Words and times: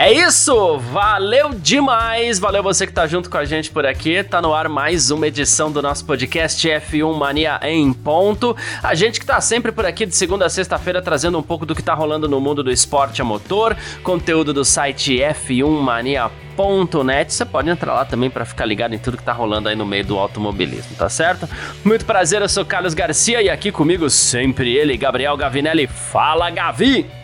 É 0.00 0.12
isso, 0.12 0.78
valeu 0.78 1.50
demais, 1.50 2.38
valeu 2.38 2.62
você 2.62 2.86
que 2.86 2.92
tá 2.92 3.04
junto 3.04 3.28
com 3.28 3.36
a 3.36 3.44
gente 3.44 3.68
por 3.68 3.84
aqui, 3.84 4.22
tá 4.22 4.40
no 4.40 4.54
ar 4.54 4.68
mais 4.68 5.10
uma 5.10 5.26
edição 5.26 5.72
do 5.72 5.82
nosso 5.82 6.04
podcast 6.04 6.68
F1 6.68 7.16
Mania 7.16 7.58
em 7.64 7.92
ponto. 7.92 8.56
A 8.80 8.94
gente 8.94 9.18
que 9.18 9.26
tá 9.26 9.40
sempre 9.40 9.72
por 9.72 9.84
aqui 9.84 10.06
de 10.06 10.14
segunda 10.14 10.46
a 10.46 10.48
sexta-feira 10.48 11.02
trazendo 11.02 11.36
um 11.36 11.42
pouco 11.42 11.66
do 11.66 11.74
que 11.74 11.82
tá 11.82 11.94
rolando 11.94 12.28
no 12.28 12.40
mundo 12.40 12.62
do 12.62 12.70
esporte 12.70 13.20
a 13.20 13.24
motor, 13.24 13.76
conteúdo 14.04 14.54
do 14.54 14.64
site 14.64 15.16
f1mania.net. 15.16 17.34
Você 17.34 17.44
pode 17.44 17.68
entrar 17.68 17.94
lá 17.94 18.04
também 18.04 18.30
para 18.30 18.44
ficar 18.44 18.66
ligado 18.66 18.94
em 18.94 18.98
tudo 18.98 19.16
que 19.16 19.24
tá 19.24 19.32
rolando 19.32 19.68
aí 19.68 19.74
no 19.74 19.84
meio 19.84 20.04
do 20.04 20.16
automobilismo, 20.16 20.94
tá 20.96 21.08
certo? 21.08 21.48
Muito 21.84 22.04
prazer, 22.04 22.40
eu 22.40 22.48
sou 22.48 22.64
Carlos 22.64 22.94
Garcia 22.94 23.42
e 23.42 23.50
aqui 23.50 23.72
comigo 23.72 24.08
sempre 24.08 24.76
ele, 24.76 24.96
Gabriel 24.96 25.36
Gavinelli. 25.36 25.88
Fala, 25.88 26.50
Gavi! 26.50 27.17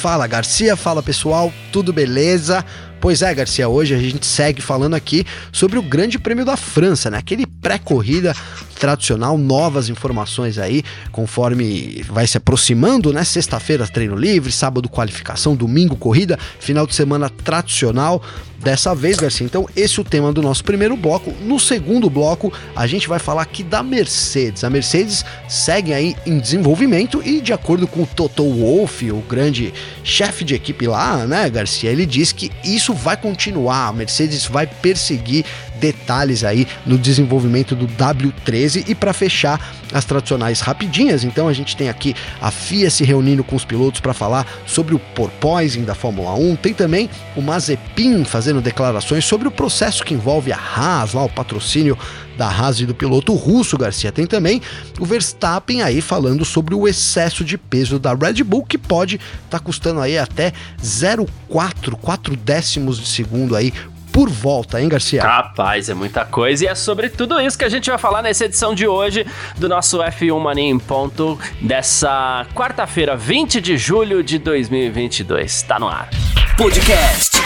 Fala 0.00 0.26
Garcia, 0.26 0.76
fala 0.76 1.02
pessoal, 1.02 1.50
tudo 1.72 1.90
beleza? 1.90 2.62
Pois 3.00 3.22
é, 3.22 3.34
Garcia, 3.34 3.68
hoje 3.68 3.94
a 3.94 3.98
gente 3.98 4.26
segue 4.26 4.60
falando 4.60 4.94
aqui 4.94 5.24
sobre 5.52 5.78
o 5.78 5.82
Grande 5.82 6.18
Prêmio 6.18 6.44
da 6.44 6.56
França, 6.56 7.10
né? 7.10 7.18
Aquele 7.18 7.46
pré-corrida 7.46 8.34
tradicional, 8.78 9.38
novas 9.38 9.88
informações 9.88 10.58
aí, 10.58 10.82
conforme 11.12 12.02
vai 12.08 12.26
se 12.26 12.36
aproximando, 12.36 13.12
né? 13.12 13.24
Sexta-feira 13.24 13.86
treino 13.86 14.16
livre, 14.16 14.52
sábado 14.52 14.88
qualificação, 14.88 15.54
domingo 15.54 15.96
corrida, 15.96 16.38
final 16.58 16.86
de 16.86 16.94
semana 16.94 17.28
tradicional 17.28 18.22
dessa 18.58 18.94
vez, 18.94 19.16
Garcia. 19.16 19.44
Então, 19.44 19.68
esse 19.76 19.98
é 19.98 20.02
o 20.02 20.04
tema 20.04 20.32
do 20.32 20.42
nosso 20.42 20.64
primeiro 20.64 20.96
bloco. 20.96 21.32
No 21.42 21.58
segundo 21.60 22.08
bloco, 22.08 22.52
a 22.74 22.86
gente 22.86 23.08
vai 23.08 23.18
falar 23.18 23.42
aqui 23.42 23.62
da 23.62 23.82
Mercedes. 23.82 24.64
A 24.64 24.70
Mercedes 24.70 25.24
segue 25.48 25.92
aí 25.92 26.16
em 26.26 26.38
desenvolvimento 26.38 27.22
e, 27.24 27.40
de 27.40 27.52
acordo 27.52 27.86
com 27.86 28.02
o 28.02 28.06
Toto 28.06 28.42
Wolff, 28.42 29.10
o 29.10 29.20
grande 29.20 29.72
chefe 30.02 30.44
de 30.44 30.54
equipe 30.54 30.86
lá, 30.86 31.26
né, 31.26 31.48
Garcia, 31.50 31.90
ele 31.90 32.06
diz 32.06 32.32
que 32.32 32.50
isso 32.64 32.85
vai 32.94 33.16
continuar. 33.16 33.88
A 33.88 33.92
Mercedes 33.92 34.46
vai 34.46 34.66
perseguir 34.66 35.44
detalhes 35.80 36.44
aí 36.44 36.66
no 36.84 36.98
desenvolvimento 36.98 37.74
do 37.74 37.86
W13 37.86 38.88
e 38.88 38.94
para 38.94 39.12
fechar 39.12 39.60
as 39.92 40.04
tradicionais 40.04 40.60
rapidinhas, 40.60 41.24
então 41.24 41.48
a 41.48 41.52
gente 41.52 41.76
tem 41.76 41.88
aqui 41.88 42.14
a 42.40 42.50
FIA 42.50 42.90
se 42.90 43.04
reunindo 43.04 43.44
com 43.44 43.56
os 43.56 43.64
pilotos 43.64 44.00
para 44.00 44.12
falar 44.12 44.46
sobre 44.66 44.94
o 44.94 44.98
porpoising 44.98 45.84
da 45.84 45.94
Fórmula 45.94 46.34
1, 46.34 46.56
tem 46.56 46.74
também 46.74 47.08
o 47.36 47.40
Mazepin 47.40 48.24
fazendo 48.24 48.60
declarações 48.60 49.24
sobre 49.24 49.48
o 49.48 49.50
processo 49.50 50.04
que 50.04 50.14
envolve 50.14 50.52
a 50.52 50.58
Haas, 50.58 51.12
lá 51.12 51.24
o 51.24 51.28
patrocínio 51.28 51.96
da 52.36 52.48
Haas 52.48 52.80
e 52.80 52.86
do 52.86 52.94
piloto 52.94 53.34
russo 53.34 53.78
Garcia. 53.78 54.12
Tem 54.12 54.26
também 54.26 54.60
o 54.98 55.06
Verstappen 55.06 55.82
aí 55.82 56.00
falando 56.00 56.44
sobre 56.44 56.74
o 56.74 56.86
excesso 56.86 57.44
de 57.44 57.56
peso 57.56 57.98
da 57.98 58.14
Red 58.14 58.42
Bull 58.44 58.64
que 58.64 58.78
pode 58.78 59.16
estar 59.16 59.58
tá 59.58 59.60
custando 59.60 60.00
aí 60.00 60.18
até 60.18 60.52
0,4, 60.82 61.92
4 61.92 62.36
décimos 62.36 62.98
de 62.98 63.08
segundo 63.08 63.56
aí 63.56 63.72
por 64.16 64.30
volta, 64.30 64.80
hein, 64.80 64.88
Garcia? 64.88 65.22
Rapaz, 65.22 65.90
é 65.90 65.94
muita 65.94 66.24
coisa 66.24 66.64
e 66.64 66.66
é 66.66 66.74
sobre 66.74 67.10
tudo 67.10 67.38
isso 67.38 67.58
que 67.58 67.66
a 67.66 67.68
gente 67.68 67.90
vai 67.90 67.98
falar 67.98 68.22
nessa 68.22 68.46
edição 68.46 68.74
de 68.74 68.86
hoje 68.86 69.26
do 69.58 69.68
nosso 69.68 69.98
F1 69.98 70.40
Mania 70.40 70.64
em 70.64 70.78
ponto 70.78 71.38
dessa 71.60 72.46
quarta-feira, 72.54 73.14
20 73.14 73.60
de 73.60 73.76
julho 73.76 74.22
de 74.22 74.38
2022. 74.38 75.60
Tá 75.64 75.78
no 75.78 75.86
ar. 75.86 76.08
Podcast 76.56 77.42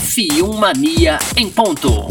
F1 0.00 0.58
Mania 0.58 1.18
em 1.36 1.50
ponto. 1.50 2.08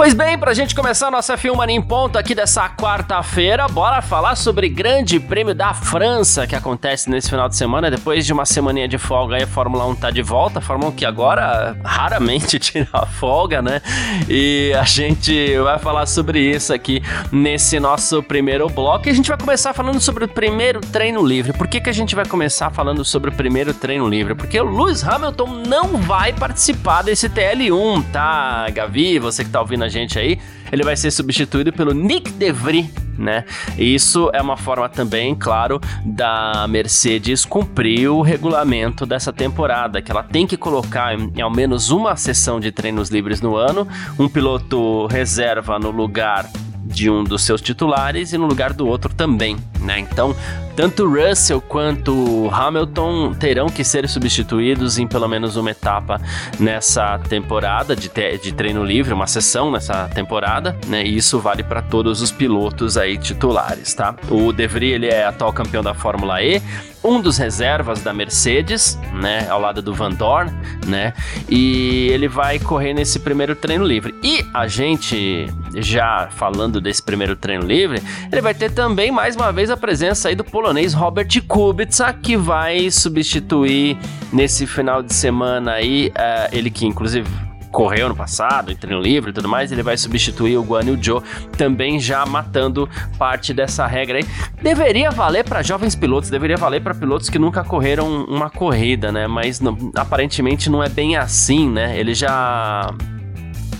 Pois 0.00 0.14
bem, 0.14 0.38
pra 0.38 0.54
gente 0.54 0.74
começar 0.74 1.10
nossa 1.10 1.36
Filmania 1.36 1.76
em 1.76 1.82
ponto 1.82 2.16
aqui 2.16 2.34
dessa 2.34 2.70
quarta-feira, 2.70 3.68
bora 3.68 4.00
falar 4.00 4.34
sobre 4.34 4.66
Grande 4.66 5.20
Prêmio 5.20 5.54
da 5.54 5.74
França 5.74 6.46
que 6.46 6.56
acontece 6.56 7.10
nesse 7.10 7.28
final 7.28 7.50
de 7.50 7.54
semana, 7.54 7.90
depois 7.90 8.24
de 8.24 8.32
uma 8.32 8.46
semaninha 8.46 8.88
de 8.88 8.96
folga 8.96 9.36
aí 9.36 9.42
a 9.42 9.46
Fórmula 9.46 9.84
1 9.88 9.96
tá 9.96 10.10
de 10.10 10.22
volta, 10.22 10.58
a 10.58 10.62
Fórmula 10.62 10.90
1 10.90 10.94
que 10.94 11.04
agora 11.04 11.76
raramente 11.84 12.56
tira 12.58 12.88
a 12.94 13.04
folga, 13.04 13.60
né? 13.60 13.82
E 14.26 14.72
a 14.80 14.84
gente 14.84 15.58
vai 15.58 15.78
falar 15.78 16.06
sobre 16.06 16.40
isso 16.40 16.72
aqui 16.72 17.02
nesse 17.30 17.78
nosso 17.78 18.22
primeiro 18.22 18.70
bloco 18.70 19.06
e 19.06 19.10
a 19.10 19.14
gente 19.14 19.28
vai 19.28 19.36
começar 19.36 19.74
falando 19.74 20.00
sobre 20.00 20.24
o 20.24 20.28
primeiro 20.28 20.80
treino 20.80 21.22
livre. 21.22 21.52
Por 21.52 21.68
que, 21.68 21.78
que 21.78 21.90
a 21.90 21.94
gente 21.94 22.14
vai 22.14 22.24
começar 22.24 22.70
falando 22.70 23.04
sobre 23.04 23.28
o 23.28 23.34
primeiro 23.34 23.74
treino 23.74 24.08
livre? 24.08 24.34
Porque 24.34 24.58
o 24.58 24.64
Lewis 24.64 25.04
Hamilton 25.04 25.62
não 25.66 25.98
vai 25.98 26.32
participar 26.32 27.02
desse 27.02 27.28
TL1, 27.28 28.02
tá, 28.10 28.66
Gavi? 28.70 29.18
Você 29.18 29.44
que 29.44 29.50
tá 29.50 29.60
ouvindo 29.60 29.84
a 29.84 29.89
gente 29.90 30.18
aí, 30.18 30.38
ele 30.72 30.82
vai 30.82 30.96
ser 30.96 31.10
substituído 31.10 31.72
pelo 31.72 31.92
Nick 31.92 32.30
DeVry, 32.32 32.90
né? 33.18 33.44
E 33.76 33.94
isso 33.94 34.30
é 34.32 34.40
uma 34.40 34.56
forma 34.56 34.88
também, 34.88 35.34
claro, 35.34 35.80
da 36.04 36.66
Mercedes 36.68 37.44
cumprir 37.44 38.08
o 38.08 38.22
regulamento 38.22 39.04
dessa 39.04 39.32
temporada, 39.32 40.00
que 40.00 40.10
ela 40.10 40.22
tem 40.22 40.46
que 40.46 40.56
colocar 40.56 41.14
em 41.14 41.40
ao 41.40 41.50
menos 41.50 41.90
uma 41.90 42.16
sessão 42.16 42.58
de 42.58 42.72
treinos 42.72 43.10
livres 43.10 43.40
no 43.40 43.56
ano, 43.56 43.86
um 44.18 44.28
piloto 44.28 45.06
reserva 45.06 45.78
no 45.78 45.90
lugar 45.90 46.48
de 46.84 47.08
um 47.08 47.22
dos 47.22 47.42
seus 47.42 47.60
titulares 47.60 48.32
e 48.32 48.38
no 48.38 48.46
lugar 48.46 48.72
do 48.72 48.86
outro 48.86 49.14
também, 49.14 49.56
né? 49.80 49.98
Então, 49.98 50.34
tanto 50.80 51.06
Russell 51.06 51.60
quanto 51.60 52.48
Hamilton 52.50 53.34
terão 53.34 53.66
que 53.66 53.84
ser 53.84 54.08
substituídos 54.08 54.98
em 54.98 55.06
pelo 55.06 55.28
menos 55.28 55.54
uma 55.56 55.70
etapa 55.70 56.18
nessa 56.58 57.18
temporada 57.18 57.94
de, 57.94 58.10
de 58.42 58.52
treino 58.54 58.82
livre, 58.82 59.12
uma 59.12 59.26
sessão 59.26 59.70
nessa 59.70 60.08
temporada, 60.08 60.74
né? 60.86 61.04
E 61.04 61.18
isso 61.18 61.38
vale 61.38 61.62
para 61.62 61.82
todos 61.82 62.22
os 62.22 62.32
pilotos 62.32 62.96
aí 62.96 63.18
titulares, 63.18 63.92
tá? 63.92 64.16
O 64.30 64.54
De 64.54 64.66
Vries, 64.66 64.94
ele 64.94 65.08
é 65.08 65.26
atual 65.26 65.52
campeão 65.52 65.82
da 65.82 65.92
Fórmula 65.92 66.42
E, 66.42 66.62
um 67.02 67.20
dos 67.20 67.38
reservas 67.38 68.02
da 68.02 68.12
Mercedes, 68.12 68.98
né, 69.14 69.48
ao 69.48 69.60
lado 69.60 69.80
do 69.80 69.94
Van 69.94 70.10
Dorn, 70.10 70.52
né? 70.86 71.14
E 71.48 72.08
ele 72.10 72.28
vai 72.28 72.58
correr 72.58 72.92
nesse 72.92 73.18
primeiro 73.18 73.56
treino 73.56 73.84
livre. 73.84 74.14
E 74.22 74.44
a 74.52 74.66
gente 74.66 75.46
já 75.74 76.28
falando 76.30 76.80
desse 76.80 77.02
primeiro 77.02 77.36
treino 77.36 77.64
livre, 77.64 78.02
ele 78.30 78.40
vai 78.40 78.54
ter 78.54 78.70
também 78.70 79.10
mais 79.10 79.34
uma 79.34 79.52
vez 79.52 79.70
a 79.70 79.76
presença 79.76 80.28
aí 80.28 80.34
do 80.34 80.44
polonês 80.70 80.94
Robert 80.94 81.26
Kubica, 81.48 82.12
que 82.12 82.36
vai 82.36 82.92
substituir 82.92 83.98
nesse 84.32 84.68
final 84.68 85.02
de 85.02 85.12
semana 85.12 85.72
aí, 85.72 86.10
uh, 86.10 86.48
ele 86.52 86.70
que 86.70 86.86
inclusive 86.86 87.28
correu 87.72 88.08
no 88.08 88.14
passado, 88.14 88.70
em 88.70 88.76
treino 88.76 89.02
livre 89.02 89.30
e 89.30 89.32
tudo 89.32 89.48
mais, 89.48 89.72
ele 89.72 89.82
vai 89.82 89.96
substituir 89.96 90.56
o 90.56 90.62
Guan 90.62 90.84
Yu 90.84 91.02
Zhou, 91.02 91.24
também 91.56 91.98
já 91.98 92.24
matando 92.24 92.88
parte 93.18 93.52
dessa 93.52 93.84
regra 93.84 94.18
aí. 94.18 94.24
Deveria 94.62 95.10
valer 95.10 95.42
para 95.42 95.60
jovens 95.60 95.96
pilotos, 95.96 96.30
deveria 96.30 96.56
valer 96.56 96.80
para 96.80 96.94
pilotos 96.94 97.28
que 97.28 97.38
nunca 97.38 97.64
correram 97.64 98.24
uma 98.24 98.48
corrida, 98.48 99.10
né? 99.10 99.26
Mas 99.26 99.60
não, 99.60 99.76
aparentemente 99.96 100.70
não 100.70 100.84
é 100.84 100.88
bem 100.88 101.16
assim, 101.16 101.68
né? 101.68 101.98
Ele 101.98 102.14
já 102.14 102.94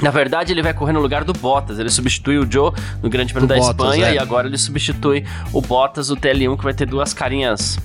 na 0.03 0.11
verdade, 0.11 0.53
ele 0.53 0.63
vai 0.63 0.73
correr 0.73 0.93
no 0.93 1.01
lugar 1.01 1.25
do 1.25 1.33
Bottas. 1.33 1.79
Ele 1.79 1.91
substitui 1.91 2.39
o 2.39 2.51
Joe 2.51 2.73
no 3.03 3.09
Grande 3.09 3.33
Prêmio 3.33 3.49
da 3.49 3.57
Bottas, 3.57 3.71
Espanha 3.71 4.07
é. 4.09 4.15
e 4.15 4.19
agora 4.19 4.47
ele 4.47 4.59
substitui 4.59 5.25
o 5.53 5.61
Bottas, 5.61 6.11
o 6.11 6.17
TL1, 6.17 6.57
que 6.57 6.65
vai 6.65 6.75
ter 6.75 6.87
duas 6.87 7.13
carinhas 7.13 7.79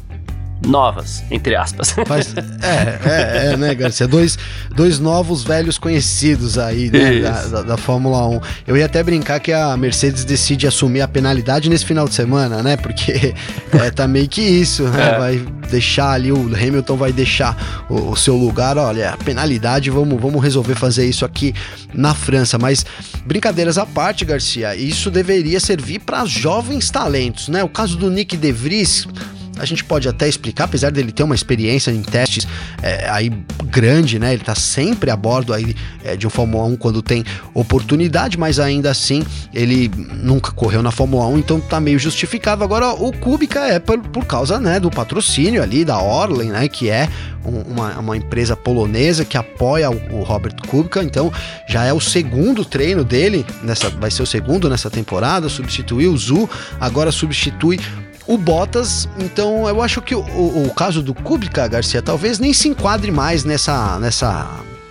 novas, 0.66 1.24
entre 1.31 1.56
aspas. 1.56 1.96
Mas, 2.08 2.36
é, 2.62 3.00
é, 3.06 3.53
é, 3.53 3.58
né, 3.58 3.73
Garcia? 3.76 4.08
Dois, 4.08 4.38
dois 4.76 5.00
novos 5.00 5.44
velhos 5.44 5.78
conhecidos 5.78 6.58
aí, 6.58 6.90
né, 6.90 7.22
da, 7.22 7.46
da, 7.47 7.62
da, 7.62 7.78
Fórmula 7.78 8.28
1. 8.28 8.41
Eu 8.67 8.78
ia 8.78 8.85
até 8.85 9.02
brincar 9.03 9.40
que 9.40 9.52
a 9.52 9.76
Mercedes 9.78 10.26
decide 10.26 10.67
assumir 10.67 11.02
a 11.02 11.08
penalidade 11.08 11.70
nesse 11.70 11.85
final 11.85 12.08
de 12.08 12.14
semana, 12.14 12.62
né? 12.62 12.78
Porque 12.78 13.34
é, 13.73 13.91
tá 13.91 14.08
meio 14.08 14.28
que 14.28 14.41
isso, 14.41 14.84
né? 14.84 15.16
É. 15.16 15.20
Vai 15.20 15.46
deixar 15.70 16.12
ali, 16.12 16.32
o 16.32 16.46
Hamilton 16.56 16.96
vai 16.96 17.11
deixar 17.11 17.85
o, 17.90 18.11
o, 18.11 18.16
seu 18.16 18.35
lugar, 18.35 18.78
olha, 18.78 19.11
a 19.11 19.18
penalidade, 19.18 19.90
vamos, 19.90 20.20
vamos 20.20 20.44
resolver 20.44 20.76
fazer 20.76 21.06
isso 21.06 21.26
aqui 21.26 21.53
na 21.94 22.14
França. 22.14 22.58
Mas, 22.58 22.85
brincadeiras 23.26 23.78
à 23.78 23.85
parte, 23.85 24.26
Garcia, 24.26 24.76
isso 24.76 25.09
deveria 25.09 25.59
servir 25.59 26.00
para 26.00 26.26
jovens 26.26 26.90
talentos, 26.90 27.50
né? 27.50 27.64
O 27.64 27.70
caso 27.70 27.97
do 27.97 28.09
Nick 28.09 28.38
De 28.38 28.52
Vries 28.52 29.08
a 29.57 29.66
gente 29.66 29.84
pode 29.84 30.07
até 30.07 30.28
explicar, 30.28 30.66
apesar 30.66 30.91
dele 30.91 31.11
ter 31.11 31.23
uma 31.23 31.35
experiência 31.35 31.91
em 31.91 32.02
testes 32.02 32.47
é, 32.81 33.09
aí 33.09 33.31
grande, 33.66 34.19
né? 34.19 34.34
Ele 34.34 34.43
tá 34.43 34.55
sempre 34.55 35.09
a 35.09 35.16
bordo 35.16 35.53
aí 35.53 35.75
é, 36.03 36.16
de 36.16 36.28
um 36.28 36.29
Fórmula 36.29 36.66
1 36.66 36.75
quando 36.78 37.02
tem 37.02 37.23
oportunidade, 37.53 38.37
mas 38.37 38.59
ainda 38.59 38.91
assim 38.91 39.23
ele 39.53 39.90
nunca 40.16 40.52
correu 40.52 40.81
na 40.81 40.91
Fórmula 40.91 41.28
1, 41.28 41.37
então 41.40 41.59
tá 41.59 41.79
meio 41.79 41.99
justificado. 41.99 42.63
Agora 42.63 42.93
o 42.93 43.11
Kubica 43.11 43.61
é 43.61 43.79
por, 43.79 43.99
por 43.99 44.25
causa, 44.25 44.59
né, 44.59 44.79
do 44.79 44.90
patrocínio 44.90 45.61
ali 45.61 45.85
da 45.85 45.99
Orlen, 45.99 46.49
né, 46.49 46.67
que 46.67 46.90
é 46.90 47.09
uma, 47.43 47.99
uma 47.99 48.17
empresa 48.17 48.55
polonesa 48.55 49.23
que 49.23 49.37
apoia 49.37 49.90
o, 49.90 50.19
o 50.19 50.23
Robert 50.23 50.55
Kubica, 50.67 51.03
então 51.03 51.31
já 51.67 51.84
é 51.84 51.93
o 51.93 51.99
segundo 51.99 52.66
treino 52.66 53.03
dele, 53.03 53.46
nessa, 53.63 53.90
vai 53.90 54.09
ser 54.09 54.23
o 54.23 54.25
segundo 54.25 54.69
nessa 54.69 54.90
temporada, 54.90 55.47
substituiu 55.47 56.11
o 56.11 56.17
Zu, 56.17 56.49
agora 56.79 57.11
substitui 57.11 57.79
o 58.27 58.37
Bottas, 58.37 59.07
então 59.19 59.67
eu 59.67 59.81
acho 59.81 60.01
que 60.01 60.16
o, 60.16 60.22
o, 60.22 60.67
o 60.67 60.73
caso 60.73 61.01
do 61.01 61.13
Kubica, 61.13 61.67
Garcia, 61.67 62.01
talvez 62.01 62.39
nem 62.39 62.53
se 62.53 62.67
enquadre 62.67 63.11
mais 63.11 63.43
nessa, 63.43 63.99
nessa 63.99 64.49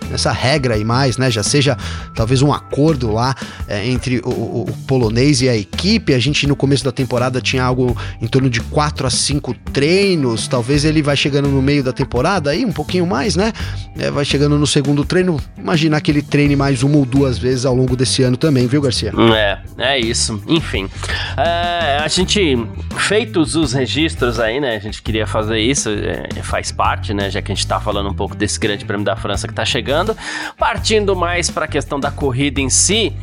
nessa 0.09 0.31
regra 0.31 0.75
aí 0.75 0.83
mais, 0.83 1.17
né? 1.17 1.29
Já 1.29 1.43
seja 1.43 1.77
talvez 2.13 2.41
um 2.41 2.53
acordo 2.53 3.11
lá 3.11 3.35
é, 3.67 3.87
entre 3.87 4.19
o, 4.19 4.29
o, 4.29 4.77
polonês 4.87 5.41
e 5.41 5.49
a 5.49 5.55
equipe. 5.55 6.13
A 6.13 6.19
gente 6.19 6.47
no 6.47 6.55
começo 6.55 6.83
da 6.83 6.91
temporada 6.91 7.41
tinha 7.41 7.63
algo 7.63 7.95
em 8.21 8.27
torno 8.27 8.49
de 8.49 8.61
4 8.61 9.07
a 9.07 9.09
5 9.09 9.53
treinos. 9.73 10.47
Talvez 10.47 10.85
ele 10.85 11.01
vai 11.01 11.15
chegando 11.15 11.49
no 11.49 11.61
meio 11.61 11.83
da 11.83 11.91
temporada 11.91 12.51
aí, 12.51 12.65
um 12.65 12.71
pouquinho 12.71 13.05
mais, 13.05 13.35
né? 13.35 13.51
É, 13.97 14.11
vai 14.11 14.25
chegando 14.25 14.57
no 14.57 14.67
segundo 14.67 15.03
treino. 15.03 15.39
Imaginar 15.57 16.01
que 16.01 16.11
ele 16.11 16.21
treine 16.21 16.55
mais 16.55 16.83
uma 16.83 16.97
ou 16.97 17.05
duas 17.05 17.37
vezes 17.37 17.65
ao 17.65 17.75
longo 17.75 17.95
desse 17.95 18.23
ano 18.23 18.37
também, 18.37 18.67
viu, 18.67 18.81
Garcia? 18.81 19.11
É, 19.35 19.59
é 19.77 19.99
isso. 19.99 20.41
Enfim. 20.47 20.89
É, 21.37 21.97
a 22.01 22.07
gente, 22.07 22.57
feitos 22.97 23.55
os 23.55 23.73
registros 23.73 24.39
aí, 24.39 24.59
né? 24.59 24.75
A 24.75 24.79
gente 24.79 25.01
queria 25.01 25.25
fazer 25.25 25.59
isso, 25.59 25.89
é, 25.89 26.41
faz 26.43 26.71
parte, 26.71 27.13
né? 27.13 27.29
Já 27.29 27.41
que 27.41 27.51
a 27.51 27.55
gente 27.55 27.65
tá 27.65 27.79
falando 27.79 28.09
um 28.09 28.13
pouco 28.13 28.35
desse 28.35 28.59
grande 28.59 28.85
prêmio 28.85 29.05
da 29.05 29.15
França 29.15 29.47
que 29.47 29.53
tá 29.53 29.65
chegando 29.65 29.94
chegando. 29.95 30.17
Partindo 30.57 31.15
mais 31.15 31.49
para 31.49 31.65
a 31.65 31.67
questão 31.67 31.99
da 31.99 32.11
corrida 32.11 32.59
em 32.59 32.69
si, 32.69 33.13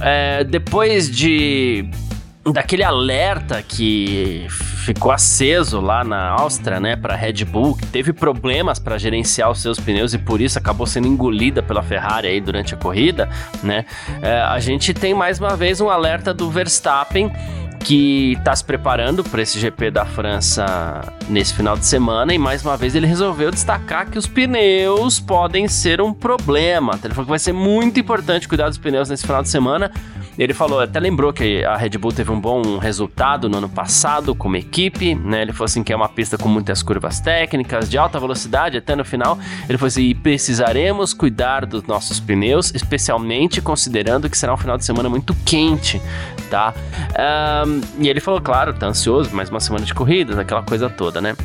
é, 0.00 0.44
depois 0.44 1.10
de 1.10 1.88
daquele 2.52 2.82
alerta 2.82 3.62
que 3.62 4.46
ficou 4.48 5.12
aceso 5.12 5.82
lá 5.82 6.02
na 6.02 6.30
Áustria, 6.30 6.80
né, 6.80 6.96
para 6.96 7.14
Red 7.14 7.44
Bull, 7.44 7.76
que 7.76 7.84
teve 7.84 8.10
problemas 8.10 8.78
para 8.78 8.96
gerenciar 8.96 9.50
os 9.50 9.60
seus 9.60 9.78
pneus 9.78 10.14
e 10.14 10.18
por 10.18 10.40
isso 10.40 10.58
acabou 10.58 10.86
sendo 10.86 11.06
engolida 11.06 11.62
pela 11.62 11.82
Ferrari 11.82 12.26
aí 12.26 12.40
durante 12.40 12.72
a 12.72 12.76
corrida, 12.78 13.28
né? 13.62 13.84
É, 14.22 14.40
a 14.40 14.58
gente 14.60 14.94
tem 14.94 15.12
mais 15.12 15.38
uma 15.38 15.54
vez 15.56 15.78
um 15.82 15.90
alerta 15.90 16.32
do 16.32 16.50
Verstappen 16.50 17.30
que 17.84 18.32
está 18.32 18.54
se 18.54 18.64
preparando 18.64 19.24
para 19.24 19.42
esse 19.42 19.58
GP 19.58 19.90
da 19.90 20.04
França 20.04 21.00
nesse 21.28 21.54
final 21.54 21.76
de 21.76 21.86
semana 21.86 22.34
e 22.34 22.38
mais 22.38 22.64
uma 22.64 22.76
vez 22.76 22.94
ele 22.94 23.06
resolveu 23.06 23.50
destacar 23.50 24.10
que 24.10 24.18
os 24.18 24.26
pneus 24.26 25.20
podem 25.20 25.68
ser 25.68 26.00
um 26.00 26.12
problema. 26.12 26.98
Ele 27.02 27.14
falou 27.14 27.26
que 27.26 27.30
vai 27.30 27.38
ser 27.38 27.52
muito 27.52 27.98
importante 27.98 28.48
cuidar 28.48 28.68
dos 28.68 28.78
pneus 28.78 29.08
nesse 29.08 29.26
final 29.26 29.42
de 29.42 29.48
semana. 29.48 29.90
Ele 30.38 30.54
falou, 30.54 30.78
até 30.78 31.00
lembrou 31.00 31.32
que 31.32 31.64
a 31.64 31.76
Red 31.76 31.90
Bull 31.98 32.12
teve 32.12 32.30
um 32.30 32.40
bom 32.40 32.78
resultado 32.78 33.48
no 33.48 33.58
ano 33.58 33.68
passado 33.68 34.36
como 34.36 34.56
equipe, 34.56 35.12
né? 35.16 35.42
Ele 35.42 35.52
falou 35.52 35.64
assim 35.64 35.82
que 35.82 35.92
é 35.92 35.96
uma 35.96 36.08
pista 36.08 36.38
com 36.38 36.48
muitas 36.48 36.80
curvas 36.80 37.18
técnicas, 37.18 37.90
de 37.90 37.98
alta 37.98 38.20
velocidade 38.20 38.76
até 38.76 38.94
no 38.94 39.04
final. 39.04 39.36
Ele 39.68 39.76
falou 39.76 39.88
assim, 39.88 40.02
e 40.02 40.14
precisaremos 40.14 41.12
cuidar 41.12 41.66
dos 41.66 41.82
nossos 41.84 42.20
pneus, 42.20 42.72
especialmente 42.72 43.60
considerando 43.60 44.30
que 44.30 44.38
será 44.38 44.54
um 44.54 44.56
final 44.56 44.78
de 44.78 44.84
semana 44.84 45.08
muito 45.08 45.34
quente, 45.44 46.00
tá? 46.48 46.74
Um, 47.66 47.80
e 47.98 48.08
ele 48.08 48.20
falou, 48.20 48.40
claro, 48.40 48.72
tá 48.72 48.86
ansioso, 48.86 49.34
mais 49.34 49.50
uma 49.50 49.60
semana 49.60 49.84
de 49.84 49.94
corridas, 49.94 50.38
aquela 50.38 50.62
coisa 50.62 50.88
toda, 50.88 51.20
né? 51.20 51.36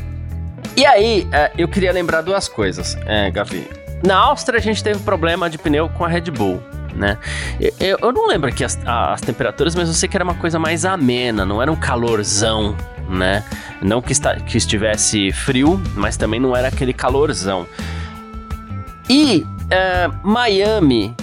E 0.76 0.86
aí, 0.86 1.28
uh, 1.28 1.54
eu 1.58 1.68
queria 1.68 1.92
lembrar 1.92 2.22
duas 2.22 2.48
coisas, 2.48 2.98
é, 3.06 3.30
Gavi. 3.30 3.68
Na 4.06 4.18
Áustria 4.18 4.60
a 4.60 4.62
gente 4.62 4.84
teve 4.84 5.00
problema 5.00 5.50
de 5.50 5.58
pneu 5.58 5.88
com 5.90 6.04
a 6.04 6.08
Red 6.08 6.32
Bull 6.32 6.62
né? 6.96 7.18
Eu, 7.80 7.98
eu 8.02 8.12
não 8.12 8.28
lembro 8.28 8.50
aqui 8.50 8.64
as, 8.64 8.80
as 8.86 9.22
temperaturas, 9.22 9.76
mas 9.76 9.88
eu 9.88 9.94
sei 9.94 10.08
que 10.08 10.16
era 10.16 10.24
uma 10.24 10.36
coisa 10.36 10.60
mais 10.60 10.86
amena, 10.86 11.46
não 11.46 11.62
era 11.62 11.72
um 11.72 11.76
calorzão, 11.76 12.76
né? 13.10 13.44
Não 13.82 14.02
que, 14.02 14.12
está, 14.12 14.36
que 14.36 14.58
estivesse 14.58 15.32
frio, 15.32 15.82
mas 15.96 16.18
também 16.18 16.40
não 16.40 16.56
era 16.56 16.68
aquele 16.68 16.94
calorzão. 16.94 17.68
E 19.10 19.46
uh, 19.46 20.28
Miami, 20.28 21.16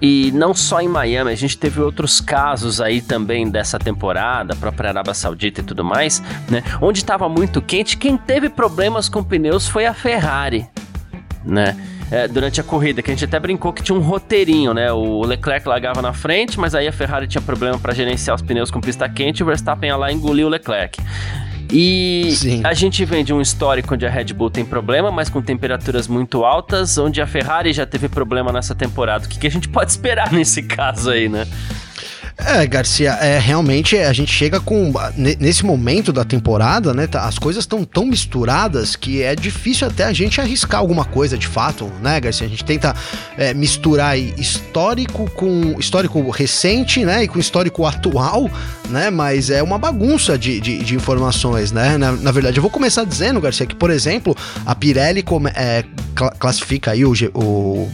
e 0.00 0.30
não 0.32 0.54
só 0.54 0.80
em 0.80 0.88
Miami, 0.88 1.30
a 1.30 1.36
gente 1.36 1.56
teve 1.56 1.80
outros 1.80 2.20
casos 2.20 2.80
aí 2.80 3.00
também 3.00 3.50
dessa 3.50 3.78
temporada, 3.78 4.54
própria 4.56 4.90
Arábia 4.90 5.14
Saudita 5.14 5.60
e 5.60 5.64
tudo 5.64 5.84
mais, 5.84 6.22
né? 6.48 6.62
Onde 6.80 7.00
estava 7.00 7.28
muito 7.28 7.60
quente, 7.60 7.96
quem 7.96 8.16
teve 8.16 8.48
problemas 8.48 9.08
com 9.08 9.22
pneus 9.22 9.68
foi 9.68 9.86
a 9.86 9.94
Ferrari, 9.94 10.68
né? 11.44 11.76
é, 12.10 12.26
durante 12.26 12.60
a 12.60 12.64
corrida, 12.64 13.02
que 13.02 13.10
a 13.10 13.14
gente 13.14 13.24
até 13.24 13.38
brincou 13.38 13.72
que 13.72 13.82
tinha 13.82 13.96
um 13.96 14.00
roteirinho, 14.00 14.72
né? 14.72 14.90
O 14.92 15.22
Leclerc 15.22 15.68
largava 15.68 16.00
na 16.00 16.12
frente, 16.12 16.58
mas 16.58 16.74
aí 16.74 16.88
a 16.88 16.92
Ferrari 16.92 17.26
tinha 17.26 17.42
problema 17.42 17.78
para 17.78 17.94
gerenciar 17.94 18.34
os 18.34 18.42
pneus 18.42 18.70
com 18.70 18.80
pista 18.80 19.08
quente 19.08 19.40
e 19.40 19.42
o 19.42 19.46
Verstappen 19.46 19.88
ia 19.88 19.96
lá 19.96 20.10
e 20.10 20.14
engoliu 20.14 20.46
o 20.46 20.50
Leclerc. 20.50 21.00
E 21.70 22.30
Sim. 22.34 22.62
a 22.64 22.72
gente 22.72 23.04
vem 23.04 23.22
de 23.22 23.32
um 23.32 23.40
histórico 23.40 23.94
onde 23.94 24.06
a 24.06 24.10
Red 24.10 24.32
Bull 24.32 24.50
tem 24.50 24.64
problema, 24.64 25.10
mas 25.10 25.28
com 25.28 25.42
temperaturas 25.42 26.08
muito 26.08 26.44
altas, 26.44 26.96
onde 26.96 27.20
a 27.20 27.26
Ferrari 27.26 27.72
já 27.72 27.84
teve 27.84 28.08
problema 28.08 28.50
nessa 28.50 28.74
temporada. 28.74 29.26
O 29.26 29.28
que, 29.28 29.38
que 29.38 29.46
a 29.46 29.50
gente 29.50 29.68
pode 29.68 29.90
esperar 29.90 30.30
nesse 30.32 30.62
caso 30.62 31.10
aí, 31.10 31.28
né? 31.28 31.46
É, 32.40 32.64
Garcia, 32.66 33.10
é 33.14 33.36
realmente 33.38 33.96
a 33.96 34.12
gente 34.12 34.30
chega 34.30 34.60
com 34.60 34.92
nesse 35.16 35.66
momento 35.66 36.12
da 36.12 36.24
temporada, 36.24 36.94
né? 36.94 37.06
Tá, 37.08 37.26
as 37.26 37.36
coisas 37.36 37.64
estão 37.64 37.84
tão 37.84 38.06
misturadas 38.06 38.94
que 38.94 39.22
é 39.22 39.34
difícil 39.34 39.88
até 39.88 40.04
a 40.04 40.12
gente 40.12 40.40
arriscar 40.40 40.80
alguma 40.80 41.04
coisa 41.04 41.36
de 41.36 41.48
fato, 41.48 41.90
né, 42.00 42.20
Garcia? 42.20 42.46
A 42.46 42.50
gente 42.50 42.64
tenta 42.64 42.94
é, 43.36 43.52
misturar 43.52 44.16
histórico 44.16 45.28
com 45.32 45.74
histórico 45.80 46.30
recente, 46.30 47.04
né, 47.04 47.24
e 47.24 47.28
com 47.28 47.40
histórico 47.40 47.84
atual, 47.84 48.48
né? 48.88 49.10
Mas 49.10 49.50
é 49.50 49.60
uma 49.60 49.76
bagunça 49.76 50.38
de, 50.38 50.60
de, 50.60 50.78
de 50.78 50.94
informações, 50.94 51.72
né? 51.72 51.98
Na, 51.98 52.12
na, 52.12 52.30
verdade, 52.30 52.58
eu 52.58 52.62
vou 52.62 52.70
começar 52.70 53.04
dizendo, 53.04 53.40
Garcia, 53.40 53.66
que 53.66 53.74
por 53.74 53.90
exemplo 53.90 54.36
a 54.64 54.76
Pirelli 54.76 55.24
come, 55.24 55.50
é, 55.56 55.84
cl 56.16 56.30
classifica 56.38 56.92
aí 56.92 57.04
o, 57.04 57.12
o 57.34 57.90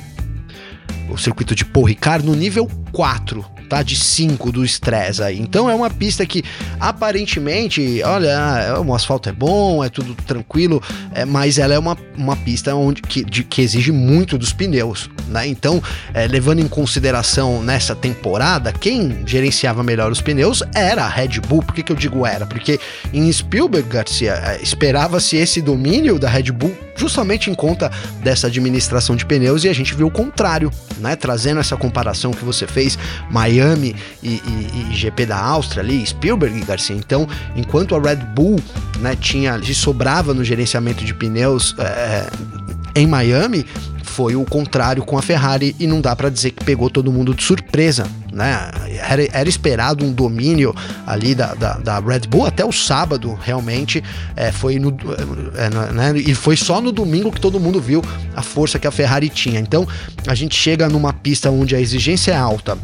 o 1.07 1.19
circuito 1.19 1.55
de 1.55 1.65
Paul 1.65 1.85
Ricard 1.85 2.25
no 2.25 2.35
nível 2.35 2.69
4 2.91 3.54
De 3.83 3.97
5 3.97 4.53
do 4.53 4.65
estresse 4.65 5.23
aí. 5.23 5.41
Então 5.41 5.69
é 5.69 5.75
uma 5.75 5.91
pista 5.91 6.25
que 6.27 6.43
aparentemente, 6.79 8.03
olha, 8.05 8.81
o 8.85 8.95
asfalto 8.95 9.29
é 9.29 9.33
bom, 9.33 9.85
é 9.85 9.89
tudo 9.89 10.15
tranquilo, 10.15 10.83
é, 11.13 11.25
mas 11.25 11.59
ela 11.59 11.75
é 11.75 11.79
uma, 11.79 11.97
uma 12.17 12.37
pista 12.37 12.75
onde, 12.75 13.03
que, 13.03 13.25
de, 13.25 13.45
que 13.45 13.63
exige 13.63 13.93
muito 13.93 14.39
dos 14.39 14.53
pneus, 14.53 15.11
né? 15.29 15.47
Então, 15.47 15.83
é, 16.13 16.27
levando 16.27 16.61
em 16.61 16.69
consideração 16.69 17.63
nessa 17.63 17.95
temporada, 17.95 18.73
quem 18.73 19.23
gerenciava 19.27 19.83
melhor 19.83 20.11
os 20.11 20.21
pneus 20.21 20.63
era 20.75 21.05
a 21.05 21.09
Red 21.09 21.41
Bull. 21.47 21.63
Por 21.63 21.75
que, 21.75 21.83
que 21.83 21.93
eu 21.93 21.97
digo 21.97 22.27
era? 22.27 22.47
Porque 22.47 22.79
em 23.13 23.31
Spielberg, 23.31 23.89
Garcia, 23.89 24.33
é, 24.33 24.63
esperava-se 24.63 25.37
esse 25.37 25.61
domínio 25.61 26.19
da 26.19 26.29
Red 26.29 26.53
Bull 26.53 26.77
justamente 26.97 27.51
em 27.51 27.55
conta 27.55 27.91
dessa 28.23 28.47
administração 28.47 29.17
de 29.17 29.27
pneus 29.27 29.65
e 29.65 29.69
a 29.69 29.73
gente 29.73 29.95
viu 29.95 30.07
o 30.07 30.11
contrário, 30.11 30.71
né? 30.99 31.17
Trazendo 31.17 31.61
essa 31.61 31.77
comparação 31.77 32.31
que 32.31 32.45
você 32.45 32.67
fez, 32.67 32.99
Miami 33.31 33.64
e, 34.23 34.29
e, 34.29 34.91
e 34.91 34.95
GP 34.95 35.27
da 35.27 35.39
Áustria 35.39 35.83
ali, 35.83 36.05
Spielberg 36.07 36.59
e 36.59 36.65
Garcia. 36.65 36.97
Então, 36.97 37.27
enquanto 37.57 37.95
a 37.95 38.01
Red 38.01 38.17
Bull 38.35 38.61
né, 39.01 39.17
tinha, 39.17 39.61
sobrava 39.75 40.35
no 40.35 40.45
gerenciamento 40.45 41.05
de 41.05 41.15
pneus 41.15 41.75
é, 41.79 42.27
em 42.95 43.07
Miami, 43.07 43.65
foi 44.15 44.37
o 44.37 44.45
contrário 44.45 45.03
com 45.03 45.19
a 45.19 45.23
Ferrari 45.23 45.75
e 45.81 45.89
não 45.89 46.01
dá 46.01 46.15
para 46.15 46.31
dizer 46.31 46.53
que 46.53 46.65
pegou 46.65 46.89
todo 46.89 47.11
mundo 47.11 47.35
de 47.35 47.43
surpresa, 47.43 48.07
né? 48.33 48.71
Era, 49.09 49.27
era 49.33 49.49
esperado 49.49 50.05
um 50.05 50.13
domínio 50.13 50.73
ali 51.05 51.35
da, 51.35 51.53
da, 51.55 51.79
da, 51.79 51.99
Red 51.99 52.21
Bull 52.29 52.47
até 52.47 52.65
o 52.65 52.71
sábado, 52.71 53.37
realmente 53.43 54.05
é, 54.37 54.53
foi 54.53 54.79
no, 54.79 54.97
é, 55.57 55.93
né? 55.93 56.13
e 56.17 56.33
foi 56.33 56.57
só 56.57 56.81
no 56.81 56.93
domingo 56.93 57.33
que 57.33 57.41
todo 57.41 57.59
mundo 57.59 57.81
viu 57.81 58.05
a 58.37 58.43
força 58.43 58.79
que 58.79 58.87
a 58.87 58.93
Ferrari 58.93 59.29
tinha. 59.29 59.59
Então 59.59 59.85
a 60.29 60.35
gente 60.35 60.55
chega 60.55 60.89
numa 60.89 61.13
pista 61.13 61.51
onde 61.51 61.75
a 61.75 61.81
exigência 61.81 62.31
é 62.31 62.37
alta 62.37 62.79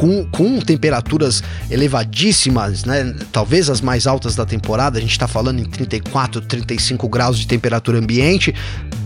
com, 0.00 0.24
com 0.24 0.58
temperaturas 0.60 1.42
elevadíssimas, 1.70 2.86
né? 2.86 3.14
Talvez 3.30 3.68
as 3.68 3.82
mais 3.82 4.06
altas 4.06 4.34
da 4.34 4.46
temporada, 4.46 4.96
a 4.96 5.00
gente 5.00 5.10
está 5.10 5.28
falando 5.28 5.60
em 5.60 5.64
34, 5.64 6.40
35 6.40 7.06
graus 7.06 7.38
de 7.38 7.46
temperatura 7.46 7.98
ambiente, 7.98 8.54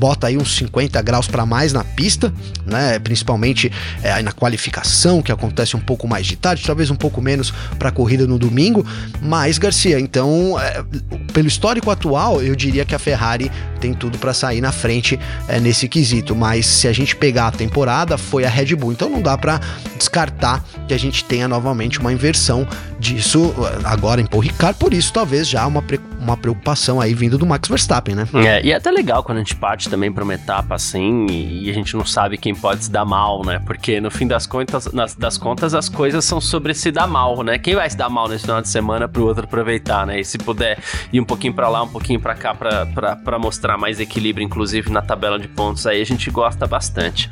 bota 0.04 0.26
aí 0.26 0.37
uns 0.37 0.54
50 0.58 1.00
graus 1.00 1.26
para 1.26 1.46
mais 1.46 1.73
na 1.73 1.82
pista, 1.82 2.30
né? 2.66 2.99
Principalmente 2.99 3.73
é, 4.02 4.20
na 4.20 4.32
qualificação, 4.32 5.23
que 5.23 5.32
acontece 5.32 5.78
um 5.78 5.80
pouco 5.80 6.06
mais 6.06 6.26
de 6.26 6.37
tarde, 6.37 6.62
talvez 6.62 6.90
um 6.90 6.94
pouco 6.94 7.23
menos 7.23 7.54
para 7.78 7.88
a 7.88 7.92
corrida 7.92 8.26
no 8.26 8.38
domingo. 8.38 8.87
Mas, 9.23 9.56
Garcia, 9.56 9.99
então, 9.99 10.61
é, 10.61 10.84
pelo 11.32 11.49
histórico 11.49 11.90
atual, 11.90 12.42
eu 12.42 12.54
diria 12.54 12.84
que 12.84 12.94
a 12.94 12.99
Ferrari 12.99 13.50
tem 13.80 13.94
tudo 13.94 14.18
para 14.18 14.34
sair 14.34 14.61
na 14.61 14.73
frente 14.73 15.18
é, 15.49 15.58
nesse 15.58 15.88
quesito. 15.88 16.37
Mas 16.37 16.66
se 16.66 16.87
a 16.87 16.92
gente 16.92 17.16
pegar 17.16 17.46
a 17.46 17.50
temporada, 17.50 18.18
foi 18.18 18.44
a 18.44 18.49
Red 18.50 18.76
Bull. 18.76 18.92
Então 18.92 19.08
não 19.08 19.23
dá 19.23 19.38
para 19.38 19.58
descartar 19.96 20.62
que 20.87 20.92
a 20.92 20.99
gente 20.99 21.25
tenha 21.25 21.49
novamente 21.49 21.99
uma 21.99 22.12
inversão 22.12 22.68
disso 23.04 23.54
agora 23.84 24.20
em 24.20 24.26
Paul 24.26 24.42
Ricard, 24.42 24.78
por 24.78 24.94
isso 24.94 25.12
talvez 25.12 25.46
já 25.46 25.66
uma, 25.66 25.84
uma 26.18 26.37
preocupação 26.38 27.02
aí 27.02 27.12
vindo 27.12 27.37
do 27.37 27.44
Max 27.44 27.68
Verstappen, 27.68 28.14
né? 28.14 28.26
É, 28.34 28.64
e 28.64 28.73
é 28.73 28.76
até 28.76 28.90
legal 28.90 29.23
quando 29.23 29.38
a 29.38 29.40
gente 29.42 29.54
parte 29.54 29.90
também 29.90 30.11
para 30.11 30.25
uma 30.25 30.32
etapa 30.32 30.75
assim 30.75 31.26
e, 31.26 31.66
e, 31.66 31.70
a 31.70 31.75
gente 31.75 31.94
não 31.94 32.06
sabe 32.06 32.38
quem 32.38 32.54
pode 32.54 32.84
se 32.84 32.90
dar 32.90 33.04
mal, 33.04 33.44
né? 33.44 33.61
Porque 33.66 34.00
no 34.00 34.11
fim 34.11 34.26
das 34.26 34.46
contas, 34.46 34.90
nas, 34.92 35.14
das 35.14 35.37
contas 35.37 35.75
as 35.75 35.88
coisas 35.88 36.25
são 36.25 36.40
sobre 36.40 36.73
se 36.73 36.90
dar 36.90 37.06
mal, 37.06 37.42
né? 37.42 37.58
Quem 37.58 37.75
vai 37.75 37.88
se 37.90 37.96
dar 37.96 38.08
mal 38.08 38.26
nesse 38.26 38.44
final 38.44 38.62
de 38.62 38.68
semana 38.68 39.06
pro 39.06 39.26
outro 39.26 39.44
aproveitar, 39.44 40.06
né? 40.06 40.20
E 40.20 40.25
se 40.25 40.38
puder 40.38 40.78
ir 41.12 41.20
um 41.20 41.25
pouquinho 41.25 41.52
para 41.52 41.68
lá, 41.68 41.82
um 41.82 41.88
pouquinho 41.88 42.20
para 42.20 42.34
cá 42.34 42.54
para 42.54 43.38
mostrar 43.38 43.76
mais 43.76 44.00
equilíbrio, 44.00 44.44
inclusive 44.44 44.90
na 44.90 45.02
tabela 45.02 45.38
de 45.38 45.49
pontos 45.49 45.87
aí, 45.87 46.00
a 46.00 46.06
gente 46.06 46.30
gosta 46.30 46.66
bastante. 46.66 47.30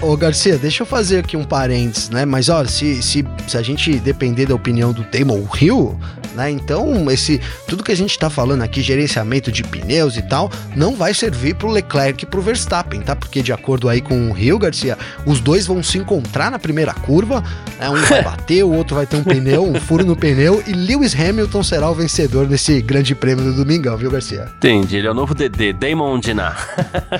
Ô, 0.00 0.16
Garcia, 0.16 0.56
deixa 0.56 0.82
eu 0.82 0.86
fazer 0.86 1.18
aqui 1.18 1.36
um 1.36 1.44
parênteses, 1.44 2.10
né? 2.10 2.24
Mas 2.24 2.48
olha, 2.48 2.68
se, 2.68 3.02
se, 3.02 3.24
se 3.46 3.56
a 3.56 3.62
gente 3.62 3.98
depender 3.98 4.46
da 4.46 4.54
opinião 4.54 4.92
do 4.92 5.02
Damon 5.04 5.46
Hill, 5.60 5.98
né? 6.34 6.50
Então, 6.50 7.10
esse 7.10 7.40
tudo 7.66 7.82
que 7.82 7.92
a 7.92 7.96
gente 7.96 8.10
está 8.10 8.28
falando 8.28 8.62
aqui, 8.62 8.82
gerenciamento 8.82 9.52
de 9.52 9.62
pneus 9.62 10.16
e 10.16 10.22
tal, 10.22 10.50
não 10.74 10.94
vai 10.94 11.14
servir 11.14 11.54
para 11.54 11.68
o 11.68 11.70
Leclerc 11.70 12.24
e 12.24 12.26
para 12.26 12.40
o 12.40 12.42
Verstappen, 12.42 13.00
tá? 13.00 13.14
Porque 13.14 13.42
de 13.42 13.52
acordo 13.52 13.88
aí 13.88 14.00
com 14.00 14.30
o 14.30 14.32
Rio 14.32 14.58
Garcia, 14.58 14.98
os 15.24 15.40
dois 15.40 15.66
vão 15.66 15.82
se 15.82 15.98
encontrar 15.98 16.50
na 16.50 16.58
primeira 16.58 16.92
curva, 16.92 17.42
né? 17.78 17.88
um 17.88 18.00
vai 18.02 18.22
bater, 18.24 18.64
o 18.64 18.72
outro 18.72 18.96
vai 18.96 19.06
ter 19.06 19.16
um 19.16 19.24
pneu, 19.24 19.64
um 19.64 19.80
furo 19.80 20.04
no 20.04 20.16
pneu 20.16 20.62
e 20.66 20.72
Lewis 20.72 21.14
Hamilton 21.14 21.62
será 21.62 21.90
o 21.90 21.94
vencedor 21.94 22.48
nesse 22.48 22.80
Grande 22.80 23.14
Prêmio 23.14 23.44
do 23.44 23.52
Domingão, 23.54 23.96
viu, 23.96 24.10
Garcia? 24.10 24.48
Entendi, 24.56 24.96
ele 24.96 25.06
é 25.06 25.10
o 25.10 25.14
novo 25.14 25.34
DD, 25.34 25.72
Damon 25.72 26.18
Diná. 26.18 26.56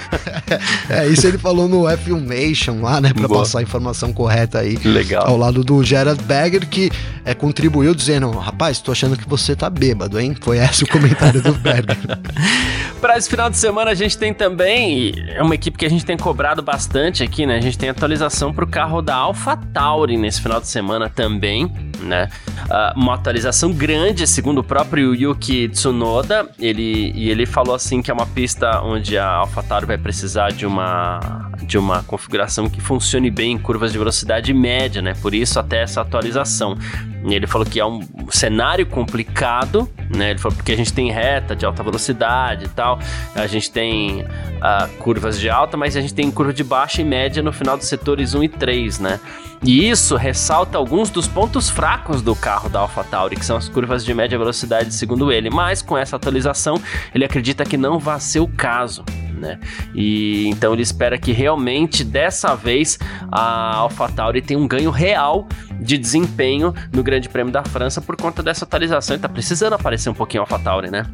é, 0.89 1.07
isso 1.09 1.27
ele 1.27 1.39
falou 1.39 1.69
no 1.69 1.83
F1 1.83 2.21
Nation 2.21 2.54
lá, 2.81 3.01
né, 3.01 3.13
para 3.13 3.29
passar 3.29 3.61
a 3.61 3.63
informação 3.63 4.13
correta 4.13 4.61
aí. 4.61 4.77
Legal. 4.85 5.27
Ao 5.27 5.37
lado 5.37 5.63
do 5.63 5.83
Gerard 5.83 6.23
Berger 6.23 6.69
que 6.69 6.91
é, 7.25 7.35
contribuiu 7.35 7.95
dizendo, 7.95 8.31
rapaz, 8.31 8.81
tô 8.81 8.93
achando 8.93 9.17
que 9.17 9.29
você 9.29 9.57
tá 9.57 9.71
bêbado, 9.71 10.21
hein? 10.21 10.37
Foi 10.41 10.59
esse 10.59 10.85
o 10.85 10.89
comentário 10.89 11.43
do 11.43 11.53
Berger. 11.55 11.97
Para 13.01 13.19
esse 13.19 13.29
final 13.29 13.51
de 13.51 13.57
semana 13.57 13.91
a 13.91 13.95
gente 13.95 14.17
tem 14.17 14.33
também 14.33 15.13
é 15.29 15.43
uma 15.43 15.55
equipe 15.55 15.77
que 15.77 15.85
a 15.85 15.91
gente 15.91 16.05
tem 16.05 16.17
cobrado 16.17 16.63
bastante 16.63 17.23
aqui, 17.23 17.45
né? 17.45 17.57
A 17.57 17.61
gente 17.61 17.77
tem 17.77 17.89
atualização 17.89 18.53
para 18.53 18.65
o 18.65 18.67
carro 18.67 19.03
da 19.03 19.15
AlphaTauri 19.15 20.17
nesse 20.17 20.41
final 20.41 20.61
de 20.61 20.67
semana 20.67 21.11
também, 21.11 21.71
né? 22.01 22.29
Uh, 22.65 22.99
uma 22.99 23.15
atualização 23.15 23.73
grande, 23.73 24.27
segundo 24.27 24.59
o 24.59 24.65
próprio 24.65 25.15
Yuki 25.15 25.69
Tsunoda, 25.69 26.49
ele 26.59 27.13
e 27.15 27.31
ele 27.31 27.45
falou 27.45 27.75
assim 27.75 28.01
que 28.01 28.11
é 28.11 28.15
uma 28.15 28.27
pista 28.27 28.81
onde 28.81 29.19
a 29.19 29.29
AlphaTauri 29.29 29.87
vai 29.87 29.99
precisar 29.99 30.51
de 30.51 30.65
uma 30.65 31.51
de 31.63 31.79
uma 31.79 32.03
configuração 32.03 32.44
que 32.69 32.81
funcione 32.81 33.31
bem 33.31 33.53
em 33.53 33.59
curvas 33.59 33.93
de 33.93 33.99
velocidade 33.99 34.53
média, 34.53 35.01
né? 35.01 35.15
Por 35.21 35.35
isso 35.35 35.59
até 35.59 35.83
essa 35.83 36.01
atualização. 36.01 36.77
Ele 37.25 37.47
falou 37.47 37.67
que 37.67 37.81
é 37.81 37.87
um 37.87 38.01
cenário 38.31 38.87
complicado, 38.87 39.91
né? 40.15 40.31
Ele 40.31 40.39
falou 40.39 40.57
porque 40.57 40.73
a 40.73 40.77
gente 40.77 40.93
tem 40.93 41.11
reta 41.11 41.57
de 41.57 41.65
alta 41.65 41.83
velocidade 41.83 42.67
e 42.67 42.69
tal, 42.69 42.99
a 43.35 43.47
gente 43.47 43.71
tem 43.71 44.23
uh, 44.23 44.89
curvas 44.99 45.39
de 45.39 45.49
alta, 45.49 45.77
mas 45.77 45.97
a 45.97 46.01
gente 46.01 46.15
tem 46.15 46.31
curva 46.31 46.53
de 46.53 46.63
baixa 46.63 47.01
e 47.01 47.05
média 47.05 47.43
no 47.43 47.53
final 47.53 47.77
dos 47.77 47.87
setores 47.87 48.35
1 48.35 48.45
e 48.45 48.49
3, 48.49 48.99
né? 48.99 49.21
E 49.65 49.89
isso 49.89 50.17
ressalta 50.17 50.77
alguns 50.77 51.11
dos 51.11 51.27
pontos 51.27 51.71
fracos 51.71 52.21
do 52.21 52.37
carro 52.37 52.69
da 52.69 52.81
AlphaTauri, 52.81 53.37
que 53.37 53.45
são 53.45 53.57
as 53.57 53.69
curvas 53.69 54.05
de 54.05 54.13
média 54.13 54.37
velocidade, 54.37 54.93
segundo 54.93 55.33
ele. 55.33 55.49
Mas 55.49 55.81
com 55.81 55.97
essa 55.97 56.17
atualização, 56.17 56.81
ele 57.15 57.25
acredita 57.25 57.65
que 57.65 57.77
não 57.77 57.99
vai 57.99 58.21
ser 58.21 58.41
o 58.41 58.49
caso 58.49 59.05
né? 59.45 59.59
E 59.95 60.49
então 60.49 60.73
ele 60.73 60.83
espera 60.83 61.19
que 61.19 61.33
realmente 61.33 62.03
dessa 62.03 62.55
vez 62.55 62.99
a 63.31 63.77
AlphaTauri 63.77 64.41
tenha 64.41 64.59
um 64.59 64.67
ganho 64.67 64.91
real 64.91 65.47
de 65.81 65.99
desempenho 65.99 66.75
no 66.93 67.03
Grande 67.03 67.29
Prêmio 67.29 67.53
da 67.53 67.63
França 67.63 68.01
por 68.01 68.17
conta 68.17 68.43
dessa 68.43 68.65
atualização. 68.65 69.17
E 69.17 69.19
tá 69.19 69.29
precisando 69.29 69.75
aparecer 69.75 70.09
um 70.09 70.15
pouquinho 70.15 70.43
a 70.43 70.45
AlphaTauri, 70.45 70.91
né? 70.91 71.05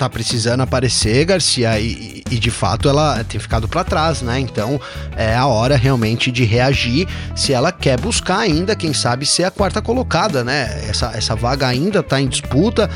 Tá 0.00 0.08
precisando 0.08 0.62
aparecer, 0.62 1.26
Garcia, 1.26 1.78
e, 1.78 2.22
e 2.30 2.38
de 2.38 2.50
fato 2.50 2.88
ela 2.88 3.22
tem 3.22 3.38
ficado 3.38 3.68
para 3.68 3.84
trás, 3.84 4.22
né? 4.22 4.40
Então 4.40 4.80
é 5.14 5.34
a 5.34 5.46
hora 5.46 5.76
realmente 5.76 6.30
de 6.30 6.42
reagir 6.42 7.06
se 7.36 7.52
ela 7.52 7.70
quer 7.70 8.00
buscar 8.00 8.38
ainda, 8.38 8.74
quem 8.74 8.94
sabe, 8.94 9.26
ser 9.26 9.44
a 9.44 9.50
quarta 9.50 9.82
colocada, 9.82 10.42
né? 10.42 10.88
Essa, 10.88 11.12
essa 11.14 11.36
vaga 11.36 11.66
ainda 11.66 12.02
tá 12.02 12.18
em 12.18 12.26
disputa. 12.26 12.88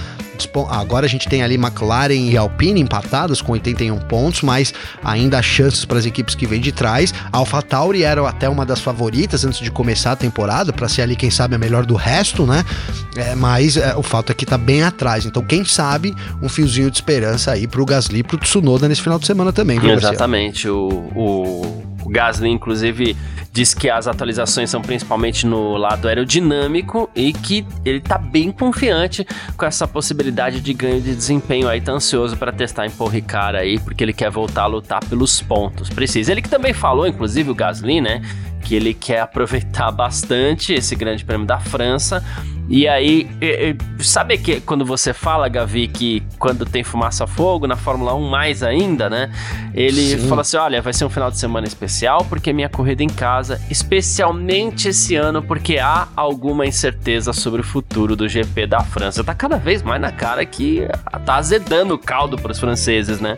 Agora 0.70 1.06
a 1.06 1.08
gente 1.08 1.28
tem 1.28 1.42
ali 1.42 1.54
McLaren 1.54 2.14
e 2.14 2.36
Alpine 2.36 2.80
empatadas 2.80 3.40
com 3.40 3.52
81 3.52 3.98
pontos, 4.00 4.42
mas 4.42 4.72
ainda 5.02 5.38
há 5.38 5.42
chances 5.42 5.84
para 5.84 5.98
as 5.98 6.06
equipes 6.06 6.34
que 6.34 6.46
vêm 6.46 6.60
de 6.60 6.72
trás. 6.72 7.12
A 7.32 7.38
AlphaTauri 7.38 8.02
era 8.02 8.26
até 8.28 8.48
uma 8.48 8.64
das 8.64 8.80
favoritas 8.80 9.44
antes 9.44 9.60
de 9.60 9.70
começar 9.70 10.12
a 10.12 10.16
temporada, 10.16 10.72
para 10.72 10.88
ser 10.88 11.02
ali, 11.02 11.16
quem 11.16 11.30
sabe, 11.30 11.54
a 11.54 11.58
melhor 11.58 11.86
do 11.86 11.94
resto, 11.94 12.46
né? 12.46 12.64
É, 13.16 13.34
mas 13.34 13.76
é, 13.76 13.94
o 13.96 14.02
fato 14.02 14.32
é 14.32 14.34
que 14.34 14.46
tá 14.46 14.58
bem 14.58 14.82
atrás. 14.82 15.26
Então, 15.26 15.42
quem 15.42 15.64
sabe, 15.64 16.14
um 16.42 16.48
fiozinho 16.48 16.90
de 16.90 16.96
esperança 16.96 17.52
aí 17.52 17.66
pro 17.66 17.84
Gasly 17.84 18.20
e 18.20 18.22
pro 18.22 18.38
Tsunoda 18.38 18.88
nesse 18.88 19.02
final 19.02 19.18
de 19.18 19.26
semana 19.26 19.52
também, 19.52 19.78
viu, 19.78 19.90
Exatamente. 19.90 20.68
O, 20.68 20.88
o, 21.14 21.93
o 22.04 22.08
Gasly, 22.08 22.50
inclusive, 22.50 23.16
diz 23.52 23.72
que 23.72 23.88
as 23.88 24.06
atualizações 24.06 24.68
são 24.68 24.82
principalmente 24.82 25.46
no 25.46 25.76
lado 25.76 26.08
aerodinâmico 26.08 27.08
e 27.14 27.32
que 27.32 27.66
ele 27.84 28.00
tá 28.00 28.18
bem 28.18 28.50
confiante 28.50 29.26
com 29.56 29.64
essa 29.64 29.86
possibilidade 29.86 30.60
de 30.60 30.74
ganho 30.74 31.00
de 31.00 31.14
desempenho 31.14 31.68
aí, 31.68 31.80
tá 31.80 31.92
ansioso 31.92 32.36
para 32.36 32.52
testar 32.52 32.86
em 32.86 32.90
Paul 32.90 33.10
aí, 33.56 33.78
porque 33.78 34.04
ele 34.04 34.12
quer 34.12 34.30
voltar 34.30 34.64
a 34.64 34.66
lutar 34.66 35.04
pelos 35.04 35.40
pontos. 35.40 35.88
Precisa. 35.88 36.32
Ele 36.32 36.42
que 36.42 36.48
também 36.48 36.72
falou, 36.72 37.06
inclusive, 37.06 37.50
o 37.50 37.54
Gasly, 37.54 38.00
né, 38.00 38.22
que 38.64 38.74
ele 38.74 38.92
quer 38.92 39.20
aproveitar 39.20 39.90
bastante 39.92 40.72
esse 40.72 40.96
Grande 40.96 41.24
Prêmio 41.24 41.46
da 41.46 41.60
França 41.60 42.24
e 42.68 42.88
aí, 42.88 43.28
sabe 43.98 44.38
que 44.38 44.60
quando 44.60 44.84
você 44.84 45.12
fala, 45.12 45.48
Gavi, 45.48 45.86
que 45.86 46.22
quando 46.38 46.64
tem 46.64 46.82
fumaça 46.82 47.26
fogo, 47.26 47.66
na 47.66 47.76
Fórmula 47.76 48.14
1 48.14 48.28
mais 48.28 48.62
ainda, 48.62 49.10
né? 49.10 49.30
Ele 49.74 50.18
Sim. 50.18 50.28
fala 50.28 50.40
assim: 50.40 50.56
olha, 50.56 50.80
vai 50.80 50.92
ser 50.92 51.04
um 51.04 51.10
final 51.10 51.30
de 51.30 51.38
semana 51.38 51.66
especial 51.66 52.24
porque 52.24 52.52
minha 52.52 52.68
corrida 52.68 53.02
em 53.02 53.08
casa, 53.08 53.60
especialmente 53.70 54.88
esse 54.88 55.14
ano, 55.14 55.42
porque 55.42 55.78
há 55.78 56.08
alguma 56.16 56.66
incerteza 56.66 57.32
sobre 57.32 57.60
o 57.60 57.64
futuro 57.64 58.16
do 58.16 58.26
GP 58.26 58.66
da 58.66 58.80
França. 58.80 59.22
Tá 59.22 59.34
cada 59.34 59.58
vez 59.58 59.82
mais 59.82 60.00
na 60.00 60.10
cara 60.10 60.44
que 60.46 60.88
tá 61.26 61.36
azedando 61.36 61.94
o 61.94 61.98
caldo 61.98 62.36
para 62.36 62.52
os 62.52 62.58
franceses, 62.58 63.20
né? 63.20 63.36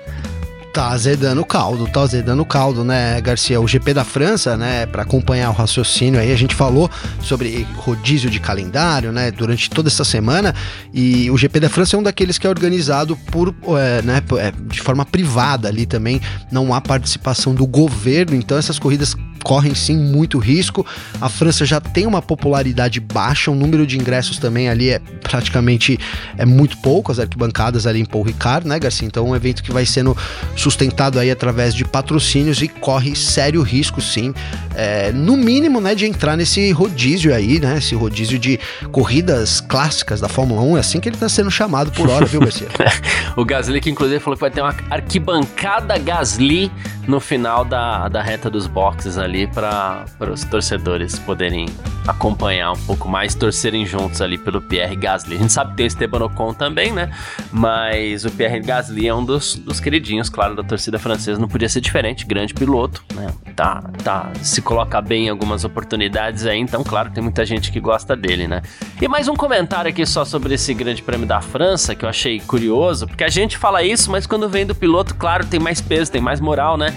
Tá 0.77 0.91
azedando 0.91 1.41
o 1.41 1.45
caldo, 1.47 1.89
tá 1.89 2.03
azedando 2.03 2.43
o 2.43 2.45
caldo, 2.45 2.85
né, 2.85 3.19
Garcia? 3.23 3.59
O 3.59 3.67
GP 3.67 3.95
da 3.95 4.05
França, 4.05 4.59
né, 4.59 4.85
para 4.85 5.05
acompanhar 5.05 5.49
o 5.49 5.55
raciocínio 5.55 6.21
aí, 6.21 6.31
a 6.31 6.37
gente 6.37 6.55
falou 6.55 6.91
sobre 7.23 7.67
rodízio 7.77 8.29
de 8.29 8.39
calendário, 8.39 9.11
né, 9.11 9.31
durante 9.31 9.71
toda 9.71 9.89
essa 9.89 10.05
semana, 10.05 10.55
e 10.93 11.31
o 11.31 11.39
GP 11.39 11.61
da 11.61 11.71
França 11.71 11.97
é 11.97 11.99
um 11.99 12.03
daqueles 12.03 12.37
que 12.37 12.47
é 12.47 12.51
organizado 12.51 13.17
por, 13.33 13.55
é, 13.79 14.03
né, 14.03 14.23
é, 14.39 14.53
de 14.53 14.83
forma 14.83 15.07
privada 15.07 15.67
ali 15.67 15.87
também, 15.87 16.21
não 16.53 16.75
há 16.75 16.81
participação 16.83 17.55
do 17.55 17.67
governo, 17.67 18.37
então 18.37 18.59
essas 18.59 18.79
corridas 18.79 19.17
correm 19.47 19.77
sim 19.77 19.97
muito 19.97 20.41
risco. 20.41 20.85
A 21.21 21.29
França 21.29 21.65
já 21.65 21.81
tem 21.81 22.05
uma 22.05 22.21
popularidade 22.21 22.99
baixa, 22.99 23.49
o 23.49 23.55
número 23.55 23.87
de 23.87 23.97
ingressos 23.97 24.39
também 24.39 24.69
ali 24.69 24.91
é 24.91 24.99
praticamente 25.23 26.01
é 26.37 26.45
muito 26.45 26.77
pouco, 26.79 27.13
as 27.13 27.21
arquibancadas 27.21 27.87
ali 27.87 28.01
em 28.01 28.05
Paul 28.05 28.25
Ricard, 28.25 28.67
né, 28.67 28.77
Garcia? 28.77 29.07
Então, 29.07 29.25
é 29.25 29.31
um 29.31 29.37
evento 29.37 29.63
que 29.63 29.71
vai 29.71 29.87
sendo 29.87 30.17
sustentado 30.57 31.21
aí 31.21 31.31
através 31.31 31.75
de 31.77 31.85
patrocínios 31.85 32.61
e 32.61 32.67
corre 32.67 33.15
sério 33.15 33.63
risco, 33.63 34.01
sim, 34.01 34.35
é, 34.75 35.13
no 35.13 35.37
mínimo, 35.37 35.81
né, 35.81 35.95
de 35.95 36.07
entrar 36.07 36.37
nesse 36.37 36.73
rodízio 36.73 37.33
aí, 37.33 37.61
né, 37.61 37.79
esse 37.79 37.95
rodízio 37.95 38.41
de 38.41 38.59
corridas 38.91 39.61
clássicas 39.61 40.21
da 40.21 40.29
Fórmula 40.29 40.61
1, 40.63 40.77
é 40.77 40.81
assim 40.81 40.99
que 40.99 41.09
ele 41.09 41.17
tá 41.17 41.29
sendo 41.29 41.53
chamado 41.53 41.93
por 41.93 42.11
hora, 42.11 42.27
viu, 42.27 42.41
Garcia? 42.41 42.67
o 43.37 43.45
Gasly 43.45 43.81
que 43.81 43.91
inclusive 43.91 44.19
falou 44.19 44.37
que 44.37 44.41
vai 44.41 44.51
ter 44.51 44.61
uma 44.61 44.75
arquibancada 44.91 45.97
Gasly 45.99 46.73
no 47.07 47.21
final 47.21 47.65
da, 47.65 48.09
da 48.09 48.21
reta 48.21 48.51
dos 48.51 48.67
boxes 48.67 49.17
ali 49.17 49.36
para 49.45 50.07
os 50.33 50.45
torcedores 50.45 51.19
poderem 51.19 51.67
acompanhar 52.07 52.71
um 52.71 52.79
pouco 52.87 53.09
mais, 53.09 53.35
torcerem 53.35 53.85
juntos 53.85 54.23
ali 54.23 54.39
pelo 54.39 54.63
Pierre 54.63 54.95
Gasly. 54.95 55.35
A 55.35 55.39
gente 55.39 55.53
sabe 55.53 55.71
que 55.71 55.77
tem 55.79 55.87
o 55.87 55.89
Esteban 55.89 56.25
Ocon 56.25 56.55
também, 56.55 56.93
né? 56.93 57.11
Mas 57.51 58.25
o 58.25 58.31
Pierre 58.31 58.61
Gasly 58.61 59.09
é 59.09 59.15
um 59.15 59.25
dos, 59.25 59.57
dos 59.57 59.81
queridinhos, 59.81 60.29
claro, 60.29 60.55
da 60.55 60.63
torcida 60.63 60.99
francesa. 60.99 61.41
Não 61.41 61.49
podia 61.49 61.69
ser 61.69 61.81
diferente, 61.81 62.25
grande 62.25 62.55
piloto, 62.55 63.03
né? 63.15 63.27
Tá, 63.57 63.83
tá, 64.05 64.31
se 64.43 64.63
coloca 64.63 65.01
bem 65.01 65.27
em 65.27 65.29
algumas 65.31 65.65
oportunidades 65.65 66.47
aí, 66.47 66.59
então, 66.59 66.85
claro, 66.85 67.11
tem 67.11 67.23
muita 67.23 67.45
gente 67.45 67.73
que 67.73 67.81
gosta 67.81 68.15
dele, 68.15 68.47
né? 68.47 68.63
E 69.01 69.09
mais 69.09 69.29
um 69.29 69.35
comentário 69.35 69.89
aqui 69.89 70.07
só 70.07 70.25
sobre 70.25 70.55
esse 70.55 70.73
grande 70.75 71.03
prêmio 71.03 71.27
da 71.27 71.41
França, 71.41 71.95
que 71.95 72.05
eu 72.05 72.09
achei 72.09 72.39
curioso, 72.41 73.07
porque 73.07 73.25
a 73.25 73.29
gente 73.29 73.57
fala 73.57 73.83
isso, 73.83 74.11
mas 74.11 74.27
quando 74.27 74.49
vem 74.49 74.65
do 74.65 74.75
piloto, 74.75 75.15
claro, 75.15 75.45
tem 75.47 75.59
mais 75.59 75.81
peso, 75.81 76.13
tem 76.13 76.21
mais 76.21 76.41
moral, 76.41 76.77
né? 76.77 76.95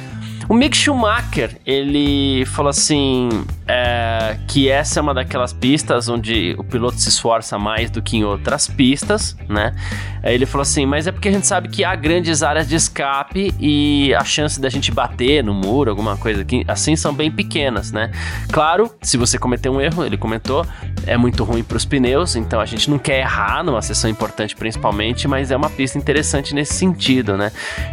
O 0.50 0.56
Mick 0.56 0.76
Schumacher, 0.76 1.62
ele 1.64 2.44
falou 2.48 2.72
assim: 2.72 3.30
é, 3.68 4.36
que 4.48 4.68
essa 4.68 5.00
é 5.00 5.02
uma 5.02 5.14
daquelas 5.14 5.54
pistas 5.54 6.10
onde 6.10 6.56
o 6.58 6.64
piloto 6.64 7.00
se 7.00 7.08
esforça 7.08 7.60
mais 7.60 7.92
do 7.92 8.02
que 8.02 8.18
em 8.18 8.24
outras 8.24 8.68
pistas, 8.68 9.38
né? 9.48 9.76
Aí 10.24 10.34
ele 10.34 10.48
falou 10.48 10.64
assim, 10.64 10.88
mas 10.88 11.06
é 11.06 11.12
porque 11.12 11.30
a 11.30 11.32
gente 11.32 11.46
sabe 11.46 11.70
que 11.70 11.84
há 11.84 11.96
grandes 11.96 12.42
áreas 12.42 12.68
de 12.68 12.76
escape 12.76 13.54
e 13.60 14.12
a 14.16 14.24
chance 14.24 14.60
da 14.60 14.70
gente 14.70 14.92
bater 14.92 15.44
no 15.44 15.54
muro, 15.54 15.92
alguma 15.92 16.18
coisa 16.18 16.44
assim, 16.68 16.96
são 16.96 17.14
bem 17.14 17.32
pequenas, 17.32 17.92
né? 17.92 18.12
Claro, 18.52 18.92
se 19.04 19.18
você 19.18 19.38
cometer 19.38 19.70
um 19.70 19.80
erro, 19.80 20.04
ele 20.04 20.18
comentou, 20.18 20.66
é 21.06 21.16
muito 21.16 21.44
ruim 21.44 21.64
para 21.64 21.78
os 21.78 21.86
pneus, 21.86 22.36
então 22.36 22.60
a 22.60 22.66
gente 22.66 22.90
não 22.90 22.98
quer 22.98 23.20
errar 23.20 23.64
numa 23.64 23.84
sessão 23.84 24.10
importante 24.10 24.56
principalmente, 24.56 25.28
mas 25.28 25.52
é 25.52 25.56
uma 25.56 25.70
pista 25.70 25.98
interessante 25.98 26.56
nesse 26.56 26.74
sentido, 26.74 27.38
né? 27.38 27.52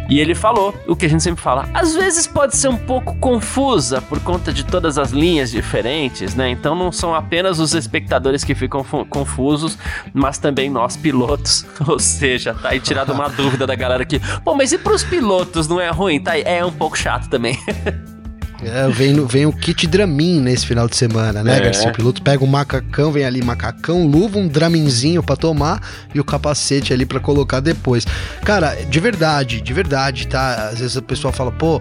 E 0.09 0.19
ele 0.19 0.33
falou 0.33 0.73
o 0.87 0.95
que 0.95 1.05
a 1.05 1.09
gente 1.09 1.21
sempre 1.21 1.41
fala, 1.41 1.69
às 1.73 1.93
vezes 1.93 2.25
pode 2.25 2.46
ser 2.55 2.69
um 2.69 2.77
pouco 2.77 3.15
confusa 3.17 4.01
por 4.01 4.19
conta 4.21 4.53
de 4.53 4.63
todas 4.63 4.97
as 4.97 5.11
linhas 5.11 5.51
diferentes, 5.51 6.35
né? 6.35 6.49
Então 6.49 6.75
não 6.75 6.91
são 6.91 7.13
apenas 7.13 7.59
os 7.59 7.73
espectadores 7.73 8.43
que 8.43 8.55
ficam 8.55 8.83
confusos, 9.09 9.77
mas 10.13 10.37
também 10.37 10.69
nós 10.69 10.95
pilotos. 10.95 11.65
Ou 11.87 11.99
seja, 11.99 12.53
tá 12.53 12.69
aí 12.69 12.79
tirado 12.79 13.13
uma 13.13 13.29
dúvida 13.29 13.65
da 13.65 13.75
galera 13.75 14.03
aqui. 14.03 14.19
Pô, 14.43 14.55
mas 14.55 14.71
e 14.71 14.77
pros 14.77 15.03
pilotos 15.03 15.67
não 15.67 15.79
é 15.79 15.89
ruim? 15.89 16.19
Tá 16.19 16.31
aí, 16.31 16.43
é 16.45 16.63
um 16.63 16.71
pouco 16.71 16.97
chato 16.97 17.29
também. 17.29 17.57
É, 18.63 18.89
vem, 18.89 19.25
vem 19.25 19.45
o 19.45 19.53
kit 19.53 19.85
Dramin 19.85 20.39
nesse 20.39 20.65
final 20.65 20.87
de 20.87 20.95
semana, 20.95 21.43
né, 21.43 21.57
é. 21.57 21.59
Garcia? 21.59 21.89
O 21.89 21.93
piloto 21.93 22.21
pega 22.21 22.43
um 22.43 22.47
macacão, 22.47 23.11
vem 23.11 23.23
ali 23.23 23.43
macacão, 23.43 24.05
luva, 24.07 24.39
um 24.39 24.47
Draminzinho 24.47 25.21
para 25.21 25.35
tomar 25.35 25.81
e 26.13 26.19
o 26.19 26.23
capacete 26.23 26.91
ali 26.91 27.05
para 27.05 27.19
colocar 27.19 27.59
depois. 27.59 28.05
Cara, 28.43 28.75
de 28.75 28.99
verdade, 28.99 29.61
de 29.61 29.73
verdade, 29.73 30.27
tá? 30.27 30.69
Às 30.69 30.79
vezes 30.79 30.95
o 30.95 31.01
pessoal 31.01 31.31
fala, 31.31 31.51
pô, 31.51 31.79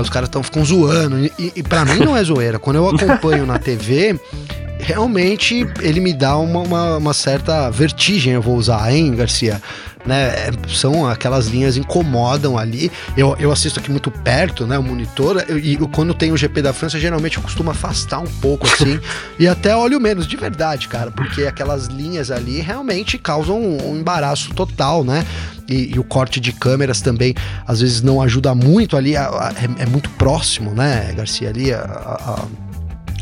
os 0.00 0.10
caras 0.10 0.28
tão, 0.28 0.42
ficam 0.42 0.64
zoando. 0.64 1.26
E, 1.38 1.52
e 1.56 1.62
para 1.62 1.84
mim 1.84 2.00
não 2.00 2.16
é 2.16 2.24
zoeira. 2.24 2.58
Quando 2.58 2.76
eu 2.76 2.88
acompanho 2.88 3.44
na 3.44 3.58
TV, 3.58 4.18
realmente 4.78 5.66
ele 5.82 6.00
me 6.00 6.14
dá 6.14 6.36
uma, 6.38 6.60
uma, 6.60 6.96
uma, 6.96 7.14
certa 7.14 7.70
vertigem, 7.70 8.32
eu 8.32 8.42
vou 8.42 8.56
usar, 8.56 8.90
hein, 8.92 9.14
Garcia? 9.14 9.60
Né? 10.08 10.32
São 10.68 11.06
aquelas 11.06 11.48
linhas 11.48 11.76
incomodam 11.76 12.56
ali. 12.56 12.90
Eu, 13.14 13.36
eu 13.38 13.52
assisto 13.52 13.78
aqui 13.78 13.90
muito 13.90 14.10
perto, 14.10 14.66
né? 14.66 14.78
O 14.78 14.82
monitor, 14.82 15.44
eu, 15.46 15.58
e 15.58 15.76
quando 15.88 16.14
tem 16.14 16.32
o 16.32 16.36
GP 16.36 16.62
da 16.62 16.72
França, 16.72 16.98
geralmente 16.98 17.36
eu 17.36 17.42
costumo 17.42 17.70
afastar 17.70 18.18
um 18.18 18.26
pouco 18.40 18.66
assim. 18.66 18.98
e 19.38 19.46
até 19.46 19.76
olho 19.76 20.00
menos, 20.00 20.26
de 20.26 20.34
verdade, 20.34 20.88
cara, 20.88 21.10
porque 21.10 21.42
aquelas 21.42 21.88
linhas 21.88 22.30
ali 22.30 22.60
realmente 22.60 23.18
causam 23.18 23.60
um, 23.60 23.90
um 23.90 23.96
embaraço 23.98 24.54
total, 24.54 25.04
né? 25.04 25.26
E, 25.68 25.94
e, 25.94 25.98
o 25.98 26.04
corte 26.04 26.40
de 26.40 26.50
câmeras 26.50 27.02
também 27.02 27.34
às 27.66 27.80
vezes 27.80 28.00
não 28.00 28.22
ajuda 28.22 28.54
muito 28.54 28.96
ali, 28.96 29.14
a, 29.14 29.26
a, 29.26 29.52
é, 29.54 29.82
é, 29.82 29.86
muito 29.86 30.08
próximo, 30.10 30.72
né, 30.72 31.12
Garcia? 31.14 31.50
Ali 31.50 31.74
a, 31.74 31.82
a 31.82 32.46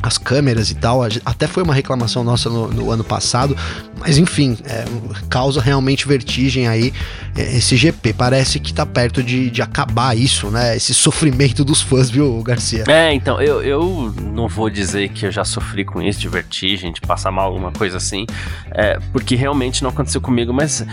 as 0.06 0.16
câmeras 0.16 0.70
e 0.70 0.74
tal. 0.74 1.02
Até 1.24 1.46
foi 1.46 1.62
uma 1.62 1.74
reclamação 1.74 2.22
nossa 2.22 2.48
no, 2.48 2.68
no 2.68 2.90
ano 2.90 3.02
passado, 3.02 3.56
mas 3.98 4.18
enfim, 4.18 4.56
é, 4.64 4.84
causa 5.28 5.60
realmente 5.60 6.06
vertigem 6.06 6.68
aí 6.68 6.92
é, 7.36 7.56
esse 7.56 7.76
GP. 7.76 8.12
Parece 8.12 8.60
que 8.60 8.72
tá 8.72 8.86
perto 8.86 9.22
de, 9.22 9.50
de 9.50 9.62
acabar 9.62 10.16
isso, 10.16 10.48
né? 10.48 10.76
Esse 10.76 10.94
sofrimento 10.94 11.64
dos 11.64 11.82
fãs, 11.82 12.08
viu, 12.08 12.42
Garcia? 12.42 12.84
É, 12.86 13.12
então, 13.12 13.40
eu, 13.40 13.62
eu 13.62 14.14
não 14.32 14.46
vou 14.46 14.70
dizer 14.70 15.08
que 15.08 15.26
eu 15.26 15.32
já 15.32 15.44
sofri 15.44 15.84
com 15.84 16.00
isso, 16.00 16.20
de 16.20 16.28
vertigem, 16.28 16.92
de 16.92 17.00
passar 17.00 17.32
mal, 17.32 17.46
alguma 17.46 17.72
coisa 17.72 17.96
assim, 17.96 18.26
é, 18.70 18.98
porque 19.12 19.34
realmente 19.34 19.82
não 19.82 19.90
aconteceu 19.90 20.20
comigo, 20.20 20.52
mas 20.52 20.86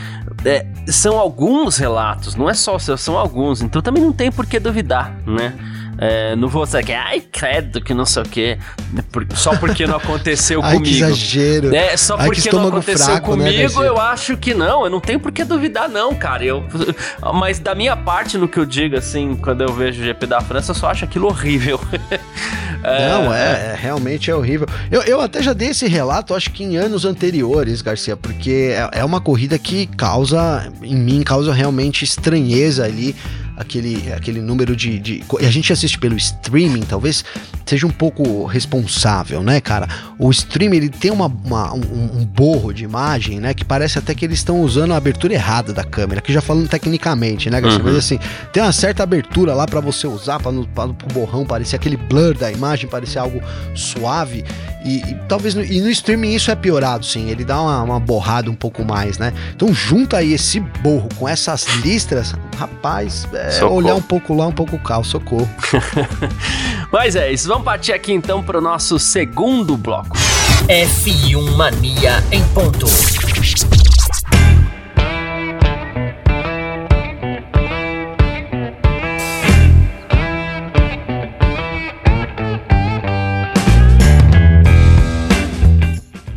é, 0.43 0.65
são 0.87 1.19
alguns 1.19 1.77
relatos, 1.77 2.35
não 2.35 2.49
é 2.49 2.53
só 2.53 2.75
o 2.75 2.79
seu, 2.79 2.97
são 2.97 3.17
alguns, 3.17 3.61
então 3.61 3.81
também 3.81 4.01
não 4.01 4.11
tem 4.11 4.31
por 4.31 4.45
que 4.45 4.59
duvidar, 4.59 5.15
né? 5.25 5.53
É, 6.05 6.35
não 6.35 6.49
vou 6.49 6.65
ser 6.65 6.83
que, 6.83 6.91
ai, 6.91 7.21
credo, 7.21 7.79
que 7.79 7.93
não 7.93 8.05
sei 8.05 8.23
o 8.23 8.25
quê. 8.25 8.57
Só 9.35 9.55
porque 9.55 9.87
não 9.87 9.95
aconteceu 9.95 10.59
ai, 10.61 10.73
comigo. 10.75 10.97
Que 10.97 11.01
exagero. 11.01 11.73
É, 11.73 11.95
só 11.95 12.17
ai, 12.19 12.25
porque 12.25 12.51
não 12.51 12.67
aconteceu 12.67 13.05
fraco, 13.05 13.37
né, 13.37 13.45
comigo, 13.45 13.81
né, 13.81 13.87
eu 13.87 13.97
acho 13.97 14.35
que 14.35 14.53
não. 14.53 14.83
Eu 14.83 14.89
não 14.89 14.99
tenho 14.99 15.17
por 15.17 15.31
que 15.31 15.45
duvidar, 15.45 15.87
não, 15.87 16.13
cara. 16.13 16.43
Eu, 16.43 16.65
mas 17.33 17.57
da 17.57 17.73
minha 17.73 17.95
parte, 17.95 18.37
no 18.37 18.49
que 18.49 18.57
eu 18.59 18.65
digo, 18.65 18.97
assim, 18.97 19.33
quando 19.37 19.61
eu 19.61 19.71
vejo 19.71 20.01
o 20.01 20.03
GP 20.03 20.25
da 20.25 20.41
França, 20.41 20.71
eu 20.71 20.75
só 20.75 20.89
acho 20.89 21.05
aquilo 21.05 21.27
horrível. 21.27 21.79
é, 22.83 23.09
não, 23.09 23.33
é, 23.33 23.71
é, 23.71 23.77
realmente 23.79 24.29
é 24.29 24.35
horrível. 24.35 24.67
Eu, 24.91 25.03
eu 25.03 25.21
até 25.21 25.41
já 25.41 25.53
dei 25.53 25.69
esse 25.69 25.87
relato, 25.87 26.35
acho 26.35 26.51
que 26.51 26.65
em 26.65 26.75
anos 26.75 27.05
anteriores, 27.05 27.81
Garcia, 27.81 28.17
porque 28.17 28.75
é, 28.75 28.99
é 28.99 29.05
uma 29.05 29.21
corrida 29.21 29.57
que 29.57 29.87
causa, 29.87 30.69
em 30.81 30.97
mim, 30.97 31.23
causa 31.23 31.53
realmente 31.53 32.03
estranheza 32.03 32.83
ali 32.83 33.15
aquele, 33.57 34.11
aquele 34.11 34.41
número 34.41 34.75
de, 34.75 34.99
de. 34.99 35.23
A 35.39 35.51
gente 35.51 35.71
assiste 35.71 35.97
pelo 35.97 36.15
streaming, 36.15 36.81
talvez 36.81 37.23
seja 37.65 37.87
um 37.87 37.91
pouco 37.91 38.45
responsável, 38.45 39.41
né, 39.41 39.61
cara? 39.61 39.87
O 40.19 40.29
streaming 40.31 40.77
ele 40.77 40.89
tem 40.89 41.11
uma, 41.11 41.27
uma 41.27 41.73
um, 41.73 42.19
um, 42.19 42.25
borro 42.25 42.73
de 42.73 42.83
imagem, 42.83 43.39
né? 43.39 43.53
Que 43.53 43.63
parece 43.63 43.97
até 43.97 44.13
que 44.13 44.25
eles 44.25 44.39
estão 44.39 44.61
usando 44.61 44.93
a 44.93 44.97
abertura 44.97 45.33
errada 45.33 45.73
da 45.73 45.83
câmera, 45.83 46.21
que 46.21 46.33
já 46.33 46.41
falando 46.41 46.67
tecnicamente, 46.67 47.49
né, 47.49 47.61
Garcia? 47.61 47.79
Uhum. 47.79 47.85
Mas 47.85 47.97
assim, 47.97 48.19
tem 48.51 48.61
uma 48.61 48.71
certa 48.71 49.03
abertura 49.03 49.53
lá 49.53 49.65
para 49.65 49.79
você 49.79 50.07
usar, 50.07 50.39
para 50.39 50.51
o 50.51 51.13
borrão 51.13 51.45
parecer 51.45 51.75
aquele 51.75 51.97
blur 51.97 52.35
da 52.35 52.51
imagem, 52.51 52.89
parecer 52.89 53.19
algo 53.19 53.41
suave. 53.75 54.43
E, 54.83 54.97
e, 54.97 55.15
talvez 55.27 55.55
no, 55.55 55.63
e 55.63 55.79
no 55.81 55.89
streaming 55.89 56.33
isso 56.33 56.51
é 56.51 56.55
piorado, 56.55 57.05
sim. 57.05 57.29
Ele 57.29 57.43
dá 57.45 57.61
uma, 57.61 57.81
uma 57.83 57.99
borrada 57.99 58.49
um 58.51 58.55
pouco 58.55 58.83
mais, 58.83 59.17
né? 59.17 59.33
Então 59.55 59.73
junta 59.73 60.17
aí 60.17 60.33
esse 60.33 60.59
borro 60.59 61.09
com 61.17 61.27
essas 61.27 61.65
listras, 61.83 62.33
rapaz, 62.57 63.27
é 63.33 63.63
olhar 63.63 63.95
um 63.95 64.01
pouco 64.01 64.33
lá, 64.33 64.47
um 64.47 64.51
pouco 64.51 64.77
cá, 64.79 65.01
socorro. 65.03 65.49
Mas 66.91 67.15
é 67.15 67.31
isso, 67.31 67.47
vamos 67.47 67.63
partir 67.63 67.93
aqui 67.93 68.11
então 68.11 68.43
para 68.43 68.57
o 68.57 68.61
nosso 68.61 68.99
segundo 68.99 69.77
bloco. 69.77 70.17
F1 70.67 71.55
Mania 71.55 72.23
em 72.31 72.43
ponto. 72.49 72.87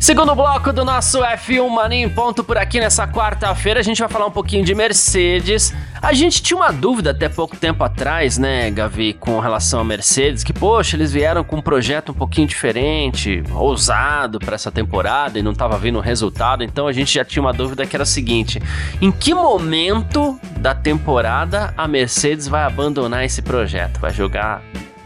Segundo 0.07 0.33
bloco 0.33 0.71
do 0.71 0.85
nosso 0.85 1.19
F1 1.19 1.69
Mania 1.69 2.05
em 2.05 2.07
ponto 2.07 2.41
por 2.41 2.57
aqui 2.57 2.79
nessa 2.79 3.05
quarta-feira, 3.05 3.81
a 3.81 3.83
gente 3.83 3.99
vai 3.99 4.07
falar 4.07 4.25
um 4.25 4.31
pouquinho 4.31 4.63
de 4.63 4.73
Mercedes. 4.73 5.73
A 6.01 6.13
gente 6.13 6.41
tinha 6.41 6.55
uma 6.55 6.71
dúvida 6.71 7.11
até 7.11 7.27
pouco 7.27 7.57
tempo 7.57 7.83
atrás, 7.83 8.37
né, 8.37 8.71
Gavi, 8.71 9.11
com 9.11 9.37
relação 9.41 9.81
a 9.81 9.83
Mercedes, 9.83 10.45
que 10.45 10.53
poxa, 10.53 10.95
eles 10.95 11.11
vieram 11.11 11.43
com 11.43 11.57
um 11.57 11.61
projeto 11.61 12.13
um 12.13 12.15
pouquinho 12.15 12.47
diferente, 12.47 13.43
ousado 13.51 14.39
para 14.39 14.55
essa 14.55 14.71
temporada 14.71 15.37
e 15.37 15.43
não 15.43 15.51
estava 15.51 15.77
vindo 15.77 15.99
resultado. 15.99 16.63
Então 16.63 16.87
a 16.87 16.93
gente 16.93 17.13
já 17.13 17.25
tinha 17.25 17.43
uma 17.43 17.51
dúvida 17.51 17.85
que 17.85 17.93
era 17.93 18.03
a 18.03 18.05
seguinte: 18.05 18.61
em 19.01 19.11
que 19.11 19.33
momento 19.33 20.39
da 20.55 20.73
temporada 20.73 21.73
a 21.75 21.85
Mercedes 21.85 22.47
vai 22.47 22.63
abandonar 22.63 23.25
esse 23.25 23.41
projeto? 23.41 23.99
Vai 23.99 24.13
jogar 24.13 24.61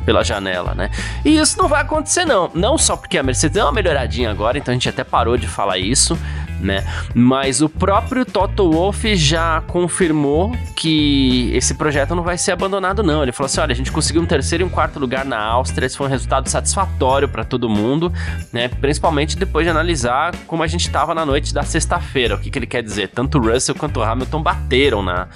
pela 0.06 0.24
janela, 0.24 0.74
né? 0.74 0.90
E 1.24 1.38
isso 1.38 1.58
não 1.58 1.68
vai 1.68 1.82
acontecer 1.82 2.26
não, 2.26 2.50
não 2.54 2.78
só 2.78 2.96
porque 2.96 3.18
a 3.18 3.24
Mercedes 3.24 3.56
deu 3.56 3.66
uma 3.66 3.72
melhoradinha 3.72 4.30
agora, 4.30 4.58
então 4.58 4.72
a 4.72 4.76
gente 4.76 4.90
até 4.90 5.04
parou 5.04 5.38
de 5.38 5.48
falar 5.48 5.78
isso, 5.78 6.18
né? 6.62 6.86
Mas 7.14 7.62
o 7.62 7.70
próprio 7.70 8.26
Toto 8.26 8.72
Wolff 8.72 9.16
já 9.16 9.62
confirmou 9.68 10.56
que 10.76 11.52
esse 11.54 11.74
projeto 11.74 12.16
não 12.16 12.24
vai 12.24 12.38
ser 12.38 12.52
abandonado, 12.52 13.04
não. 13.04 13.24
Ele 13.24 13.32
falou 13.32 13.46
assim: 13.48 13.60
olha, 13.60 13.72
a 13.72 13.76
gente 13.76 13.92
conseguiu 13.92 14.22
um 14.22 14.26
terceiro 14.26 14.64
e 14.64 14.68
um 14.68 14.70
quarto 14.70 15.00
lugar 15.00 15.26
na 15.26 15.40
Áustria, 15.40 15.86
esse 15.86 15.98
foi 15.98 16.08
um 16.08 16.10
resultado 16.10 16.50
satisfatório 16.50 17.28
para 17.28 17.44
todo 17.44 17.70
mundo, 17.70 18.12
né? 18.52 18.68
Principalmente 18.68 19.38
depois 19.38 19.66
de 19.66 19.70
analisar 19.70 20.34
como 20.48 20.64
a 20.64 20.68
gente 20.68 20.86
estava 20.86 21.14
na 21.14 21.26
noite 21.26 21.54
da 21.54 21.64
sexta-feira. 21.64 22.36
O 22.36 22.40
que, 22.40 22.50
que 22.50 22.60
ele 22.60 22.68
quer 22.68 22.84
dizer? 22.84 23.10
Tanto 23.10 23.40
Russell 23.40 23.76
quanto 23.76 24.00
o 24.00 24.04
Hamilton 24.04 24.42
bateram 24.42 25.04
na, 25.04 25.28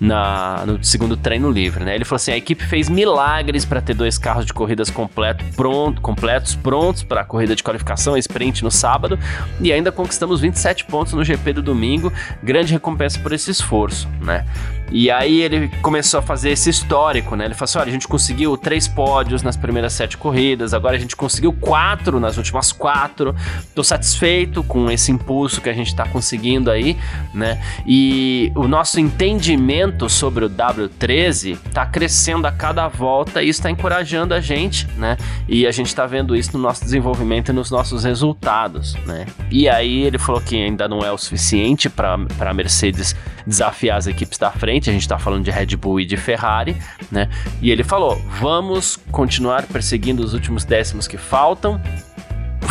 na, 0.00 0.64
no 0.66 0.82
segundo 0.82 1.16
treino 1.16 1.50
livre, 1.50 1.84
né? 1.84 1.94
Ele 1.94 2.04
falou 2.04 2.16
assim: 2.16 2.32
a 2.32 2.36
equipe 2.36 2.64
fez 2.64 2.88
milagres 2.88 3.64
para 3.64 3.80
ter 3.80 3.94
dois 3.94 4.18
carros 4.18 4.46
de 4.46 4.52
corridas 4.52 4.90
completo, 4.90 5.44
pronto, 5.56 6.00
completos, 6.00 6.54
prontos 6.54 7.02
para 7.02 7.20
a 7.20 7.24
corrida 7.24 7.54
de 7.54 7.62
qualificação, 7.62 8.16
sprint 8.16 8.64
no 8.64 8.70
sábado, 8.70 9.18
e 9.60 9.72
ainda 9.72 9.92
conquistamos 9.92 10.40
27 10.40 10.73
7 10.74 10.84
pontos 10.86 11.12
no 11.12 11.24
GP 11.24 11.52
do 11.52 11.62
domingo, 11.62 12.12
grande 12.42 12.72
recompensa 12.72 13.18
por 13.20 13.32
esse 13.32 13.50
esforço, 13.50 14.08
né? 14.20 14.44
E 14.90 15.10
aí 15.10 15.40
ele 15.40 15.68
começou 15.82 16.20
a 16.20 16.22
fazer 16.22 16.50
esse 16.50 16.70
histórico, 16.70 17.34
né? 17.34 17.46
Ele 17.46 17.54
falou 17.54 17.64
assim: 17.64 17.78
olha, 17.78 17.88
a 17.88 17.92
gente 17.92 18.06
conseguiu 18.06 18.56
três 18.56 18.86
pódios 18.86 19.42
nas 19.42 19.56
primeiras 19.56 19.92
sete 19.92 20.16
corridas, 20.16 20.74
agora 20.74 20.96
a 20.96 20.98
gente 20.98 21.16
conseguiu 21.16 21.52
quatro 21.52 22.20
nas 22.20 22.36
últimas 22.36 22.72
quatro. 22.72 23.34
Tô 23.74 23.82
satisfeito 23.82 24.62
com 24.62 24.90
esse 24.90 25.10
impulso 25.10 25.60
que 25.60 25.68
a 25.68 25.72
gente 25.72 25.94
tá 25.94 26.06
conseguindo 26.06 26.70
aí, 26.70 26.96
né? 27.32 27.60
E 27.86 28.52
o 28.54 28.68
nosso 28.68 29.00
entendimento 29.00 30.08
sobre 30.08 30.44
o 30.44 30.50
W13 30.50 31.58
tá 31.72 31.86
crescendo 31.86 32.46
a 32.46 32.52
cada 32.52 32.88
volta 32.88 33.42
e 33.42 33.48
isso 33.48 33.62
tá 33.62 33.70
encorajando 33.70 34.34
a 34.34 34.40
gente, 34.40 34.86
né? 34.96 35.16
E 35.48 35.66
a 35.66 35.70
gente 35.70 35.94
tá 35.94 36.06
vendo 36.06 36.36
isso 36.36 36.56
no 36.56 36.62
nosso 36.62 36.84
desenvolvimento 36.84 37.50
e 37.50 37.52
nos 37.52 37.70
nossos 37.70 38.04
resultados, 38.04 38.94
né? 39.06 39.26
E 39.50 39.68
aí 39.68 40.02
ele 40.02 40.18
falou 40.18 40.40
que 40.40 40.56
ainda 40.56 40.88
não 40.88 41.00
é 41.00 41.10
o 41.10 41.18
suficiente 41.18 41.88
para 41.88 42.14
a 42.40 42.54
Mercedes 42.54 43.14
desafiar 43.46 43.98
as 43.98 44.06
equipes 44.06 44.38
da 44.38 44.50
frente. 44.50 44.73
A 44.78 44.92
gente 44.92 45.02
está 45.02 45.18
falando 45.18 45.44
de 45.44 45.50
Red 45.50 45.76
Bull 45.76 46.00
e 46.00 46.06
de 46.06 46.16
Ferrari, 46.16 46.76
né? 47.10 47.28
E 47.60 47.70
ele 47.70 47.84
falou: 47.84 48.20
vamos 48.40 48.96
continuar 49.10 49.64
perseguindo 49.66 50.22
os 50.22 50.34
últimos 50.34 50.64
décimos 50.64 51.08
que 51.08 51.16
faltam 51.16 51.80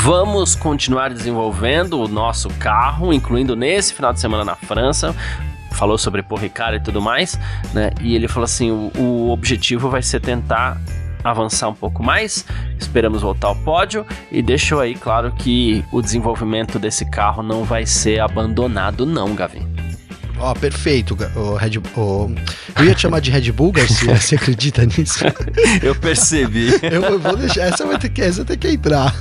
vamos 0.03 0.53
continuar 0.53 1.13
desenvolvendo 1.13 1.97
o 1.97 2.09
nosso 2.09 2.49
carro, 2.55 3.13
incluindo 3.13 3.55
nesse 3.55 3.93
final 3.93 4.11
de 4.11 4.19
semana 4.19 4.43
na 4.43 4.55
França. 4.55 5.15
Falou 5.71 5.97
sobre 5.97 6.21
Paul 6.21 6.41
Ricard 6.41 6.77
e 6.77 6.79
tudo 6.81 7.01
mais, 7.01 7.39
né? 7.73 7.91
E 8.01 8.13
ele 8.13 8.27
falou 8.27 8.43
assim: 8.43 8.69
o, 8.69 8.91
o 8.97 9.31
objetivo 9.31 9.89
vai 9.89 10.03
ser 10.03 10.19
tentar 10.19 10.77
avançar 11.23 11.69
um 11.69 11.73
pouco 11.73 12.03
mais, 12.03 12.45
esperamos 12.77 13.21
voltar 13.21 13.47
ao 13.47 13.55
pódio 13.55 14.05
e 14.29 14.41
deixou 14.41 14.81
aí 14.81 14.93
claro 14.93 15.31
que 15.31 15.85
o 15.89 16.01
desenvolvimento 16.01 16.77
desse 16.77 17.05
carro 17.05 17.41
não 17.41 17.63
vai 17.63 17.85
ser 17.85 18.19
abandonado 18.19 19.05
não, 19.05 19.33
Gavin. 19.33 19.82
Ó, 20.43 20.51
oh, 20.51 20.55
perfeito. 20.55 21.17
O 21.37 21.55
Red, 21.55 21.77
o... 21.95 22.29
Eu 22.77 22.83
ia 22.83 22.93
te 22.93 23.03
chamar 23.03 23.21
de 23.21 23.31
Red 23.31 23.49
Bull, 23.53 23.71
Garcia. 23.71 24.13
Você 24.19 24.35
acredita 24.35 24.85
nisso? 24.85 25.23
eu 25.81 25.95
percebi. 25.95 26.67
eu 26.81 27.17
vou 27.17 27.37
deixar. 27.37 27.61
Essa 27.61 27.85
vai 27.85 27.97
ter 27.97 28.09
que, 28.09 28.21
essa 28.21 28.43
tem 28.43 28.57
que 28.57 28.67
entrar. 28.67 29.15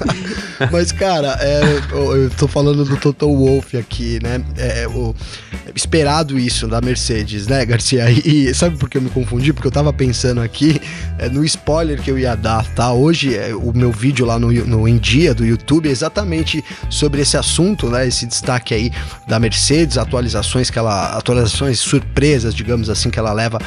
Mas, 0.73 0.91
cara, 0.91 1.39
é, 1.41 1.63
eu, 1.93 2.17
eu 2.25 2.31
tô 2.31 2.49
falando 2.49 2.85
do 2.85 2.97
Toto 2.97 3.29
Wolff 3.29 3.77
aqui, 3.77 4.19
né? 4.21 4.45
É, 4.57 4.89
o, 4.89 5.15
esperado 5.77 6.39
isso 6.39 6.67
da 6.67 6.81
Mercedes, 6.81 7.47
né, 7.47 7.65
Garcia? 7.65 8.11
E, 8.11 8.49
e, 8.49 8.55
sabe 8.55 8.77
por 8.77 8.91
que 8.91 8.99
eu 8.99 9.03
me 9.03 9.11
confundi? 9.11 9.53
Porque 9.53 9.69
eu 9.69 9.73
tava 9.73 9.93
pensando 9.93 10.41
aqui 10.41 10.81
é, 11.19 11.29
no 11.29 11.45
spoiler 11.45 12.01
que 12.01 12.11
eu 12.11 12.19
ia 12.19 12.35
dar, 12.35 12.67
tá? 12.75 12.93
Hoje, 12.93 13.37
é, 13.37 13.55
o 13.55 13.73
meu 13.73 13.93
vídeo 13.93 14.27
lá 14.27 14.41
no, 14.41 14.53
no 14.53 14.89
Em 14.89 14.99
Dia 14.99 15.33
do 15.33 15.45
YouTube 15.45 15.89
é 15.89 15.93
exatamente 15.93 16.65
sobre 16.91 17.23
esse 17.23 17.37
assunto, 17.37 17.89
né? 17.89 18.09
Esse 18.09 18.27
destaque 18.27 18.75
aí 18.75 18.93
da 19.29 19.39
Mercedes, 19.39 19.97
atualizações 19.97 20.69
que 20.69 20.79
ela 20.79 21.12
atualizações 21.17 21.79
surpresas, 21.79 22.55
digamos 22.55 22.89
assim, 22.91 23.11
que 23.11 23.19
ela 23.19 23.33
leva 23.33 23.59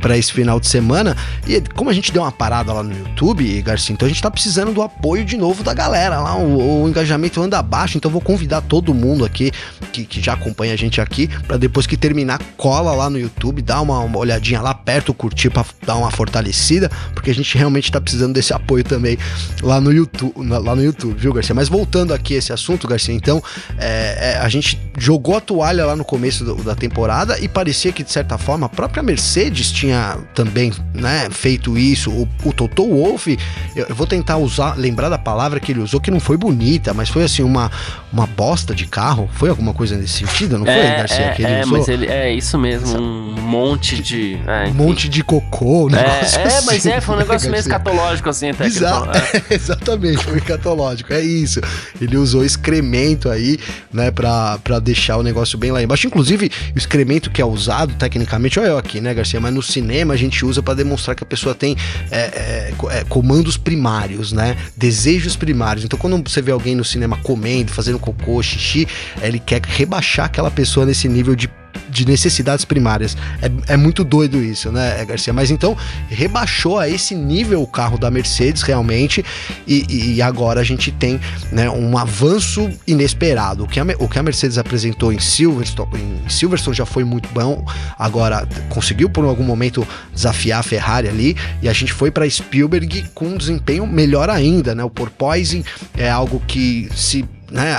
para 0.00 0.16
esse 0.16 0.32
final 0.32 0.58
de 0.58 0.66
semana. 0.66 1.16
E 1.46 1.60
como 1.74 1.90
a 1.90 1.92
gente 1.92 2.12
deu 2.12 2.22
uma 2.22 2.32
parada 2.32 2.72
lá 2.72 2.82
no 2.82 2.96
YouTube, 2.96 3.62
Garcia, 3.62 3.92
então 3.92 4.06
a 4.06 4.08
gente 4.08 4.22
tá 4.22 4.30
precisando 4.30 4.72
do 4.72 4.82
apoio 4.82 5.24
de 5.24 5.36
novo 5.36 5.62
da 5.62 5.74
galera 5.74 6.20
lá. 6.20 6.36
O, 6.36 6.82
o 6.82 6.88
engajamento 6.88 7.40
anda 7.40 7.58
abaixo, 7.58 7.96
então 7.96 8.10
vou 8.10 8.20
convidar 8.20 8.60
todo 8.62 8.94
mundo 8.94 9.24
aqui 9.24 9.52
que, 9.92 10.04
que 10.04 10.20
já 10.20 10.32
acompanha 10.32 10.72
a 10.72 10.76
gente 10.76 11.00
aqui 11.00 11.28
para 11.46 11.56
depois 11.56 11.86
que 11.86 11.96
terminar, 11.96 12.40
cola 12.56 12.92
lá 12.92 13.10
no 13.10 13.18
YouTube, 13.18 13.62
dá 13.62 13.80
uma, 13.80 14.00
uma 14.00 14.18
olhadinha 14.18 14.60
lá 14.60 14.74
perto, 14.74 15.12
curtir 15.12 15.50
para 15.50 15.64
dar 15.86 15.96
uma 15.96 16.10
fortalecida, 16.10 16.90
porque 17.14 17.30
a 17.30 17.34
gente 17.34 17.56
realmente 17.56 17.92
tá 17.92 18.00
precisando 18.00 18.32
desse 18.32 18.52
apoio 18.52 18.82
também 18.82 19.18
lá 19.62 19.80
no 19.80 19.92
YouTube, 19.92 20.32
lá 20.38 20.74
no 20.74 20.82
YouTube, 20.82 21.16
viu, 21.18 21.32
Garcia? 21.32 21.54
Mas 21.54 21.68
voltando 21.68 22.14
aqui 22.14 22.34
a 22.34 22.38
esse 22.38 22.52
assunto, 22.52 22.88
Garcia, 22.88 23.14
então 23.14 23.42
é, 23.78 24.34
é, 24.34 24.38
a 24.38 24.48
gente 24.48 24.80
jogou 24.98 25.36
a 25.36 25.40
toalha 25.40 25.84
lá 25.84 25.94
no 25.94 26.04
começo 26.04 26.44
do, 26.44 26.56
da 26.56 26.74
temporada 26.82 27.38
e 27.38 27.46
parecia 27.46 27.92
que, 27.92 28.02
de 28.02 28.10
certa 28.10 28.36
forma, 28.36 28.66
a 28.66 28.68
própria 28.68 29.02
Mercedes 29.02 29.70
tinha 29.70 30.18
também 30.34 30.72
né, 30.92 31.28
feito 31.30 31.78
isso. 31.78 32.10
O, 32.10 32.28
o 32.44 32.52
Toto 32.52 32.84
Wolff, 32.84 33.38
eu, 33.76 33.86
eu, 33.88 33.94
vou 33.94 34.06
tentar 34.06 34.38
usar, 34.38 34.76
lembrar 34.76 35.08
da 35.08 35.18
palavra 35.18 35.60
que 35.60 35.70
ele 35.70 35.80
usou, 35.80 36.00
que 36.00 36.10
não 36.10 36.18
foi 36.18 36.36
bonita, 36.36 36.92
mas 36.92 37.08
foi 37.08 37.22
assim, 37.22 37.42
uma, 37.42 37.70
uma 38.12 38.26
bosta 38.26 38.74
de 38.74 38.86
carro. 38.86 39.30
Foi 39.34 39.48
alguma 39.48 39.72
coisa 39.72 39.96
nesse 39.96 40.14
sentido, 40.14 40.58
não 40.58 40.66
foi, 40.66 40.74
é, 40.74 40.96
Garcia? 40.96 41.26
É, 41.26 41.30
que 41.30 41.42
ele 41.42 41.52
é 41.52 41.60
usou? 41.62 41.78
mas 41.78 41.88
ele, 41.88 42.06
é 42.06 42.32
isso 42.32 42.58
mesmo, 42.58 42.98
um 43.00 43.40
monte 43.40 44.02
de. 44.02 44.38
É, 44.46 44.68
um 44.68 44.74
monte 44.74 45.08
de 45.08 45.22
cocô, 45.22 45.86
um 45.86 45.94
é, 45.94 46.00
é, 46.00 46.20
assim, 46.20 46.66
mas 46.66 46.86
é, 46.86 47.00
foi 47.00 47.14
um 47.14 47.18
negócio 47.22 47.50
meio 47.50 47.60
escatológico, 47.60 48.28
assim, 48.28 48.50
até 48.50 48.66
Exato, 48.66 49.10
é, 49.16 49.42
Exatamente, 49.54 50.24
foi 50.24 50.38
escatológico, 50.38 51.12
é 51.12 51.20
isso. 51.20 51.60
Ele 52.00 52.16
usou 52.16 52.44
excremento 52.44 53.28
aí, 53.28 53.58
né, 53.92 54.10
pra 54.10 54.58
deixar 54.82 55.16
o 55.16 55.22
negócio 55.22 55.56
bem 55.56 55.70
lá 55.70 55.82
embaixo. 55.82 56.06
Inclusive, 56.06 56.50
o 56.74 56.78
excremento 56.78 57.30
que 57.30 57.40
é 57.40 57.44
usado 57.44 57.94
tecnicamente, 57.94 58.58
olha 58.58 58.68
eu 58.68 58.78
aqui, 58.78 59.00
né, 59.00 59.12
Garcia? 59.14 59.40
Mas 59.40 59.52
no 59.52 59.62
cinema 59.62 60.14
a 60.14 60.16
gente 60.16 60.44
usa 60.44 60.62
para 60.62 60.74
demonstrar 60.74 61.14
que 61.14 61.22
a 61.22 61.26
pessoa 61.26 61.54
tem 61.54 61.76
é, 62.10 62.18
é, 62.18 62.74
é, 62.90 63.04
comandos 63.04 63.56
primários, 63.56 64.32
né? 64.32 64.56
Desejos 64.76 65.36
primários. 65.36 65.84
Então, 65.84 65.98
quando 65.98 66.28
você 66.28 66.40
vê 66.40 66.52
alguém 66.52 66.74
no 66.74 66.84
cinema 66.84 67.16
comendo, 67.18 67.72
fazendo 67.72 67.98
cocô, 67.98 68.42
xixi, 68.42 68.86
ele 69.20 69.38
quer 69.38 69.60
rebaixar 69.64 70.26
aquela 70.26 70.50
pessoa 70.50 70.86
nesse 70.86 71.08
nível 71.08 71.34
de 71.34 71.48
de 71.88 72.06
necessidades 72.06 72.64
primárias. 72.64 73.16
É, 73.40 73.74
é 73.74 73.76
muito 73.76 74.04
doido 74.04 74.42
isso, 74.42 74.70
né, 74.72 75.04
Garcia? 75.04 75.32
Mas 75.32 75.50
então 75.50 75.76
rebaixou 76.08 76.78
a 76.78 76.88
esse 76.88 77.14
nível 77.14 77.62
o 77.62 77.66
carro 77.66 77.98
da 77.98 78.10
Mercedes 78.10 78.62
realmente 78.62 79.24
e, 79.66 80.14
e 80.14 80.22
agora 80.22 80.60
a 80.60 80.64
gente 80.64 80.90
tem 80.90 81.20
né, 81.50 81.68
um 81.70 81.96
avanço 81.96 82.70
inesperado. 82.86 83.64
O 83.64 83.68
que, 83.68 83.78
a, 83.78 83.84
o 83.98 84.08
que 84.08 84.18
a 84.18 84.22
Mercedes 84.22 84.58
apresentou 84.58 85.12
em 85.12 85.18
Silverstone, 85.18 85.90
em 86.24 86.28
Silverstone 86.28 86.76
já 86.76 86.86
foi 86.86 87.04
muito 87.04 87.28
bom, 87.30 87.64
agora 87.98 88.46
conseguiu 88.68 89.08
por 89.08 89.24
algum 89.24 89.44
momento 89.44 89.86
desafiar 90.12 90.60
a 90.60 90.62
Ferrari 90.62 91.08
ali 91.08 91.36
e 91.60 91.68
a 91.68 91.72
gente 91.72 91.92
foi 91.92 92.10
para 92.10 92.28
Spielberg 92.28 93.06
com 93.14 93.26
um 93.26 93.36
desempenho 93.36 93.86
melhor 93.86 94.30
ainda, 94.30 94.74
né? 94.74 94.82
O 94.84 94.90
porpoising 94.90 95.64
é 95.96 96.10
algo 96.10 96.42
que 96.46 96.88
se 96.94 97.24
né, 97.52 97.76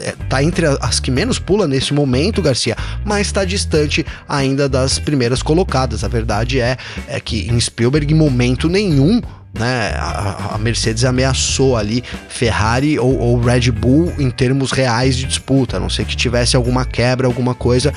é, 0.00 0.14
tá 0.28 0.42
entre 0.42 0.66
as 0.80 0.98
que 0.98 1.10
menos 1.10 1.38
pula 1.38 1.68
nesse 1.68 1.92
momento, 1.92 2.42
Garcia, 2.42 2.76
mas 3.04 3.26
está 3.26 3.44
distante 3.44 4.04
ainda 4.28 4.68
das 4.68 4.98
primeiras 4.98 5.42
colocadas. 5.42 6.02
A 6.02 6.08
verdade 6.08 6.60
é, 6.60 6.76
é 7.06 7.20
que 7.20 7.48
em 7.48 7.60
Spielberg, 7.60 8.12
em 8.12 8.16
momento 8.16 8.68
nenhum, 8.68 9.20
né? 9.52 9.94
A, 9.96 10.56
Mercedes 10.58 11.04
ameaçou 11.04 11.76
ali 11.76 12.04
Ferrari 12.28 12.98
ou, 12.98 13.18
ou, 13.18 13.40
Red 13.40 13.70
Bull 13.70 14.12
em 14.18 14.30
termos 14.30 14.70
reais 14.70 15.16
de 15.16 15.26
disputa, 15.26 15.76
a 15.76 15.80
não 15.80 15.90
ser 15.90 16.04
que 16.04 16.16
tivesse 16.16 16.56
alguma 16.56 16.84
quebra, 16.84 17.26
alguma 17.26 17.54
coisa. 17.54 17.92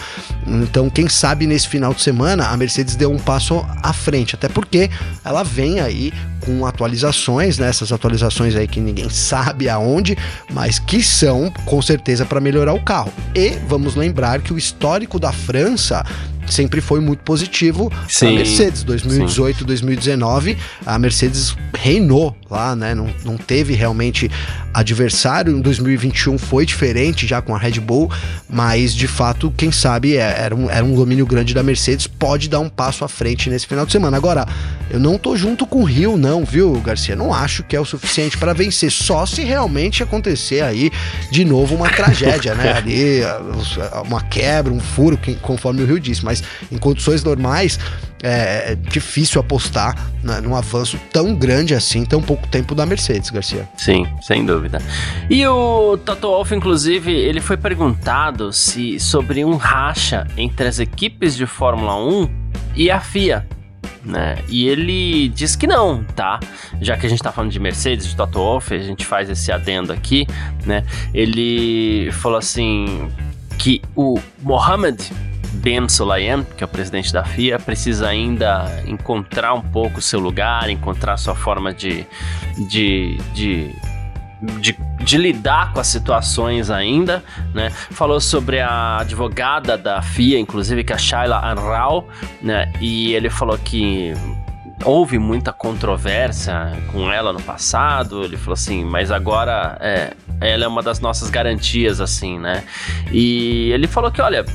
Então, 0.47 0.89
quem 0.89 1.07
sabe 1.07 1.45
nesse 1.45 1.67
final 1.67 1.93
de 1.93 2.01
semana 2.01 2.47
a 2.47 2.57
Mercedes 2.57 2.95
deu 2.95 3.11
um 3.11 3.19
passo 3.19 3.65
à 3.81 3.93
frente, 3.93 4.35
até 4.35 4.49
porque 4.49 4.89
ela 5.23 5.43
vem 5.43 5.79
aí 5.79 6.11
com 6.39 6.65
atualizações, 6.65 7.57
né? 7.57 7.69
Essas 7.69 7.91
atualizações 7.91 8.55
aí 8.55 8.67
que 8.67 8.79
ninguém 8.79 9.09
sabe 9.11 9.69
aonde, 9.69 10.17
mas 10.51 10.79
que 10.79 11.03
são 11.03 11.51
com 11.65 11.81
certeza 11.81 12.25
para 12.25 12.41
melhorar 12.41 12.73
o 12.73 12.81
carro. 12.81 13.13
E 13.35 13.51
vamos 13.67 13.95
lembrar 13.95 14.41
que 14.41 14.53
o 14.53 14.57
histórico 14.57 15.19
da 15.19 15.31
França 15.31 16.03
sempre 16.47 16.81
foi 16.81 16.99
muito 16.99 17.23
positivo 17.23 17.91
sim, 18.07 18.27
a 18.27 18.31
Mercedes. 18.31 18.83
2018, 18.83 19.59
sim. 19.59 19.65
2019, 19.65 20.57
a 20.85 20.99
Mercedes 20.99 21.55
reinou 21.73 22.35
lá, 22.49 22.75
né? 22.75 22.93
Não, 22.93 23.09
não 23.25 23.37
teve 23.37 23.73
realmente 23.73 24.29
adversário. 24.73 25.55
Em 25.55 25.61
2021 25.61 26.37
foi 26.37 26.65
diferente 26.65 27.27
já 27.27 27.41
com 27.41 27.55
a 27.55 27.57
Red 27.57 27.79
Bull, 27.79 28.11
mas 28.49 28.93
de 28.93 29.07
fato, 29.07 29.53
quem 29.55 29.71
sabe 29.71 30.17
é, 30.17 30.35
era 30.39 30.55
um, 30.55 30.69
era 30.69 30.83
um 30.83 30.95
domínio 30.95 31.25
grande 31.25 31.53
da 31.53 31.63
Mercedes, 31.63 32.07
pode 32.07 32.49
dar 32.49 32.59
um 32.59 32.69
passo 32.69 33.03
à 33.03 33.07
frente 33.07 33.49
nesse 33.49 33.67
final 33.67 33.85
de 33.85 33.91
semana. 33.91 34.17
Agora, 34.17 34.47
eu 34.89 34.99
não 34.99 35.17
tô 35.17 35.35
junto 35.35 35.65
com 35.65 35.81
o 35.81 35.83
Rio, 35.83 36.17
não, 36.17 36.43
viu, 36.43 36.73
Garcia? 36.81 37.15
Não 37.15 37.33
acho 37.33 37.63
que 37.63 37.75
é 37.75 37.79
o 37.79 37.85
suficiente 37.85 38.37
para 38.37 38.53
vencer, 38.53 38.91
só 38.91 39.25
se 39.25 39.43
realmente 39.43 40.03
acontecer 40.03 40.61
aí 40.61 40.91
de 41.31 41.43
novo 41.43 41.75
uma 41.75 41.89
tragédia, 41.89 42.53
né? 42.55 42.73
Ali, 42.83 43.21
uma 44.05 44.21
quebra, 44.21 44.73
um 44.73 44.79
furo, 44.79 45.19
conforme 45.41 45.81
o 45.81 45.85
Rio 45.85 45.99
disse, 45.99 46.23
mas 46.23 46.42
em 46.71 46.77
condições 46.77 47.23
normais 47.23 47.79
é, 48.23 48.71
é 48.71 48.75
difícil 48.75 49.41
apostar 49.41 49.95
né, 50.23 50.39
num 50.39 50.55
avanço 50.55 50.97
tão 51.11 51.35
grande 51.35 51.75
assim, 51.75 52.05
tão 52.05 52.21
pouco 52.21 52.47
tempo 52.47 52.73
da 52.73 52.85
Mercedes, 52.85 53.29
Garcia. 53.29 53.67
Sim, 53.77 54.07
sem 54.21 54.45
dúvida. 54.45 54.81
E 55.29 55.45
o 55.45 55.97
Toto 55.97 56.29
Wolff, 56.29 56.55
inclusive, 56.55 57.11
ele 57.11 57.41
foi 57.41 57.57
perguntado 57.57 58.53
se 58.53 58.97
sobre 58.99 59.43
um 59.43 59.57
racha 59.57 60.25
entre 60.37 60.67
as 60.67 60.79
equipes 60.79 61.35
de 61.35 61.45
Fórmula 61.45 61.97
1 61.97 62.29
e 62.75 62.89
a 62.89 63.01
FIA. 63.01 63.45
Né? 64.05 64.37
E 64.49 64.67
ele 64.67 65.29
diz 65.29 65.55
que 65.55 65.65
não, 65.65 66.03
tá? 66.03 66.39
Já 66.81 66.97
que 66.97 67.05
a 67.05 67.09
gente 67.09 67.21
tá 67.21 67.31
falando 67.31 67.51
de 67.51 67.59
Mercedes, 67.59 68.07
de 68.07 68.15
Toto 68.15 68.37
Wolff, 68.37 68.73
a 68.73 68.79
gente 68.79 69.05
faz 69.05 69.29
esse 69.29 69.49
adendo 69.49 69.93
aqui, 69.93 70.27
né? 70.65 70.83
Ele 71.13 72.11
falou 72.11 72.37
assim 72.37 73.09
que 73.57 73.81
o 73.95 74.19
Mohamed 74.41 75.09
Ben 75.63 75.87
Sulayem, 75.87 76.43
que 76.57 76.63
é 76.63 76.65
o 76.65 76.67
presidente 76.67 77.13
da 77.13 77.23
FIA, 77.23 77.57
precisa 77.57 78.09
ainda 78.09 78.83
encontrar 78.85 79.53
um 79.53 79.61
pouco 79.61 79.99
o 79.99 80.01
seu 80.01 80.19
lugar, 80.19 80.69
encontrar 80.69 81.15
sua 81.15 81.33
forma 81.33 81.73
de, 81.73 82.05
de, 82.67 83.17
de 83.33 83.73
de, 84.59 84.77
de, 84.99 85.17
lidar 85.17 85.71
com 85.71 85.79
as 85.79 85.87
situações 85.87 86.69
ainda, 86.69 87.23
né? 87.53 87.69
Falou 87.69 88.19
sobre 88.19 88.59
a 88.59 88.97
advogada 88.97 89.77
da 89.77 90.01
FIA, 90.01 90.37
inclusive, 90.37 90.83
que 90.83 90.91
é 90.91 90.97
a 90.97 90.99
Shaila 90.99 91.39
Anral, 91.39 92.09
né? 92.41 92.69
E 92.81 93.13
ele 93.13 93.29
falou 93.29 93.57
que 93.57 94.13
houve 94.83 95.17
muita 95.17 95.53
controvérsia 95.53 96.73
com 96.91 97.09
ela 97.09 97.31
no 97.31 97.41
passado. 97.41 98.25
Ele 98.25 98.35
falou 98.35 98.55
assim, 98.55 98.83
mas 98.83 99.11
agora 99.11 99.77
é, 99.79 100.13
ela 100.41 100.65
é 100.65 100.67
uma 100.67 100.81
das 100.81 100.99
nossas 100.99 101.29
garantias, 101.29 102.01
assim, 102.01 102.37
né? 102.37 102.65
E 103.13 103.71
ele 103.71 103.87
falou 103.87 104.11
que, 104.11 104.21
olha, 104.21 104.45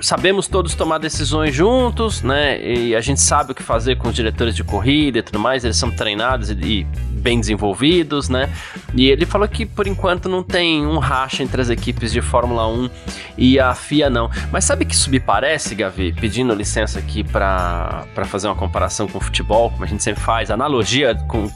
sabemos 0.00 0.46
todos 0.46 0.74
tomar 0.74 0.98
decisões 0.98 1.54
juntos, 1.54 2.22
né? 2.22 2.60
E 2.62 2.94
a 2.94 3.00
gente 3.00 3.20
sabe 3.20 3.52
o 3.52 3.54
que 3.54 3.62
fazer 3.62 3.96
com 3.96 4.08
os 4.08 4.14
diretores 4.14 4.54
de 4.54 4.62
corrida 4.62 5.18
e 5.18 5.22
tudo 5.22 5.38
mais, 5.38 5.64
eles 5.64 5.76
são 5.76 5.90
treinados 5.90 6.50
e, 6.50 6.86
bem 7.18 7.40
desenvolvidos, 7.40 8.28
né? 8.28 8.48
E 8.94 9.10
ele 9.10 9.26
falou 9.26 9.46
que 9.48 9.66
por 9.66 9.86
enquanto 9.86 10.28
não 10.28 10.42
tem 10.42 10.86
um 10.86 10.98
racha 10.98 11.42
entre 11.42 11.60
as 11.60 11.68
equipes 11.68 12.12
de 12.12 12.20
Fórmula 12.20 12.66
1 12.68 12.90
e 13.36 13.58
a 13.58 13.74
FIA 13.74 14.08
não. 14.08 14.30
Mas 14.52 14.64
sabe 14.64 14.84
que 14.84 14.94
isso 14.94 15.10
me 15.10 15.18
parece, 15.20 15.74
Gavi, 15.74 16.12
pedindo 16.12 16.54
licença 16.54 16.98
aqui 16.98 17.24
para 17.24 18.06
fazer 18.26 18.46
uma 18.48 18.54
comparação 18.54 19.08
com 19.08 19.18
o 19.18 19.20
futebol, 19.20 19.70
como 19.70 19.84
a 19.84 19.86
gente 19.86 20.02
sempre 20.02 20.22
faz, 20.22 20.50
analogia 20.50 21.14
com 21.26 21.50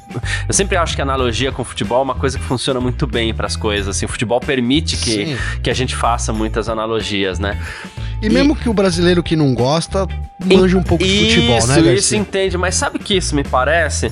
Eu 0.48 0.52
sempre 0.52 0.76
acho 0.76 0.96
que 0.96 1.02
analogia 1.02 1.52
com 1.52 1.62
o 1.62 1.64
futebol 1.64 2.00
é 2.00 2.02
uma 2.02 2.14
coisa 2.14 2.38
que 2.38 2.44
funciona 2.44 2.81
muito 2.81 3.07
bem 3.07 3.33
para 3.33 3.46
as 3.46 3.57
coisas, 3.57 3.96
assim, 3.96 4.05
o 4.05 4.09
futebol 4.09 4.40
permite 4.40 4.96
que, 4.96 5.37
que 5.62 5.70
a 5.70 5.74
gente 5.74 5.94
faça 5.94 6.33
muitas 6.33 6.68
analogias, 6.68 7.38
né? 7.38 7.59
E, 8.22 8.26
e 8.26 8.30
mesmo 8.30 8.54
que 8.54 8.68
o 8.68 8.72
brasileiro 8.72 9.22
que 9.22 9.35
não 9.35 9.52
gosta 9.52 10.06
manja 10.44 10.78
um 10.78 10.82
pouco 10.82 11.04
de 11.04 11.18
futebol, 11.18 11.66
né, 11.66 11.74
Garcia? 11.74 11.94
Isso, 11.94 12.16
entende, 12.16 12.56
mas 12.56 12.76
sabe 12.76 12.98
que 12.98 13.16
isso 13.16 13.35
me 13.35 13.42
parece? 13.42 14.11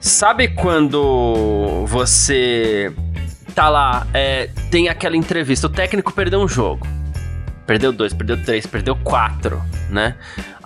Sabe 0.00 0.48
quando 0.48 1.86
você 1.86 2.92
tá 3.54 3.68
lá, 3.68 4.06
é, 4.12 4.50
tem 4.70 4.88
aquela 4.88 5.16
entrevista, 5.16 5.68
o 5.68 5.70
técnico 5.70 6.12
perdeu 6.12 6.40
um 6.40 6.48
jogo. 6.48 6.86
Perdeu 7.66 7.92
dois, 7.92 8.12
perdeu 8.12 8.42
três, 8.42 8.66
perdeu 8.66 8.94
quatro, 8.94 9.62
né? 9.88 10.16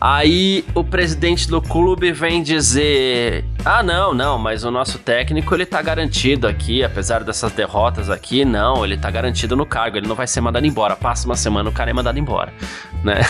Aí 0.00 0.64
o 0.74 0.82
presidente 0.82 1.48
do 1.48 1.62
clube 1.62 2.10
vem 2.12 2.42
dizer: 2.42 3.44
"Ah, 3.64 3.82
não, 3.82 4.12
não, 4.12 4.36
mas 4.36 4.64
o 4.64 4.70
nosso 4.70 4.98
técnico 4.98 5.54
ele 5.54 5.64
tá 5.64 5.80
garantido 5.80 6.48
aqui, 6.48 6.82
apesar 6.82 7.22
dessas 7.22 7.52
derrotas 7.52 8.10
aqui, 8.10 8.44
não, 8.44 8.84
ele 8.84 8.96
tá 8.96 9.10
garantido 9.10 9.54
no 9.54 9.64
cargo, 9.64 9.96
ele 9.96 10.08
não 10.08 10.16
vai 10.16 10.26
ser 10.26 10.40
mandado 10.40 10.66
embora. 10.66 10.96
Passa 10.96 11.26
uma 11.26 11.36
semana 11.36 11.68
o 11.70 11.72
cara 11.72 11.90
é 11.90 11.92
mandado 11.92 12.18
embora", 12.18 12.52
né? 13.04 13.20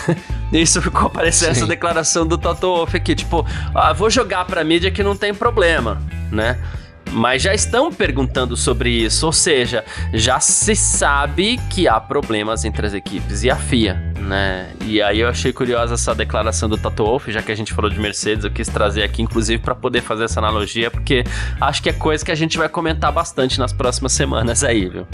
Isso 0.50 0.80
ficou 0.80 1.10
parecendo 1.10 1.52
essa 1.52 1.66
declaração 1.66 2.26
do 2.26 2.38
Toto 2.38 2.66
Wolff 2.66 2.96
aqui, 2.96 3.14
tipo, 3.14 3.46
ah, 3.74 3.92
vou 3.92 4.08
jogar 4.08 4.46
pra 4.46 4.64
mídia 4.64 4.90
que 4.90 5.02
não 5.02 5.14
tem 5.14 5.34
problema, 5.34 6.00
né? 6.32 6.58
Mas 7.12 7.42
já 7.42 7.54
estão 7.54 7.92
perguntando 7.92 8.56
sobre 8.56 8.90
isso, 8.90 9.26
ou 9.26 9.32
seja, 9.32 9.84
já 10.12 10.38
se 10.40 10.76
sabe 10.76 11.58
que 11.70 11.88
há 11.88 11.98
problemas 11.98 12.64
entre 12.64 12.86
as 12.86 12.94
equipes 12.94 13.42
e 13.42 13.50
a 13.50 13.56
FIA, 13.56 14.07
né? 14.18 14.70
E 14.84 15.00
aí 15.00 15.20
eu 15.20 15.28
achei 15.28 15.52
curiosa 15.52 15.94
essa 15.94 16.14
declaração 16.14 16.68
do 16.68 16.76
Toto 16.76 17.04
Wolff, 17.04 17.30
já 17.30 17.42
que 17.42 17.52
a 17.52 17.54
gente 17.54 17.72
falou 17.72 17.90
de 17.90 17.98
Mercedes, 17.98 18.44
eu 18.44 18.50
quis 18.50 18.68
trazer 18.68 19.02
aqui, 19.02 19.22
inclusive, 19.22 19.62
para 19.62 19.74
poder 19.74 20.02
fazer 20.02 20.24
essa 20.24 20.40
analogia, 20.40 20.90
porque 20.90 21.24
acho 21.60 21.82
que 21.82 21.88
é 21.88 21.92
coisa 21.92 22.24
que 22.24 22.32
a 22.32 22.34
gente 22.34 22.58
vai 22.58 22.68
comentar 22.68 23.12
bastante 23.12 23.58
nas 23.58 23.72
próximas 23.72 24.12
semanas 24.12 24.62
aí, 24.64 24.88
viu? 24.88 25.06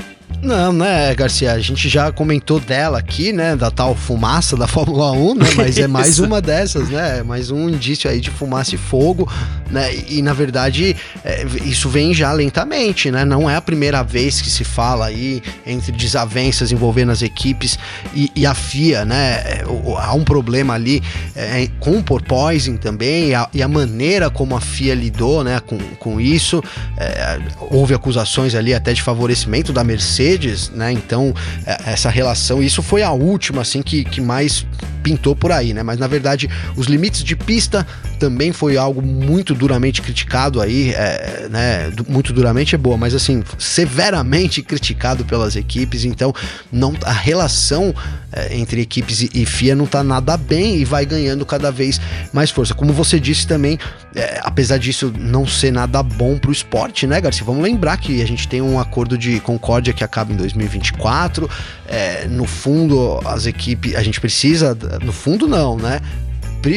Não, 0.44 0.74
né, 0.74 1.14
Garcia? 1.14 1.52
A 1.52 1.58
gente 1.58 1.88
já 1.88 2.12
comentou 2.12 2.60
dela 2.60 2.98
aqui, 2.98 3.32
né? 3.32 3.56
Da 3.56 3.70
tal 3.70 3.94
fumaça 3.94 4.54
da 4.56 4.66
Fórmula 4.68 5.12
1, 5.12 5.34
né? 5.36 5.46
Mas 5.56 5.78
é 5.78 5.86
mais 5.86 6.18
uma 6.18 6.40
dessas, 6.40 6.90
né? 6.90 7.22
Mais 7.22 7.50
um 7.50 7.70
indício 7.70 8.10
aí 8.10 8.20
de 8.20 8.30
fumaça 8.30 8.74
e 8.74 8.78
fogo, 8.78 9.30
né? 9.70 9.90
E, 10.06 10.20
na 10.20 10.34
verdade, 10.34 10.94
é, 11.24 11.46
isso 11.64 11.88
vem 11.88 12.12
já 12.12 12.30
lentamente, 12.30 13.10
né? 13.10 13.24
Não 13.24 13.48
é 13.48 13.56
a 13.56 13.62
primeira 13.62 14.02
vez 14.02 14.42
que 14.42 14.50
se 14.50 14.64
fala 14.64 15.06
aí 15.06 15.42
entre 15.66 15.92
desavenças 15.92 16.70
envolvendo 16.70 17.12
as 17.12 17.22
equipes 17.22 17.78
e, 18.14 18.30
e 18.36 18.44
a 18.44 18.54
FIA, 18.54 18.93
né? 19.02 19.62
Há 19.98 20.12
um 20.12 20.24
problema 20.24 20.74
ali 20.74 21.02
é, 21.34 21.68
com 21.80 21.96
o 21.96 22.02
porpoising 22.02 22.76
também 22.76 23.30
e 23.30 23.34
a, 23.34 23.48
e 23.54 23.62
a, 23.62 23.68
maneira 23.68 24.28
como 24.28 24.54
a 24.54 24.60
FIA 24.60 24.94
lidou, 24.94 25.42
né? 25.42 25.58
Com, 25.60 25.78
com 25.98 26.20
isso. 26.20 26.62
É, 26.98 27.40
houve 27.70 27.94
acusações 27.94 28.54
ali 28.54 28.74
até 28.74 28.92
de 28.92 29.00
favorecimento 29.00 29.72
da 29.72 29.82
Mercedes 29.82 30.34
Mercedes, 30.34 30.70
né? 30.70 30.92
Então, 30.92 31.34
é, 31.64 31.92
essa 31.92 32.10
relação, 32.10 32.62
isso 32.62 32.82
foi 32.82 33.02
a 33.02 33.10
última, 33.12 33.62
assim, 33.62 33.82
que, 33.82 34.04
que 34.04 34.20
mais 34.20 34.66
pintou 35.02 35.36
por 35.36 35.52
aí, 35.52 35.74
né? 35.74 35.82
Mas 35.82 35.98
na 35.98 36.06
verdade, 36.06 36.48
os 36.76 36.86
limites 36.86 37.22
de 37.22 37.36
pista 37.36 37.86
também 38.18 38.52
foi 38.52 38.76
algo 38.76 39.02
muito 39.02 39.54
duramente 39.54 40.00
criticado 40.00 40.60
aí, 40.60 40.92
é, 40.94 41.46
né? 41.50 41.92
Muito 42.08 42.32
duramente 42.32 42.74
é 42.74 42.78
boa, 42.78 42.96
mas 42.96 43.14
assim, 43.14 43.44
severamente 43.58 44.62
criticado 44.64 45.24
pelas 45.24 45.56
equipes. 45.56 46.04
Então, 46.04 46.32
não 46.72 46.94
a 47.04 47.12
relação 47.12 47.94
é, 48.32 48.56
entre 48.56 48.83
equipes 48.84 49.22
e, 49.22 49.30
e, 49.34 49.44
FIA 49.44 49.74
não 49.74 49.86
tá 49.86 50.04
nada 50.04 50.36
bem 50.36 50.76
e 50.76 50.84
vai 50.84 51.04
ganhando 51.04 51.44
cada 51.44 51.70
vez 51.72 52.00
mais 52.32 52.50
força. 52.50 52.74
Como 52.74 52.92
você 52.92 53.18
disse 53.18 53.46
também, 53.46 53.78
é, 54.14 54.40
apesar 54.42 54.78
disso 54.78 55.12
não 55.18 55.46
ser 55.46 55.72
nada 55.72 56.02
bom 56.02 56.38
pro 56.38 56.52
esporte, 56.52 57.06
né, 57.06 57.20
Garcia? 57.20 57.44
Vamos 57.44 57.62
lembrar 57.62 57.96
que 57.96 58.22
a 58.22 58.26
gente 58.26 58.46
tem 58.46 58.62
um 58.62 58.78
acordo 58.78 59.18
de 59.18 59.40
concórdia 59.40 59.92
que 59.92 60.04
acaba 60.04 60.32
em 60.32 60.36
2024. 60.36 61.50
É, 61.86 62.26
no 62.28 62.44
fundo, 62.44 63.20
as 63.24 63.46
equipes, 63.46 63.94
a 63.96 64.02
gente 64.02 64.20
precisa, 64.20 64.76
no 65.02 65.12
fundo 65.12 65.48
não, 65.48 65.76
né? 65.76 66.00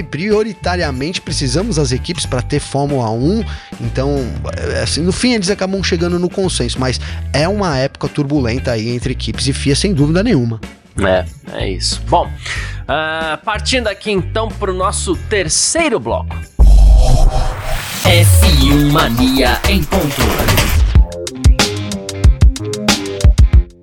prioritariamente 0.03 1.21
precisamos 1.21 1.77
das 1.77 1.91
equipes 1.91 2.25
para 2.25 2.41
ter 2.41 2.59
Fórmula 2.59 3.09
1. 3.09 3.43
Então, 3.81 4.19
é, 4.57 4.81
assim, 4.81 5.01
no 5.01 5.11
fim 5.11 5.33
eles 5.33 5.49
acabam 5.49 5.81
chegando 5.83 6.19
no 6.19 6.29
consenso, 6.29 6.79
mas 6.79 6.99
é 7.31 7.47
uma 7.47 7.77
época 7.77 8.07
turbulenta 8.09 8.71
aí 8.71 8.89
entre 8.89 9.13
equipes 9.13 9.47
e 9.47 9.53
FIA 9.53 9.75
sem 9.75 9.93
dúvida 9.93 10.23
nenhuma. 10.23 10.59
É, 11.05 11.25
é 11.53 11.69
isso. 11.69 12.01
Bom, 12.07 12.25
uh, 12.27 13.37
partindo 13.43 13.87
aqui 13.87 14.11
então 14.11 14.47
para 14.47 14.71
o 14.71 14.73
nosso 14.73 15.15
terceiro 15.15 15.99
bloco. 15.99 16.35
F1 18.03 18.91
Mania 18.91 19.59
em 19.67 19.83
ponto. 19.83 20.76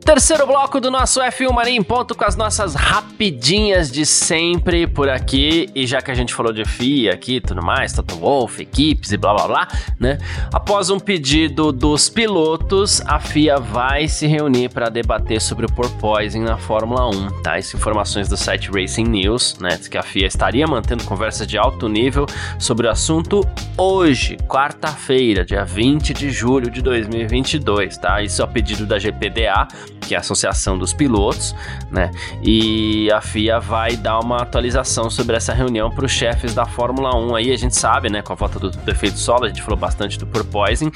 Terceiro 0.04 0.46
bloco 0.46 0.80
do 0.80 0.90
nosso 0.90 1.18
F1 1.18 1.50
Mania 1.50 1.74
em 1.74 1.82
ponto 1.82 2.14
com 2.14 2.26
as 2.26 2.36
nossas 2.36 2.74
rapidinhas 2.74 3.90
de 3.90 4.04
sempre 4.04 4.86
por 4.86 5.08
aqui. 5.08 5.66
E 5.74 5.86
já 5.86 6.02
que 6.02 6.10
a 6.10 6.14
gente 6.14 6.34
falou 6.34 6.52
de 6.52 6.62
FIA 6.62 7.14
aqui 7.14 7.40
tudo 7.40 7.64
mais, 7.64 7.94
Toto 7.94 8.16
Wolff, 8.16 8.60
equipes 8.60 9.12
e 9.12 9.16
blá 9.16 9.32
blá 9.32 9.46
blá, 9.48 9.68
né? 9.98 10.18
Após 10.52 10.90
um 10.90 11.00
pedido 11.00 11.72
dos 11.72 12.10
pilotos, 12.10 13.00
a 13.06 13.18
FIA 13.18 13.58
vai 13.58 14.06
se 14.06 14.26
reunir 14.26 14.68
para 14.68 14.90
debater 14.90 15.40
sobre 15.40 15.64
o 15.64 15.72
porpoising 15.72 16.42
na 16.42 16.58
Fórmula 16.58 17.08
1, 17.08 17.42
tá? 17.42 17.58
Isso 17.58 17.74
informações 17.74 18.28
do 18.28 18.36
site 18.36 18.70
Racing 18.70 19.04
News, 19.04 19.56
né? 19.58 19.70
Diz 19.78 19.88
que 19.88 19.96
a 19.96 20.02
FIA 20.02 20.26
estaria 20.26 20.66
mantendo 20.66 21.02
conversas 21.04 21.46
de 21.46 21.56
alto 21.56 21.88
nível 21.88 22.26
sobre 22.58 22.86
o 22.86 22.90
assunto 22.90 23.40
hoje, 23.76 24.36
quarta-feira, 24.46 25.46
dia 25.46 25.64
20 25.64 26.12
de 26.12 26.30
julho 26.30 26.70
de 26.70 26.82
2022, 26.82 27.96
tá? 27.96 28.22
Isso 28.22 28.42
é 28.42 28.44
o 28.44 28.48
pedido 28.48 28.84
da 28.84 28.98
GPDA 28.98 29.66
que 30.04 30.14
é 30.14 30.16
a 30.16 30.20
Associação 30.20 30.78
dos 30.78 30.92
Pilotos, 30.92 31.54
né? 31.90 32.10
E 32.42 33.10
a 33.12 33.20
FIA 33.20 33.58
vai 33.58 33.96
dar 33.96 34.20
uma 34.20 34.38
atualização 34.38 35.10
sobre 35.10 35.36
essa 35.36 35.52
reunião 35.52 35.90
para 35.90 36.04
os 36.04 36.12
chefes 36.12 36.54
da 36.54 36.66
Fórmula 36.66 37.16
1. 37.16 37.36
Aí 37.36 37.52
a 37.52 37.56
gente 37.56 37.74
sabe, 37.74 38.10
né, 38.10 38.22
com 38.22 38.32
a 38.32 38.36
volta 38.36 38.58
do, 38.58 38.70
do 38.70 38.90
efeito 38.90 39.18
solo, 39.18 39.44
a 39.44 39.48
gente 39.48 39.62
falou 39.62 39.78
bastante 39.78 40.18
do 40.18 40.26
porpoising. 40.26 40.90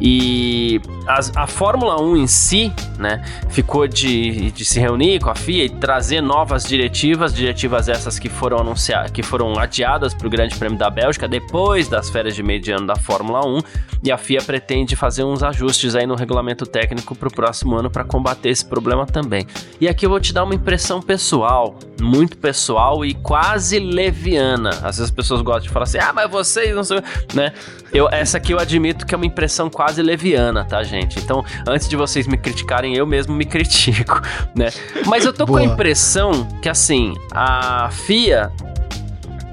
E 0.00 0.80
as, 1.06 1.32
a 1.36 1.46
Fórmula 1.46 2.00
1 2.00 2.16
em 2.16 2.26
si, 2.26 2.72
né, 2.98 3.22
ficou 3.48 3.86
de, 3.86 4.50
de 4.50 4.64
se 4.64 4.78
reunir 4.78 5.20
com 5.20 5.30
a 5.30 5.34
FIA 5.34 5.64
e 5.64 5.70
trazer 5.70 6.20
novas 6.20 6.64
diretivas, 6.64 7.34
diretivas 7.34 7.88
essas 7.88 8.18
que 8.18 8.28
foram 8.28 8.58
anunciadas, 8.58 9.10
que 9.10 9.22
foram 9.22 9.58
adiadas 9.58 10.14
para 10.14 10.26
o 10.26 10.30
Grande 10.30 10.56
Prêmio 10.56 10.78
da 10.78 10.90
Bélgica 10.90 11.26
depois 11.26 11.88
das 11.88 12.10
férias 12.10 12.34
de 12.34 12.42
meio 12.42 12.60
de 12.60 12.70
ano 12.72 12.86
da 12.86 12.96
Fórmula 12.96 13.46
1. 13.46 13.60
E 14.02 14.10
a 14.10 14.16
FIA 14.16 14.40
pretende 14.42 14.96
fazer 14.96 15.24
uns 15.24 15.42
ajustes 15.42 15.94
aí 15.94 16.06
no 16.06 16.14
regulamento 16.14 16.64
técnico 16.64 17.14
para 17.14 17.28
o 17.28 17.32
próximo 17.32 17.76
ano 17.76 17.90
para 17.90 18.02
combater 18.02 18.49
esse 18.50 18.64
problema 18.64 19.06
também. 19.06 19.46
E 19.80 19.88
aqui 19.88 20.06
eu 20.06 20.10
vou 20.10 20.20
te 20.20 20.32
dar 20.32 20.44
uma 20.44 20.54
impressão 20.54 21.00
pessoal, 21.00 21.78
muito 22.00 22.36
pessoal 22.36 23.04
e 23.04 23.14
quase 23.14 23.78
leviana. 23.78 24.70
Às 24.70 24.96
vezes 24.96 25.00
as 25.02 25.10
pessoas 25.10 25.42
gostam 25.42 25.62
de 25.62 25.70
falar 25.70 25.84
assim: 25.84 25.98
"Ah, 25.98 26.12
mas 26.12 26.30
vocês 26.30 26.74
não 26.74 26.84
sei", 26.84 27.02
né? 27.34 27.52
Eu 27.92 28.08
essa 28.10 28.36
aqui 28.36 28.52
eu 28.52 28.58
admito 28.58 29.06
que 29.06 29.14
é 29.14 29.16
uma 29.16 29.26
impressão 29.26 29.68
quase 29.68 30.02
leviana, 30.02 30.64
tá, 30.64 30.82
gente? 30.82 31.18
Então, 31.18 31.44
antes 31.66 31.88
de 31.88 31.96
vocês 31.96 32.26
me 32.26 32.36
criticarem, 32.36 32.96
eu 32.96 33.06
mesmo 33.06 33.34
me 33.34 33.44
critico, 33.46 34.20
né? 34.54 34.70
Mas 35.06 35.24
eu 35.24 35.32
tô 35.32 35.46
Boa. 35.46 35.60
com 35.60 35.66
a 35.66 35.72
impressão 35.72 36.46
que 36.60 36.68
assim, 36.68 37.14
a 37.32 37.90
FIA 37.90 38.50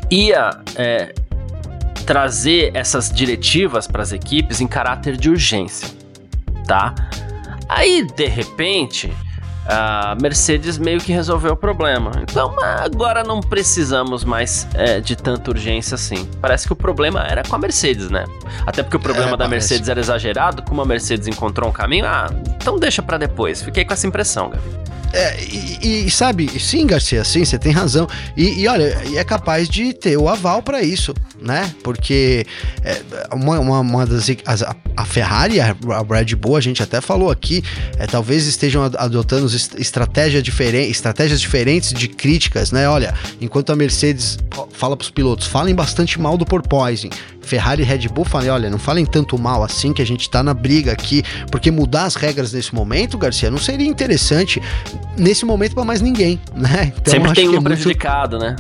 ia 0.10 0.52
é, 0.76 1.14
trazer 2.06 2.72
essas 2.74 3.12
diretivas 3.12 3.88
para 3.88 4.02
as 4.02 4.14
equipes 4.14 4.62
em 4.62 4.68
caráter 4.68 5.18
de 5.18 5.30
urgência, 5.30 5.90
tá? 6.66 6.96
Aí, 7.69 8.01
de 8.01 8.25
repente, 8.27 9.12
a 9.67 10.15
Mercedes 10.21 10.77
meio 10.77 10.99
que 10.99 11.12
resolveu 11.12 11.53
o 11.53 11.58
problema. 11.58 12.12
Então, 12.21 12.56
agora 12.80 13.23
não 13.23 13.41
precisamos 13.41 14.23
mais 14.23 14.67
é, 14.73 15.01
de 15.01 15.15
tanta 15.15 15.51
urgência 15.51 15.95
assim. 15.95 16.27
Parece 16.41 16.65
que 16.65 16.73
o 16.73 16.75
problema 16.75 17.21
era 17.21 17.43
com 17.43 17.56
a 17.56 17.60
Mercedes, 17.60 18.10
né? 18.10 18.25
Até 18.65 18.82
porque 18.82 18.97
o 18.97 18.99
problema 18.99 19.34
é, 19.34 19.38
da 19.38 19.47
Mercedes 19.47 19.89
era 19.89 19.99
exagerado, 19.99 20.63
como 20.63 20.82
a 20.82 20.86
Mercedes 20.86 21.27
encontrou 21.27 21.69
um 21.69 21.73
caminho, 21.73 22.06
ah, 22.06 22.30
então 22.62 22.80
deixa 22.80 23.01
para 23.01 23.17
depois. 23.17 23.62
Fiquei 23.62 23.84
com 23.84 23.93
essa 23.93 24.08
impressão, 24.08 24.49
Gabi. 24.49 24.88
É, 25.13 25.41
e, 25.41 26.06
e, 26.06 26.12
sabe, 26.12 26.47
sim, 26.60 26.86
Garcia, 26.86 27.23
sim, 27.23 27.45
você 27.45 27.58
tem 27.58 27.71
razão. 27.71 28.08
E, 28.36 28.62
e 28.62 28.67
olha, 28.67 28.84
é 29.15 29.23
capaz 29.23 29.69
de 29.69 29.93
ter 29.93 30.17
o 30.17 30.27
aval 30.27 30.62
para 30.62 30.82
isso, 30.82 31.13
né? 31.41 31.73
Porque 31.84 32.45
é, 32.84 33.01
uma, 33.34 33.60
uma, 33.60 33.80
uma, 33.80 34.06
das. 34.06 34.30
A, 34.45 34.75
a 34.95 35.06
Ferrari, 35.06 35.62
a, 35.62 35.75
Red 36.10 36.36
Bull, 36.36 36.58
a 36.58 36.62
gente 36.62 36.84
até 36.84 36.99
falou 36.99 37.32
aqui, 37.32 37.63
é, 37.97 38.06
talvez 38.06 38.45
estejam 38.47 38.84
adotando 38.84 39.47
estratégia 39.78 40.41
diferente, 40.41 40.91
estratégias 40.91 41.41
diferentes 41.41 41.93
de 41.93 42.08
críticas, 42.08 42.72
né? 42.72 42.88
Olha, 42.88 43.13
enquanto 43.41 43.72
a 43.72 43.76
Mercedes 43.76 44.38
fala 44.72 44.96
para 44.96 45.04
os 45.04 45.10
pilotos, 45.10 45.48
falem 45.48 45.76
bastante 45.76 46.20
mal 46.20 46.38
do 46.38 46.46
porpoising. 46.46 47.10
Ferrari 47.41 47.82
e 47.82 47.86
Red 47.86 48.10
Bull 48.10 48.26
falem, 48.26 48.50
olha, 48.50 48.70
não 48.70 48.78
falem 48.78 49.06
tanto 49.06 49.38
mal 49.38 49.63
assim 49.63 49.93
que 49.93 50.02
a 50.02 50.06
gente 50.06 50.30
tá 50.30 50.43
na 50.43 50.54
briga 50.54 50.91
aqui, 50.91 51.24
porque 51.50 51.72
mudar 51.72 52.04
as 52.04 52.15
regras 52.15 52.52
nesse 52.52 52.76
momento, 52.76 53.17
Garcia, 53.17 53.50
não 53.50 53.58
seria 53.58 53.88
interessante 53.88 54.62
nesse 55.17 55.46
momento 55.46 55.74
para 55.74 55.86
mais 55.86 56.02
ninguém, 56.02 56.39
né? 56.54 56.93
Então, 56.98 57.13
Sempre 57.13 57.34
tem 57.34 57.50
um 57.50 57.56
é 57.56 57.62
prejudicado, 57.62 58.38
muito... 58.38 58.52
né? 58.52 58.56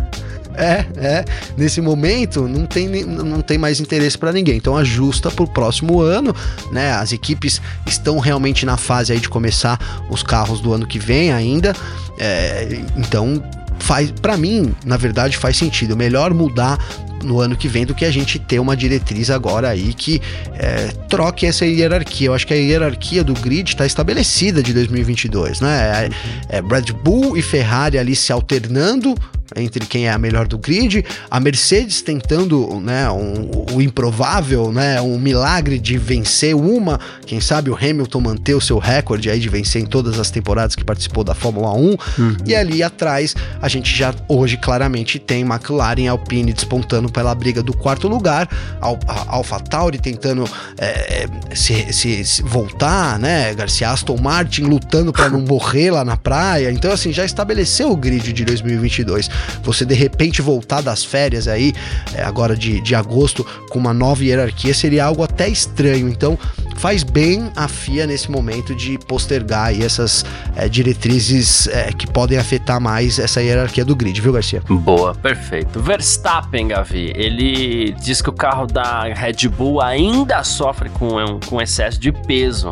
É, 0.57 0.85
é. 0.97 1.25
Nesse 1.55 1.79
momento 1.79 2.47
não 2.47 2.65
tem, 2.65 2.87
não 3.05 3.41
tem 3.41 3.59
mais 3.59 3.79
interesse 3.79 4.17
para 4.17 4.33
ninguém. 4.33 4.57
Então 4.57 4.75
ajusta 4.75 5.29
para 5.29 5.43
o 5.43 5.47
próximo 5.47 6.01
ano, 6.01 6.35
né? 6.71 6.91
As 6.93 7.11
equipes 7.11 7.61
estão 7.85 8.17
realmente 8.17 8.65
na 8.65 8.75
fase 8.75 9.13
aí 9.13 9.19
de 9.19 9.29
começar 9.29 9.79
os 10.09 10.23
carros 10.23 10.59
do 10.59 10.73
ano 10.73 10.87
que 10.87 10.97
vem 10.97 11.31
ainda. 11.31 11.75
É, 12.17 12.81
então 12.95 13.43
faz, 13.79 14.11
para 14.11 14.35
mim, 14.35 14.73
na 14.83 14.97
verdade, 14.97 15.37
faz 15.37 15.57
sentido. 15.57 15.95
Melhor 15.95 16.33
mudar 16.33 16.79
no 17.23 17.39
ano 17.39 17.55
que 17.55 17.67
vem 17.67 17.85
do 17.85 17.93
que 17.93 18.05
a 18.05 18.11
gente 18.11 18.39
ter 18.39 18.59
uma 18.59 18.75
diretriz 18.75 19.29
agora 19.29 19.69
aí 19.69 19.93
que 19.93 20.21
é, 20.53 20.87
troque 21.09 21.45
essa 21.45 21.65
hierarquia. 21.65 22.27
Eu 22.27 22.33
acho 22.33 22.47
que 22.47 22.53
a 22.53 22.57
hierarquia 22.57 23.23
do 23.23 23.33
grid 23.33 23.69
está 23.69 23.85
estabelecida 23.85 24.61
de 24.63 24.73
2022, 24.73 25.61
né? 25.61 26.09
É, 26.49 26.57
é 26.57 26.61
Red 26.61 26.93
Bull 26.93 27.37
e 27.37 27.41
Ferrari 27.41 27.97
ali 27.97 28.15
se 28.15 28.31
alternando 28.31 29.15
entre 29.55 29.85
quem 29.85 30.07
é 30.07 30.11
a 30.11 30.17
melhor 30.17 30.47
do 30.47 30.57
grid, 30.57 31.05
a 31.29 31.39
Mercedes 31.39 32.01
tentando 32.01 32.79
né, 32.81 33.09
um, 33.09 33.49
o 33.73 33.81
improvável, 33.81 34.71
né, 34.71 35.01
um 35.01 35.17
milagre 35.17 35.79
de 35.79 35.97
vencer 35.97 36.55
uma, 36.55 36.99
quem 37.25 37.39
sabe 37.39 37.69
o 37.69 37.75
Hamilton 37.75 38.19
manter 38.19 38.55
o 38.55 38.61
seu 38.61 38.77
recorde 38.77 39.29
aí 39.29 39.39
de 39.39 39.47
vencer 39.47 39.81
em 39.81 39.85
todas 39.85 40.19
as 40.19 40.29
temporadas 40.29 40.75
que 40.75 40.83
participou 40.83 41.23
da 41.23 41.33
Fórmula 41.33 41.71
1, 41.73 41.79
uhum. 41.79 41.97
e 42.45 42.55
ali 42.55 42.83
atrás 42.83 43.35
a 43.61 43.67
gente 43.67 43.95
já 43.95 44.13
hoje 44.27 44.57
claramente 44.57 45.17
tem 45.17 45.41
McLaren 45.41 46.01
e 46.01 46.07
Alpine 46.07 46.51
despontando 46.51 47.09
pela 47.09 47.33
briga 47.33 47.63
do 47.63 47.73
quarto 47.73 48.07
lugar, 48.07 48.49
Al, 48.81 48.99
Alpha 49.27 49.59
Tauri 49.59 49.97
tentando 49.97 50.49
é, 50.77 51.27
se, 51.53 51.93
se, 51.93 52.25
se, 52.25 52.43
voltar, 52.43 53.17
né, 53.17 53.53
Garcia 53.53 53.91
Aston 53.91 54.17
Martin 54.17 54.63
lutando 54.63 55.13
para 55.13 55.29
não 55.29 55.39
morrer 55.41 55.91
lá 55.91 56.03
na 56.03 56.17
praia, 56.17 56.69
então 56.71 56.91
assim, 56.91 57.13
já 57.13 57.23
estabeleceu 57.23 57.91
o 57.91 57.95
grid 57.95 58.33
de 58.33 58.43
2022 58.43 59.36
você 59.63 59.85
de 59.85 59.93
repente 59.93 60.41
voltar 60.41 60.81
das 60.81 61.03
férias 61.03 61.47
aí, 61.47 61.73
é, 62.13 62.23
agora 62.23 62.55
de, 62.55 62.81
de 62.81 62.95
agosto, 62.95 63.45
com 63.69 63.79
uma 63.79 63.93
nova 63.93 64.23
hierarquia, 64.23 64.73
seria 64.73 65.05
algo 65.05 65.23
até 65.23 65.47
estranho. 65.47 66.07
Então, 66.07 66.37
faz 66.75 67.03
bem 67.03 67.51
a 67.55 67.67
FIA 67.67 68.05
nesse 68.05 68.29
momento 68.29 68.75
de 68.75 68.97
postergar 68.99 69.67
aí 69.67 69.83
essas 69.83 70.25
é, 70.55 70.69
diretrizes 70.69 71.67
é, 71.67 71.91
que 71.91 72.07
podem 72.07 72.37
afetar 72.37 72.79
mais 72.79 73.19
essa 73.19 73.41
hierarquia 73.41 73.83
do 73.83 73.95
grid, 73.95 74.19
viu, 74.21 74.33
Garcia? 74.33 74.61
Boa, 74.67 75.13
perfeito. 75.15 75.79
Verstappen, 75.79 76.67
Gavi, 76.67 77.11
ele 77.15 77.91
diz 78.01 78.21
que 78.21 78.29
o 78.29 78.33
carro 78.33 78.67
da 78.67 79.03
Red 79.03 79.47
Bull 79.49 79.81
ainda 79.81 80.43
sofre 80.43 80.89
com, 80.89 81.39
com 81.45 81.61
excesso 81.61 81.99
de 81.99 82.11
peso. 82.11 82.69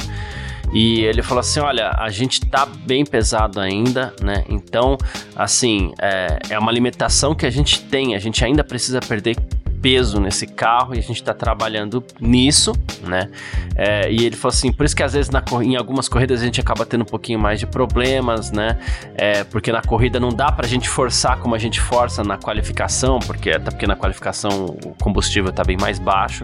E 0.73 1.01
ele 1.01 1.21
falou 1.21 1.39
assim: 1.39 1.60
olha, 1.60 1.91
a 1.97 2.10
gente 2.10 2.41
tá 2.41 2.65
bem 2.65 3.06
pesado 3.06 3.60
ainda, 3.60 4.13
né? 4.21 4.43
Então, 4.49 4.97
assim, 5.36 5.93
é, 5.99 6.39
é 6.49 6.60
uma 6.60 6.71
limitação 6.71 7.34
que 7.34 7.45
a 7.45 7.49
gente 7.49 7.82
tem, 7.84 8.15
a 8.15 8.19
gente 8.19 8.43
ainda 8.43 8.63
precisa 8.63 8.99
perder 8.99 9.36
peso 9.85 10.19
nesse 10.19 10.47
carro 10.47 10.95
e 10.95 10.97
a 10.97 11.01
gente 11.01 11.17
está 11.17 11.31
trabalhando 11.31 12.03
nisso, 12.19 12.73
né? 13.03 13.29
É, 13.75 14.11
e 14.11 14.25
ele 14.25 14.35
falou 14.35 14.51
assim, 14.51 14.71
por 14.71 14.83
isso 14.83 14.95
que 14.95 15.03
às 15.03 15.13
vezes 15.13 15.29
na, 15.29 15.43
em 15.61 15.75
algumas 15.75 16.09
corridas 16.09 16.41
a 16.41 16.45
gente 16.45 16.59
acaba 16.59 16.87
tendo 16.87 17.03
um 17.03 17.05
pouquinho 17.05 17.37
mais 17.37 17.59
de 17.59 17.67
problemas, 17.67 18.49
né? 18.51 18.79
É, 19.13 19.43
porque 19.43 19.71
na 19.71 19.83
corrida 19.83 20.19
não 20.19 20.29
dá 20.29 20.51
para 20.51 20.65
a 20.65 20.67
gente 20.67 20.89
forçar 20.89 21.37
como 21.37 21.53
a 21.53 21.59
gente 21.59 21.79
força 21.79 22.23
na 22.23 22.35
qualificação, 22.35 23.19
porque 23.19 23.51
até 23.51 23.69
porque 23.69 23.85
na 23.85 23.95
qualificação 23.95 24.65
o 24.65 24.95
combustível 24.99 25.51
está 25.51 25.63
bem 25.63 25.77
mais 25.79 25.99
baixo, 25.99 26.41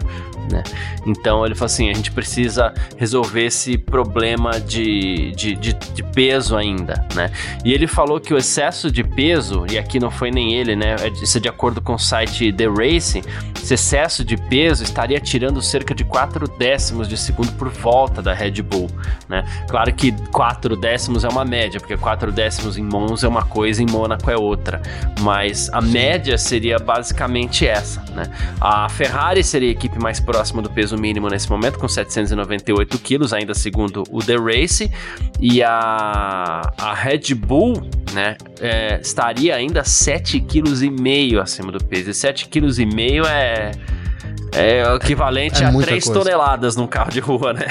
né? 0.48 0.62
Então 1.04 1.44
ele 1.44 1.56
falou 1.56 1.66
assim, 1.66 1.90
a 1.90 1.94
gente 1.94 2.12
precisa 2.12 2.72
resolver 2.96 3.46
esse 3.46 3.76
problema 3.76 4.52
de, 4.60 5.32
de, 5.32 5.56
de, 5.56 5.72
de 5.72 6.02
peso 6.04 6.56
ainda, 6.56 7.04
né? 7.16 7.28
E 7.64 7.72
ele 7.72 7.88
falou 7.88 8.20
que 8.20 8.32
o 8.32 8.36
excesso 8.36 8.88
de 8.88 9.02
peso, 9.02 9.66
e 9.68 9.76
aqui 9.76 9.98
não 9.98 10.12
foi 10.12 10.30
nem 10.30 10.54
ele, 10.54 10.76
né? 10.76 10.94
É 11.00 11.08
isso 11.08 11.38
é 11.38 11.40
de 11.40 11.48
acordo 11.48 11.80
com 11.80 11.94
o 11.94 11.98
site 11.98 12.52
The 12.52 12.66
Racing, 12.66 13.22
esse 13.62 13.74
excesso 13.74 14.24
de 14.24 14.36
peso 14.36 14.82
estaria 14.82 15.20
tirando 15.20 15.62
cerca 15.62 15.94
de 15.94 16.04
4 16.04 16.48
décimos 16.58 17.08
de 17.08 17.16
segundo 17.16 17.52
por 17.52 17.68
volta 17.68 18.20
da 18.20 18.34
Red 18.34 18.60
Bull, 18.62 18.90
né? 19.28 19.44
Claro 19.68 19.94
que 19.94 20.12
4 20.30 20.76
décimos 20.76 21.24
é 21.24 21.28
uma 21.28 21.44
média, 21.44 21.78
porque 21.78 21.96
4 21.96 22.32
décimos 22.32 22.76
em 22.76 22.82
Monza 22.82 23.26
é 23.26 23.28
uma 23.28 23.44
coisa, 23.44 23.82
em 23.82 23.86
Mônaco 23.86 24.30
é 24.30 24.36
outra, 24.36 24.82
mas 25.20 25.70
a 25.72 25.80
média 25.80 26.36
seria 26.36 26.78
basicamente 26.78 27.66
essa, 27.66 28.02
né? 28.14 28.24
A 28.60 28.88
Ferrari 28.88 29.44
seria 29.44 29.68
a 29.68 29.72
equipe 29.72 29.98
mais 29.98 30.18
próxima 30.18 30.60
do 30.60 30.68
peso 30.68 30.96
mínimo 30.96 31.28
nesse 31.28 31.48
momento, 31.48 31.78
com 31.78 31.88
798 31.88 32.98
quilos, 32.98 33.32
ainda 33.32 33.54
segundo 33.54 34.02
o 34.10 34.20
The 34.20 34.36
Race, 34.36 34.90
e 35.40 35.62
a, 35.62 36.72
a 36.78 36.94
Red 36.94 37.34
Bull, 37.34 37.82
né, 38.12 38.36
é, 38.60 39.00
estaria 39.00 39.54
ainda 39.54 39.82
7,5 39.82 40.46
kg 40.46 41.40
acima 41.40 41.72
do 41.72 41.82
peso, 41.82 42.10
e 42.10 42.12
7,5 42.12 42.48
kg 42.48 43.21
é. 43.26 43.72
É 44.54 44.86
o 44.86 44.96
equivalente 44.96 45.62
é, 45.62 45.66
a 45.66 45.72
3 45.72 45.86
coisa. 45.86 46.12
toneladas 46.12 46.76
num 46.76 46.86
carro 46.86 47.10
de 47.10 47.20
rua, 47.20 47.54
né? 47.54 47.66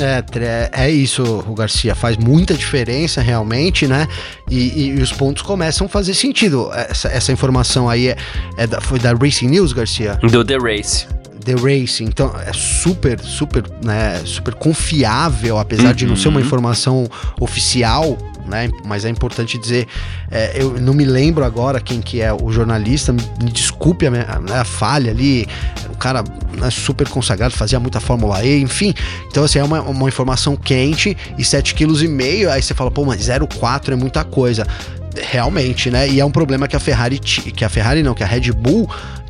É, 0.00 0.84
é 0.84 0.90
isso, 0.90 1.22
o 1.46 1.54
Garcia. 1.54 1.92
Faz 1.92 2.16
muita 2.16 2.54
diferença 2.54 3.20
realmente, 3.20 3.86
né? 3.86 4.06
E, 4.48 4.86
e, 4.86 5.02
os 5.02 5.12
pontos 5.12 5.42
começam 5.42 5.86
a 5.86 5.90
fazer 5.90 6.14
sentido. 6.14 6.70
Essa, 6.72 7.08
essa 7.08 7.32
informação 7.32 7.90
aí 7.90 8.08
é, 8.08 8.16
é 8.56 8.66
da, 8.66 8.80
foi 8.80 9.00
da 9.00 9.12
Racing 9.12 9.48
News, 9.48 9.72
Garcia? 9.72 10.14
Do 10.22 10.44
The 10.44 10.56
Race. 10.56 11.06
The 11.44 11.54
Race, 11.54 12.04
então 12.04 12.32
é 12.46 12.52
super, 12.52 13.18
super, 13.20 13.64
né, 13.82 14.20
super 14.24 14.54
confiável, 14.54 15.58
apesar 15.58 15.88
uhum. 15.88 15.94
de 15.94 16.06
não 16.06 16.14
ser 16.14 16.28
uma 16.28 16.38
uhum. 16.38 16.46
informação 16.46 17.08
oficial, 17.40 18.16
né? 18.48 18.70
Mas 18.84 19.04
é 19.04 19.08
importante 19.08 19.58
dizer, 19.58 19.86
é, 20.30 20.60
eu 20.60 20.80
não 20.80 20.94
me 20.94 21.04
lembro 21.04 21.44
agora 21.44 21.80
quem 21.80 22.00
que 22.00 22.20
é 22.20 22.32
o 22.32 22.50
jornalista, 22.50 23.12
me, 23.12 23.20
desculpe 23.50 24.06
a, 24.06 24.10
minha, 24.10 24.24
né, 24.40 24.58
a, 24.58 24.64
falha 24.64 25.10
ali, 25.10 25.46
o 25.90 25.96
cara 25.96 26.24
né, 26.56 26.70
super 26.70 27.08
consagrado, 27.08 27.54
fazia 27.54 27.78
muita 27.78 28.00
Fórmula 28.00 28.44
E, 28.44 28.60
enfim. 28.60 28.94
Então, 29.28 29.44
assim, 29.44 29.58
é 29.58 29.64
uma, 29.64 29.80
uma 29.82 30.08
informação 30.08 30.56
quente 30.56 31.16
e 31.36 31.42
7,5 31.42 31.74
kg, 31.74 32.50
aí 32.50 32.62
você 32.62 32.74
fala, 32.74 32.90
pô, 32.90 33.04
mas 33.04 33.28
0,4 33.28 33.92
é 33.92 33.96
muita 33.96 34.24
coisa 34.24 34.66
realmente, 35.16 35.90
né? 35.90 36.08
E 36.08 36.20
é 36.20 36.24
um 36.24 36.30
problema 36.30 36.68
que 36.68 36.76
a 36.76 36.80
Ferrari, 36.80 37.18
que 37.18 37.64
a 37.64 37.68
Ferrari 37.68 38.02
não, 38.02 38.14
que 38.14 38.22
a 38.22 38.26
Red 38.26 38.52
Bull 38.52 38.88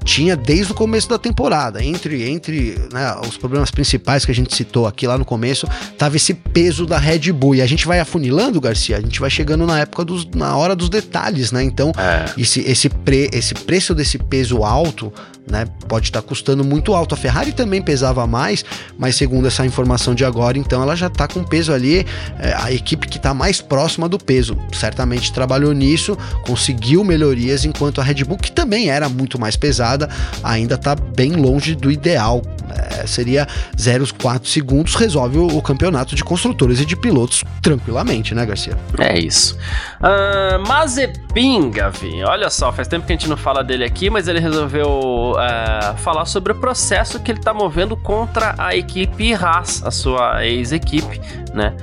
tinha 0.08 0.34
desde 0.34 0.72
o 0.72 0.74
começo 0.74 1.06
da 1.06 1.18
temporada. 1.18 1.84
Entre, 1.84 2.28
entre 2.28 2.78
né, 2.90 3.14
os 3.28 3.36
problemas 3.36 3.70
principais 3.70 4.24
que 4.24 4.30
a 4.30 4.34
gente 4.34 4.56
citou 4.56 4.86
aqui 4.86 5.06
lá 5.06 5.18
no 5.18 5.24
começo, 5.24 5.68
tava 5.98 6.16
esse 6.16 6.32
peso 6.32 6.86
da 6.86 6.96
Red 6.96 7.30
Bull. 7.30 7.56
E 7.56 7.62
a 7.62 7.66
gente 7.66 7.86
vai 7.86 8.00
afunilando, 8.00 8.58
Garcia, 8.58 8.96
a 8.96 9.00
gente 9.00 9.20
vai 9.20 9.28
chegando 9.28 9.66
na 9.66 9.80
época 9.80 10.06
dos, 10.06 10.24
na 10.34 10.56
hora 10.56 10.74
dos 10.74 10.88
detalhes, 10.88 11.52
né? 11.52 11.62
Então, 11.62 11.92
é. 11.98 12.40
esse, 12.40 12.60
esse, 12.60 12.88
pre, 12.88 13.28
esse 13.34 13.54
preço 13.54 13.94
desse 13.94 14.16
peso 14.16 14.64
alto 14.64 15.12
né? 15.50 15.66
Pode 15.86 16.06
estar 16.06 16.22
custando 16.22 16.64
muito 16.64 16.94
alto. 16.94 17.14
A 17.14 17.18
Ferrari 17.18 17.52
também 17.52 17.82
pesava 17.82 18.26
mais, 18.26 18.64
mas 18.98 19.16
segundo 19.16 19.46
essa 19.48 19.64
informação 19.64 20.14
de 20.14 20.24
agora, 20.24 20.58
então 20.58 20.82
ela 20.82 20.94
já 20.94 21.06
está 21.06 21.26
com 21.26 21.42
peso 21.42 21.72
ali. 21.72 22.06
É, 22.38 22.54
a 22.56 22.72
equipe 22.72 23.08
que 23.08 23.16
está 23.16 23.34
mais 23.34 23.60
próxima 23.60 24.08
do 24.08 24.18
peso 24.18 24.56
certamente 24.72 25.32
trabalhou 25.32 25.72
nisso, 25.72 26.16
conseguiu 26.44 27.04
melhorias, 27.04 27.64
enquanto 27.64 28.00
a 28.00 28.04
Red 28.04 28.24
Bull, 28.24 28.38
que 28.38 28.52
também 28.52 28.90
era 28.90 29.08
muito 29.08 29.38
mais 29.38 29.56
pesada, 29.56 30.08
ainda 30.42 30.74
está 30.74 30.94
bem 30.94 31.32
longe 31.32 31.74
do 31.74 31.90
ideal. 31.90 32.42
É, 32.74 33.06
seria 33.06 33.46
0,4 33.76 34.46
segundos, 34.46 34.94
resolve 34.94 35.38
o, 35.38 35.46
o, 35.46 35.62
campeonato 35.62 36.14
de 36.14 36.24
construtores 36.24 36.80
e 36.80 36.86
de 36.86 36.96
pilotos 36.96 37.44
tranquilamente, 37.62 38.34
né, 38.34 38.44
Garcia? 38.44 38.76
É 38.98 39.18
isso. 39.18 39.56
Uh, 40.00 40.66
Mazepin, 40.66 41.70
Gavi, 41.70 42.22
olha 42.24 42.50
só, 42.50 42.72
faz 42.72 42.88
tempo 42.88 43.06
que 43.06 43.12
a 43.12 43.16
gente 43.16 43.28
não 43.28 43.36
fala 43.36 43.62
dele 43.62 43.84
aqui, 43.84 44.10
mas 44.10 44.28
ele 44.28 44.40
resolveu 44.40 45.32
uh, 45.32 45.96
falar 45.98 46.24
sobre 46.24 46.52
o 46.52 46.54
processo 46.54 47.20
que 47.20 47.30
ele 47.30 47.38
está 47.38 47.54
movendo 47.54 47.96
contra 47.96 48.54
a 48.58 48.76
equipe 48.76 49.34
Haas, 49.34 49.82
a 49.84 49.90
sua 49.90 50.44
ex-equipe, 50.46 51.20
né? 51.54 51.74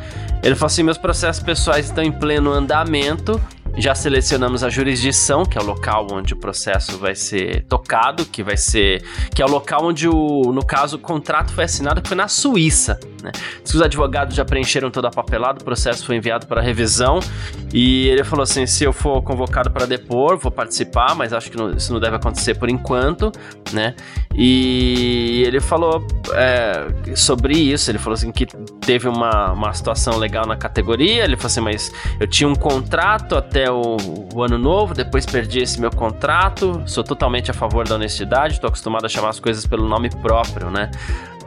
Ele 0.44 0.54
falou 0.54 0.68
assim: 0.68 0.84
meus 0.84 0.98
processos 0.98 1.42
pessoais 1.42 1.86
estão 1.86 2.04
em 2.04 2.12
pleno 2.12 2.52
andamento 2.52 3.42
Já 3.78 3.94
selecionamos 3.94 4.64
a 4.64 4.70
jurisdição, 4.70 5.46
que 5.46 5.58
é 5.58 5.62
o 5.62 5.66
local 5.66 6.08
onde 6.12 6.34
o 6.34 6.38
processo 6.38 6.98
vai 6.98 7.16
ser 7.16 7.66
tocado, 7.66 8.26
que 8.26 8.42
vai 8.44 8.58
ser. 8.58 9.04
que 9.34 9.42
é 9.42 9.46
o 9.46 9.50
local 9.50 9.86
onde, 9.86 10.08
o, 10.08 10.52
no 10.54 10.66
caso, 10.66 10.96
o 10.96 11.00
contrato 11.00 11.54
foi 11.54 11.66
assinado, 11.66 12.02
que 12.02 12.08
foi 12.08 12.18
na 12.18 12.28
Suíça. 12.28 13.00
Né? 13.22 13.32
Os 13.64 13.82
advogados 13.82 14.36
já 14.36 14.46
preencheram 14.46 14.90
toda 14.90 15.08
a 15.08 15.12
papelada, 15.12 15.60
o 15.60 15.64
processo 15.64 16.06
foi 16.06 16.16
enviado 16.16 16.48
para 16.48 16.62
revisão 16.62 17.20
e 17.74 18.08
ele 18.08 18.24
falou 18.24 18.44
assim: 18.44 18.66
se 18.66 18.84
eu 18.84 18.94
for 18.94 19.22
convocado 19.22 19.70
para 19.72 19.86
depor, 19.86 20.38
vou 20.38 20.52
participar, 20.52 21.16
mas 21.16 21.34
acho 21.34 21.52
que 21.52 21.58
não, 21.58 21.72
isso 21.72 21.92
não 21.92 22.00
deve 22.00 22.16
acontecer 22.16 22.56
por 22.56 22.70
enquanto, 22.70 23.32
né? 23.74 23.96
E 24.34 25.44
ele 25.46 25.60
falou 25.60 26.06
é, 26.34 27.16
sobre 27.16 27.58
isso, 27.58 27.90
ele 27.90 27.98
falou 27.98 28.14
assim 28.14 28.32
que 28.32 28.46
teve 28.86 29.08
uma, 29.08 29.52
uma 29.54 29.74
situação 29.74 30.18
legal 30.18 30.46
na 30.46 30.56
categoria, 30.56 31.24
ele 31.24 31.36
falou 31.36 31.48
assim, 31.48 31.62
mas 31.62 31.92
eu 32.20 32.28
tinha 32.28 32.48
um 32.48 32.56
contrato 32.56 33.36
até 33.36 33.65
o, 33.70 33.98
o 34.34 34.44
ano 34.44 34.58
novo, 34.58 34.94
depois 34.94 35.26
perdi 35.26 35.60
esse 35.60 35.80
meu 35.80 35.92
contrato, 35.92 36.84
sou 36.86 37.04
totalmente 37.04 37.52
a 37.52 37.54
favor 37.54 37.88
da 37.88 37.96
honestidade, 37.96 38.56
estou 38.56 38.68
acostumado 38.68 39.06
a 39.06 39.10
chamar 39.10 39.30
as 39.30 39.40
coisas 39.40 39.66
pelo 39.66 39.88
nome 39.88 40.10
próprio, 40.10 40.70
né? 40.70 40.92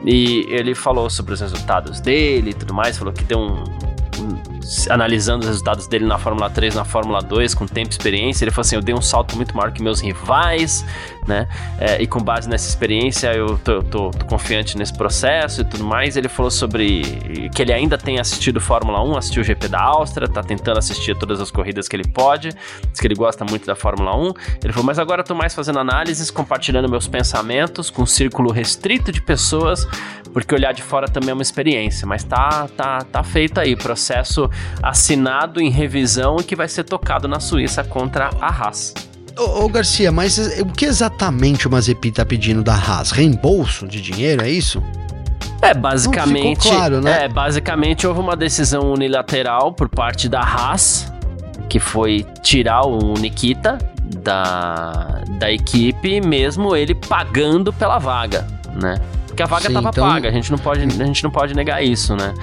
E 0.04 0.46
ele 0.48 0.74
falou 0.74 1.10
sobre 1.10 1.34
os 1.34 1.40
resultados 1.40 2.00
dele 2.00 2.50
e 2.50 2.54
tudo 2.54 2.72
mais, 2.72 2.96
falou 2.96 3.12
que 3.12 3.24
deu 3.24 3.40
um, 3.40 3.64
analisando 4.90 5.40
os 5.40 5.48
resultados 5.48 5.86
dele 5.86 6.04
na 6.04 6.18
Fórmula 6.18 6.50
3, 6.50 6.74
na 6.74 6.84
Fórmula 6.84 7.22
2, 7.22 7.54
com 7.54 7.66
tempo 7.66 7.88
e 7.88 7.92
experiência, 7.92 8.44
ele 8.44 8.50
falou 8.50 8.62
assim: 8.62 8.76
eu 8.76 8.82
dei 8.82 8.94
um 8.94 9.00
salto 9.00 9.34
muito 9.36 9.56
maior 9.56 9.72
que 9.72 9.82
meus 9.82 10.00
rivais, 10.00 10.84
né? 11.26 11.48
É, 11.78 12.02
e 12.02 12.06
com 12.06 12.20
base 12.20 12.48
nessa 12.48 12.68
experiência, 12.68 13.32
eu 13.32 13.58
tô, 13.58 13.82
tô, 13.82 14.10
tô, 14.10 14.26
confiante 14.26 14.76
nesse 14.76 14.92
processo 14.92 15.62
e 15.62 15.64
tudo 15.64 15.84
mais. 15.84 16.16
Ele 16.16 16.28
falou 16.28 16.50
sobre 16.50 17.02
que 17.54 17.62
ele 17.62 17.72
ainda 17.72 17.96
tem 17.96 18.18
assistido 18.18 18.60
Fórmula 18.60 19.02
1, 19.02 19.16
assistiu 19.16 19.42
o 19.42 19.44
GP 19.44 19.68
da 19.68 19.80
Áustria, 19.80 20.28
tá 20.28 20.42
tentando 20.42 20.78
assistir 20.78 21.16
todas 21.16 21.40
as 21.40 21.50
corridas 21.50 21.88
que 21.88 21.96
ele 21.96 22.06
pode, 22.06 22.50
diz 22.90 23.00
que 23.00 23.06
ele 23.06 23.14
gosta 23.14 23.44
muito 23.44 23.66
da 23.66 23.74
Fórmula 23.74 24.16
1. 24.16 24.32
Ele 24.64 24.72
falou, 24.72 24.86
mas 24.86 24.98
agora 24.98 25.20
eu 25.22 25.24
tô 25.24 25.34
mais 25.34 25.54
fazendo 25.54 25.78
análises, 25.78 26.30
compartilhando 26.30 26.88
meus 26.88 27.08
pensamentos 27.08 27.90
com 27.90 28.02
um 28.02 28.06
círculo 28.06 28.50
restrito 28.50 29.10
de 29.12 29.22
pessoas, 29.22 29.86
porque 30.32 30.54
olhar 30.54 30.72
de 30.72 30.82
fora 30.82 31.08
também 31.08 31.30
é 31.30 31.32
uma 31.32 31.42
experiência, 31.42 32.06
mas 32.06 32.22
tá, 32.22 32.68
tá, 32.76 32.98
tá 33.00 33.22
feito 33.22 33.58
aí, 33.58 33.74
processo 33.74 34.50
assinado 34.82 35.60
em 35.60 35.70
revisão 35.70 36.36
e 36.40 36.44
que 36.44 36.56
vai 36.56 36.68
ser 36.68 36.84
tocado 36.84 37.26
na 37.28 37.40
Suíça 37.40 37.82
contra 37.84 38.30
a 38.40 38.48
Haas. 38.48 38.94
Ô, 39.36 39.64
ô, 39.64 39.68
Garcia, 39.68 40.10
mas 40.10 40.38
o 40.60 40.66
que 40.66 40.84
exatamente 40.84 41.68
o 41.68 41.70
Mazepi 41.70 42.10
tá 42.10 42.24
pedindo 42.24 42.62
da 42.62 42.74
Haas? 42.74 43.10
Reembolso 43.10 43.86
de 43.86 44.00
dinheiro, 44.00 44.42
é 44.42 44.50
isso? 44.50 44.82
É, 45.62 45.74
basicamente. 45.74 46.68
Claro, 46.68 47.00
né? 47.00 47.24
É, 47.24 47.28
basicamente 47.28 48.06
houve 48.06 48.20
uma 48.20 48.36
decisão 48.36 48.92
unilateral 48.92 49.72
por 49.72 49.88
parte 49.88 50.28
da 50.28 50.40
Haas, 50.40 51.12
que 51.68 51.78
foi 51.78 52.24
tirar 52.42 52.86
o 52.86 53.14
Nikita 53.14 53.78
da, 54.22 55.22
da 55.38 55.50
equipe, 55.50 56.20
mesmo 56.20 56.74
ele 56.74 56.94
pagando 56.94 57.72
pela 57.72 57.98
vaga, 57.98 58.46
né? 58.74 58.96
Porque 59.26 59.42
a 59.42 59.46
vaga 59.46 59.68
estava 59.68 59.90
então... 59.90 60.08
paga, 60.08 60.28
a 60.28 60.32
gente, 60.32 60.50
não 60.50 60.58
pode, 60.58 60.82
a 60.82 61.04
gente 61.04 61.22
não 61.22 61.30
pode 61.30 61.54
negar 61.54 61.82
isso, 61.82 62.16
né? 62.16 62.34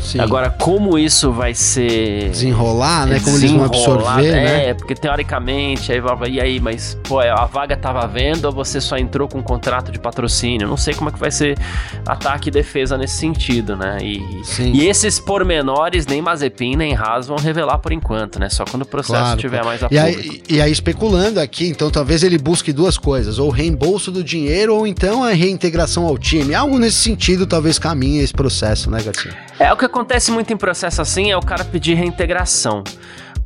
Sim. 0.00 0.20
Agora, 0.20 0.50
como 0.50 0.98
isso 0.98 1.30
vai 1.32 1.54
ser. 1.54 2.30
Desenrolar, 2.30 3.06
né? 3.06 3.20
Como 3.20 3.36
eles 3.36 3.50
vão 3.50 3.64
absorver, 3.64 4.26
é, 4.26 4.32
né? 4.32 4.68
É, 4.68 4.74
porque 4.74 4.94
teoricamente, 4.94 5.92
aí 5.92 6.00
e 6.30 6.40
aí, 6.40 6.60
mas, 6.60 6.98
pô, 7.04 7.20
a 7.20 7.44
vaga 7.44 7.76
tava 7.76 8.06
vendo 8.06 8.46
ou 8.46 8.52
você 8.52 8.80
só 8.80 8.96
entrou 8.96 9.28
com 9.28 9.38
um 9.38 9.42
contrato 9.42 9.92
de 9.92 9.98
patrocínio? 9.98 10.66
Não 10.66 10.76
sei 10.76 10.94
como 10.94 11.10
é 11.10 11.12
que 11.12 11.18
vai 11.18 11.30
ser 11.30 11.58
ataque 12.06 12.48
e 12.48 12.50
defesa 12.50 12.96
nesse 12.96 13.16
sentido, 13.16 13.76
né? 13.76 13.98
E, 14.02 14.20
e 14.58 14.86
esses 14.86 15.18
pormenores, 15.18 16.06
nem 16.06 16.20
Mazepin 16.20 16.76
nem 16.76 16.94
Haas 16.94 17.26
vão 17.26 17.36
revelar 17.36 17.78
por 17.78 17.92
enquanto, 17.92 18.38
né? 18.38 18.48
Só 18.48 18.64
quando 18.64 18.82
o 18.82 18.86
processo 18.86 19.20
claro, 19.20 19.40
tiver 19.40 19.64
mais 19.64 19.82
a 19.82 19.88
e 19.90 19.98
aí, 19.98 20.42
e 20.48 20.60
aí, 20.60 20.72
especulando 20.72 21.40
aqui, 21.40 21.68
então 21.68 21.90
talvez 21.90 22.22
ele 22.22 22.38
busque 22.38 22.72
duas 22.72 22.96
coisas: 22.96 23.38
ou 23.38 23.50
reembolso 23.50 24.10
do 24.10 24.22
dinheiro, 24.22 24.74
ou 24.74 24.86
então 24.86 25.22
a 25.22 25.30
reintegração 25.30 26.06
ao 26.06 26.16
time. 26.18 26.54
Algo 26.54 26.78
nesse 26.78 26.96
sentido 26.96 27.46
talvez 27.46 27.78
caminhe 27.78 28.20
esse 28.20 28.32
processo, 28.32 28.90
né, 28.90 29.02
Garcia? 29.02 29.36
É 29.58 29.72
o 29.72 29.76
que 29.76 29.84
acontece 29.90 30.30
muito 30.30 30.52
em 30.52 30.56
processo 30.56 31.02
assim 31.02 31.30
é 31.30 31.36
o 31.36 31.40
cara 31.40 31.64
pedir 31.64 31.94
reintegração. 31.94 32.82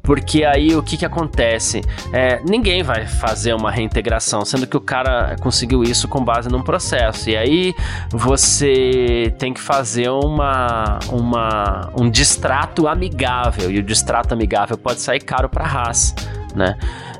Porque 0.03 0.45
aí 0.45 0.76
o 0.76 0.82
que, 0.82 0.99
que 0.99 1.07
acontece? 1.07 1.80
É, 2.12 2.38
ninguém 2.47 2.82
vai 2.82 3.07
fazer 3.07 3.55
uma 3.55 3.70
reintegração, 3.70 4.45
sendo 4.45 4.66
que 4.66 4.76
o 4.76 4.80
cara 4.80 5.34
conseguiu 5.40 5.82
isso 5.82 6.07
com 6.07 6.22
base 6.22 6.51
num 6.51 6.62
processo. 6.62 7.30
E 7.30 7.36
aí 7.36 7.74
você 8.11 9.34
tem 9.38 9.55
que 9.55 9.61
fazer 9.61 10.11
uma, 10.11 10.99
uma, 11.09 11.90
um 11.99 12.11
distrato 12.11 12.86
amigável. 12.86 13.70
E 13.70 13.78
o 13.78 13.82
distrato 13.82 14.34
amigável 14.34 14.76
pode 14.76 15.01
sair 15.01 15.20
caro 15.20 15.49
para 15.49 15.64
a 15.64 15.68
Haas, 15.68 16.14
né? 16.55 16.76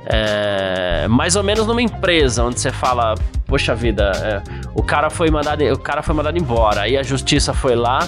É, 0.07 1.09
mais 1.09 1.37
ou 1.37 1.43
menos 1.43 1.66
numa 1.66 1.81
empresa 1.81 2.45
onde 2.45 2.61
você 2.61 2.70
fala, 2.70 3.14
poxa 3.47 3.75
vida, 3.75 4.12
é, 4.16 4.43
o 4.75 4.83
cara 4.83 5.09
foi 5.09 5.31
mandado, 5.31 5.64
o 5.72 5.79
cara 5.79 6.03
foi 6.03 6.14
mandado 6.14 6.37
embora. 6.37 6.83
Aí 6.83 6.99
a 6.99 7.03
justiça 7.03 7.55
foi 7.55 7.75
lá 7.75 8.07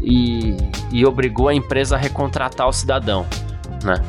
e, 0.00 0.56
e 0.90 1.04
obrigou 1.04 1.48
a 1.48 1.54
empresa 1.54 1.96
a 1.96 1.98
recontratar 1.98 2.68
o 2.68 2.72
cidadão, 2.72 3.26
né? 3.82 4.02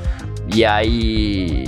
E 0.54 0.66
aí 0.66 1.66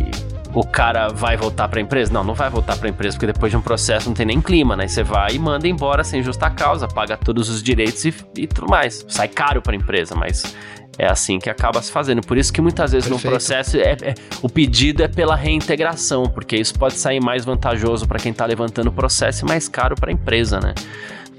o 0.54 0.66
cara 0.66 1.08
vai 1.08 1.38
voltar 1.38 1.68
para 1.68 1.80
a 1.80 1.82
empresa? 1.82 2.12
Não, 2.12 2.24
não 2.24 2.34
vai 2.34 2.50
voltar 2.50 2.78
para 2.78 2.88
a 2.88 2.90
empresa, 2.90 3.16
porque 3.16 3.32
depois 3.32 3.52
de 3.52 3.58
um 3.58 3.62
processo 3.62 4.08
não 4.08 4.14
tem 4.14 4.26
nem 4.26 4.42
clima, 4.42 4.76
né? 4.76 4.88
Você 4.88 5.04
vai 5.04 5.34
e 5.34 5.40
manda 5.40 5.68
embora 5.68 6.04
sem 6.04 6.22
justa 6.22 6.50
causa, 6.50 6.88
paga 6.88 7.16
todos 7.16 7.50
os 7.50 7.64
direitos 7.64 8.04
e, 8.06 8.14
e 8.38 8.48
tudo 8.48 8.68
mais. 8.70 9.06
Sai 9.08 9.28
caro 9.28 9.62
para 9.62 9.74
a 9.74 9.76
empresa, 9.76 10.16
mas 10.16 10.56
é 10.98 11.10
assim 11.10 11.40
que 11.40 11.50
acaba 11.50 11.82
se 11.82 11.92
fazendo. 11.92 12.22
Por 12.22 12.38
isso 12.38 12.52
que 12.52 12.62
muitas 12.62 12.92
vezes 12.92 13.08
Perfeito. 13.08 13.26
no 13.26 13.32
processo 13.32 13.78
é, 13.78 13.98
é, 14.02 14.14
o 14.42 14.50
pedido 14.50 15.04
é 15.04 15.08
pela 15.08 15.36
reintegração, 15.36 16.24
porque 16.24 16.58
isso 16.58 16.78
pode 16.78 16.96
sair 16.96 17.22
mais 17.22 17.46
vantajoso 17.46 18.08
para 18.08 18.20
quem 18.20 18.32
está 18.32 18.46
levantando 18.46 18.88
o 18.88 18.94
processo 18.94 19.46
e 19.46 19.48
mais 19.48 19.70
caro 19.70 19.96
para 19.96 20.10
a 20.10 20.14
empresa, 20.14 20.60
né? 20.60 20.74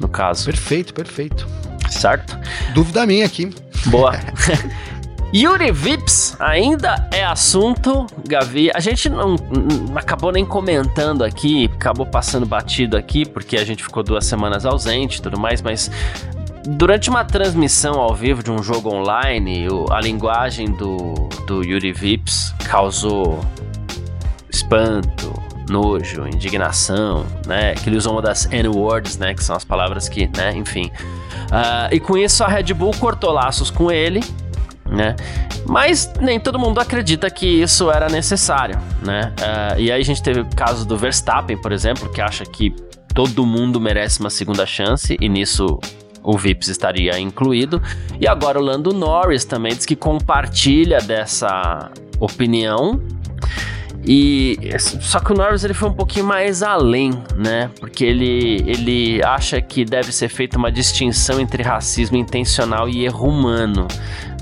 No 0.01 0.09
caso. 0.09 0.45
Perfeito, 0.47 0.93
perfeito 0.93 1.47
certo? 1.93 2.39
Dúvida 2.75 3.07
minha 3.07 3.27
aqui. 3.27 3.51
Boa. 3.87 4.13
Yuri 5.35 5.73
Vips 5.73 6.37
ainda 6.39 7.09
é 7.11 7.25
assunto, 7.25 8.07
Gavi. 8.29 8.71
A 8.75 8.81
gente 8.81 9.09
não, 9.09 9.37
não, 9.37 9.97
acabou 9.97 10.31
nem 10.31 10.45
comentando 10.45 11.25
aqui, 11.25 11.71
acabou 11.75 12.05
passando 12.05 12.45
batido 12.45 12.99
aqui, 12.99 13.25
porque 13.25 13.57
a 13.57 13.65
gente 13.65 13.83
ficou 13.83 14.03
duas 14.03 14.27
semanas 14.27 14.67
ausente 14.67 15.19
e 15.19 15.23
tudo 15.23 15.41
mais, 15.41 15.63
mas 15.63 15.91
durante 16.67 17.09
uma 17.09 17.25
transmissão 17.25 17.99
ao 17.99 18.15
vivo 18.15 18.43
de 18.43 18.51
um 18.51 18.63
jogo 18.63 18.95
online, 18.95 19.67
a 19.91 20.01
linguagem 20.03 20.71
do, 20.71 21.15
do 21.47 21.65
Yuri 21.65 21.93
Vips 21.95 22.55
causou 22.69 23.41
espanto, 24.51 25.33
nojo, 25.73 26.27
indignação, 26.27 27.27
né? 27.47 27.75
Que 27.75 27.89
ele 27.89 27.97
usou 27.97 28.13
uma 28.13 28.23
das 28.23 28.47
N-words, 28.53 29.17
né? 29.17 29.35
Que 29.35 29.43
são 29.43 29.57
as 29.57 29.65
palavras 29.65 30.09
que, 30.09 30.29
né? 30.37 30.53
Enfim. 30.55 30.91
Uh, 31.51 31.93
e 31.93 31.99
com 31.99 32.17
isso 32.17 32.45
a 32.45 32.49
Red 32.49 32.75
Bull 32.75 32.93
cortou 32.99 33.33
laços 33.33 33.71
com 33.71 33.91
ele, 33.91 34.21
né? 34.87 35.17
Mas 35.67 36.13
nem 36.21 36.39
todo 36.39 36.59
mundo 36.59 36.79
acredita 36.79 37.31
que 37.31 37.47
isso 37.47 37.91
era 37.91 38.09
necessário, 38.09 38.79
né? 39.03 39.33
Uh, 39.39 39.81
e 39.81 39.91
aí 39.91 40.01
a 40.01 40.05
gente 40.05 40.23
teve 40.23 40.41
o 40.41 40.47
caso 40.55 40.87
do 40.87 40.97
Verstappen, 40.97 41.57
por 41.57 41.73
exemplo, 41.73 42.11
que 42.11 42.21
acha 42.21 42.45
que 42.45 42.75
todo 43.15 43.47
mundo 43.47 43.81
merece 43.81 44.21
uma 44.21 44.31
segunda 44.31 44.67
chance 44.67 45.17
e 45.21 45.29
nisso 45.29 45.79
o 46.23 46.37
Vips 46.37 46.69
estaria 46.69 47.19
incluído. 47.19 47.83
E 48.21 48.29
agora 48.29 48.59
o 48.59 48.63
Lando 48.63 48.93
Norris 48.93 49.45
também 49.45 49.75
diz 49.75 49.87
que 49.87 49.97
compartilha 49.97 50.99
dessa 50.99 51.91
opinião 52.21 53.01
e 54.05 54.59
só 54.79 55.21
que 55.21 55.33
o 55.33 55.37
Norris 55.37 55.63
ele 55.63 55.75
foi 55.75 55.89
um 55.89 55.95
pouquinho 55.95 56.27
mais 56.27 56.63
além, 56.63 57.13
né? 57.37 57.71
Porque 57.79 58.05
ele, 58.05 58.65
ele 58.67 59.23
acha 59.23 59.61
que 59.61 59.85
deve 59.85 60.13
ser 60.13 60.29
feita 60.29 60.59
uma 60.59 60.73
distinção 60.73 61.41
entre 61.41 61.63
racismo 61.63 62.17
intencional 62.17 62.89
e 62.89 63.05
erro 63.05 63.29
humano, 63.29 63.87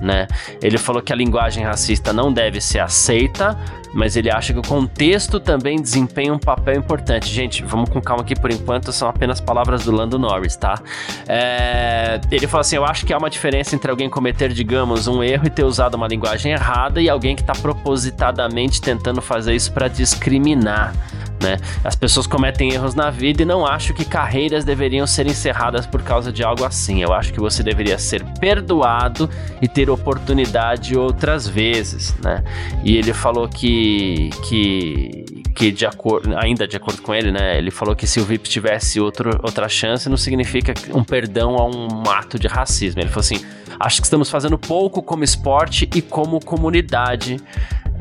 né? 0.01 0.27
Ele 0.63 0.79
falou 0.79 1.03
que 1.03 1.13
a 1.13 1.17
linguagem 1.17 1.65
racista 1.65 2.13
não 2.13 2.33
deve 2.33 2.61
ser 2.61 2.81
aceita, 2.81 3.57
mas 3.93 4.17
ele 4.17 4.31
acha 4.31 4.53
que 4.53 4.59
o 4.59 4.63
contexto 4.63 5.41
também 5.41 5.81
desempenha 5.81 6.33
um 6.33 6.39
papel 6.39 6.77
importante. 6.77 7.29
Gente, 7.29 7.65
vamos 7.65 7.91
com 7.91 8.01
calma 8.01 8.23
aqui 8.23 8.39
por 8.39 8.51
enquanto, 8.51 8.93
são 8.93 9.09
apenas 9.09 9.41
palavras 9.41 9.85
do 9.85 9.93
Lando 9.93 10.19
Norris, 10.19 10.57
tá? 10.57 10.81
É... 11.29 12.21
Ele 12.31 12.47
falou 12.47 12.61
assim: 12.61 12.77
eu 12.77 12.85
acho 12.85 13.05
que 13.05 13.13
há 13.13 13.19
uma 13.19 13.31
diferença 13.31 13.75
entre 13.75 13.91
alguém 13.91 14.09
cometer, 14.09 14.53
digamos, 14.53 15.07
um 15.07 15.23
erro 15.23 15.47
e 15.47 15.51
ter 15.51 15.65
usado 15.65 15.95
uma 15.95 16.07
linguagem 16.07 16.53
errada 16.53 17.01
e 17.01 17.09
alguém 17.09 17.35
que 17.35 17.43
está 17.43 17.53
propositadamente 17.53 18.81
tentando 18.81 19.21
fazer 19.21 19.55
isso 19.55 19.73
para 19.73 19.89
discriminar. 19.89 20.95
Né? 21.43 21.57
As 21.83 21.97
pessoas 21.97 22.27
cometem 22.27 22.73
erros 22.73 22.95
na 22.95 23.11
vida 23.11 23.43
e 23.43 23.45
não 23.47 23.67
acho 23.67 23.95
que 23.95 24.05
carreiras 24.05 24.63
deveriam 24.63 25.07
ser 25.07 25.27
encerradas 25.27 25.87
por 25.87 26.03
causa 26.03 26.31
de 26.31 26.45
algo 26.45 26.65
assim. 26.65 27.03
Eu 27.03 27.15
acho 27.15 27.33
que 27.33 27.41
você 27.41 27.63
deveria 27.63 27.99
ser 27.99 28.23
perdoado 28.39 29.29
e 29.63 29.67
ter 29.67 29.89
oportunidade 29.89 30.99
outras 30.99 31.49
vezes, 31.49 32.15
né? 32.19 32.45
E 32.85 32.97
ele 32.97 33.15
falou 33.15 33.49
que 33.49 34.31
que 34.47 35.25
que 35.55 35.71
de 35.71 35.85
acordo, 35.85 36.37
ainda 36.39 36.67
de 36.67 36.77
acordo 36.77 37.03
com 37.03 37.15
ele, 37.15 37.31
né? 37.31 37.59
Ele 37.59 37.71
falou 37.71 37.95
que 37.95 38.07
se 38.07 38.21
o 38.21 38.25
VIP 38.25 38.49
tivesse 38.49 39.01
outro, 39.01 39.31
outra 39.43 39.69
chance, 39.69 40.09
não 40.09 40.17
significa 40.17 40.73
um 40.95 41.03
perdão 41.03 41.57
a 41.57 41.67
um 41.67 42.11
ato 42.11 42.39
de 42.39 42.49
racismo. 42.49 43.01
Ele 43.01 43.09
falou 43.09 43.21
assim: 43.21 43.45
acho 43.79 44.01
que 44.01 44.07
estamos 44.07 44.31
fazendo 44.31 44.59
pouco 44.59 45.03
como 45.03 45.25
esporte 45.25 45.89
e 45.95 46.03
como 46.03 46.41
comunidade 46.41 47.39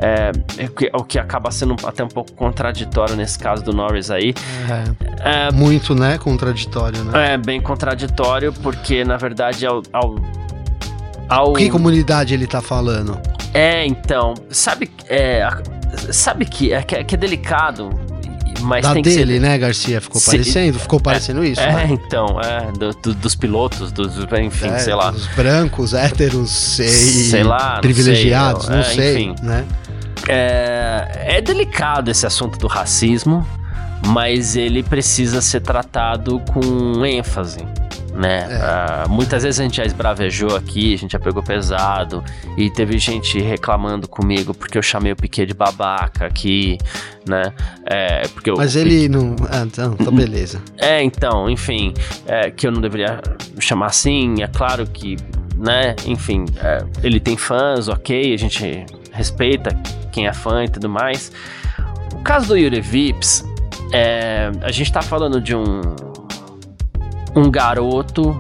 É, 0.02 0.32
é 0.58 0.98
o 0.98 1.04
que 1.04 1.20
acaba 1.20 1.52
sendo 1.52 1.76
até 1.84 2.04
um 2.04 2.08
pouco 2.08 2.32
contraditório 2.32 3.16
nesse 3.16 3.38
caso 3.38 3.64
do 3.64 3.74
Norris 3.74 4.10
aí. 4.10 4.34
É, 5.22 5.48
é, 5.48 5.52
muito, 5.52 5.94
né? 5.94 6.18
Contraditório, 6.18 7.04
né? 7.04 7.34
É, 7.34 7.38
bem 7.38 7.60
contraditório, 7.60 8.54
porque 8.54 9.04
na 9.04 9.18
verdade 9.18 9.66
ao, 9.66 9.84
ao, 9.92 10.16
ao... 11.28 11.54
Que 11.54 11.70
comunidade 11.70 12.34
ele 12.34 12.48
tá 12.48 12.62
falando? 12.62 13.20
É, 13.54 13.86
então, 13.86 14.36
sabe, 14.50 14.90
é, 15.10 15.48
sabe 16.12 16.46
que 16.46 16.72
é, 16.72 16.82
que 16.82 16.96
é, 16.96 17.04
que 17.04 17.16
é 17.16 17.18
delicado 17.18 17.90
mas 18.62 18.84
da 18.84 18.94
dele, 18.94 19.34
ser... 19.34 19.40
né, 19.40 19.58
Garcia? 19.58 20.02
Ficou 20.02 20.20
Se... 20.20 20.32
parecendo? 20.32 20.80
Ficou 20.80 21.00
parecendo 21.00 21.44
é, 21.44 21.48
isso, 21.48 21.62
é, 21.62 21.74
né? 21.74 21.88
então, 21.90 22.40
é, 22.42 22.72
do, 22.72 22.94
do, 22.94 23.14
dos 23.16 23.36
pilotos, 23.36 23.92
dos, 23.92 24.18
enfim, 24.40 24.68
é, 24.68 24.80
sei 24.80 24.94
lá. 24.94 25.12
Dos 25.12 25.28
brancos, 25.28 25.94
héteros 25.94 26.80
e 26.80 26.90
sei 27.30 27.44
lá, 27.44 27.80
privilegiados, 27.80 28.68
não 28.68 28.84
sei, 28.84 28.84
não 28.84 28.94
sei 28.94 29.24
enfim. 29.24 29.36
né? 29.44 29.66
É, 30.30 31.38
é 31.38 31.42
delicado 31.42 32.10
esse 32.12 32.26
assunto 32.26 32.58
do 32.60 32.68
racismo, 32.68 33.46
mas 34.08 34.56
ele 34.56 34.84
precisa 34.84 35.42
ser 35.42 35.62
tratado 35.62 36.40
com 36.54 37.06
ênfase 37.06 37.66
né? 38.20 38.48
É. 38.50 39.06
Uh, 39.06 39.10
muitas 39.10 39.44
vezes 39.44 39.60
a 39.62 39.64
gente 39.64 39.78
já 39.78 39.86
esbravejou 39.86 40.56
aqui, 40.56 40.94
a 40.94 40.98
gente 40.98 41.12
já 41.12 41.20
pegou 41.20 41.42
pesado 41.42 42.22
e 42.58 42.70
teve 42.70 42.98
gente 42.98 43.40
reclamando 43.40 44.08
comigo 44.10 44.54
porque 44.54 44.78
eu 44.78 44.82
chamei 44.82 45.14
o 45.14 45.16
Piquet 45.16 45.46
de 45.46 45.54
babaca 45.54 46.26
aqui, 46.26 46.78
né? 47.26 47.54
É, 47.86 48.28
porque 48.28 48.52
Mas 48.52 48.76
ele 48.76 49.08
não. 49.08 49.38
Ah, 49.50 49.64
então, 49.66 49.96
tá 49.96 50.12
beleza. 50.12 50.62
É, 50.78 51.04
então, 51.04 51.50
enfim, 51.50 51.94
é, 52.26 52.50
que 52.50 52.66
eu 52.66 52.72
não 52.72 52.82
deveria 52.82 53.22
chamar 53.60 53.88
assim. 53.88 54.42
É 54.42 54.48
claro 54.48 54.86
que, 54.88 55.18
né? 55.56 55.96
Enfim, 56.06 56.46
é, 56.58 56.84
ele 57.04 57.20
tem 57.20 57.38
fãs, 57.38 57.88
ok, 57.88 58.34
a 58.34 58.38
gente 58.38 58.86
respeita 59.20 59.76
quem 60.14 60.28
é 60.28 60.34
fã 60.34 60.64
e 60.64 60.70
tudo 60.70 60.88
mais. 60.88 61.30
O 62.14 62.22
caso 62.24 62.48
do 62.48 62.58
Yuri 62.58 62.80
Vips, 62.80 63.44
é, 63.92 64.50
a 64.62 64.72
gente 64.72 64.92
tá 64.92 65.02
falando 65.02 65.42
de 65.42 65.54
um 65.54 65.82
um 67.36 67.52
garoto, 67.52 68.38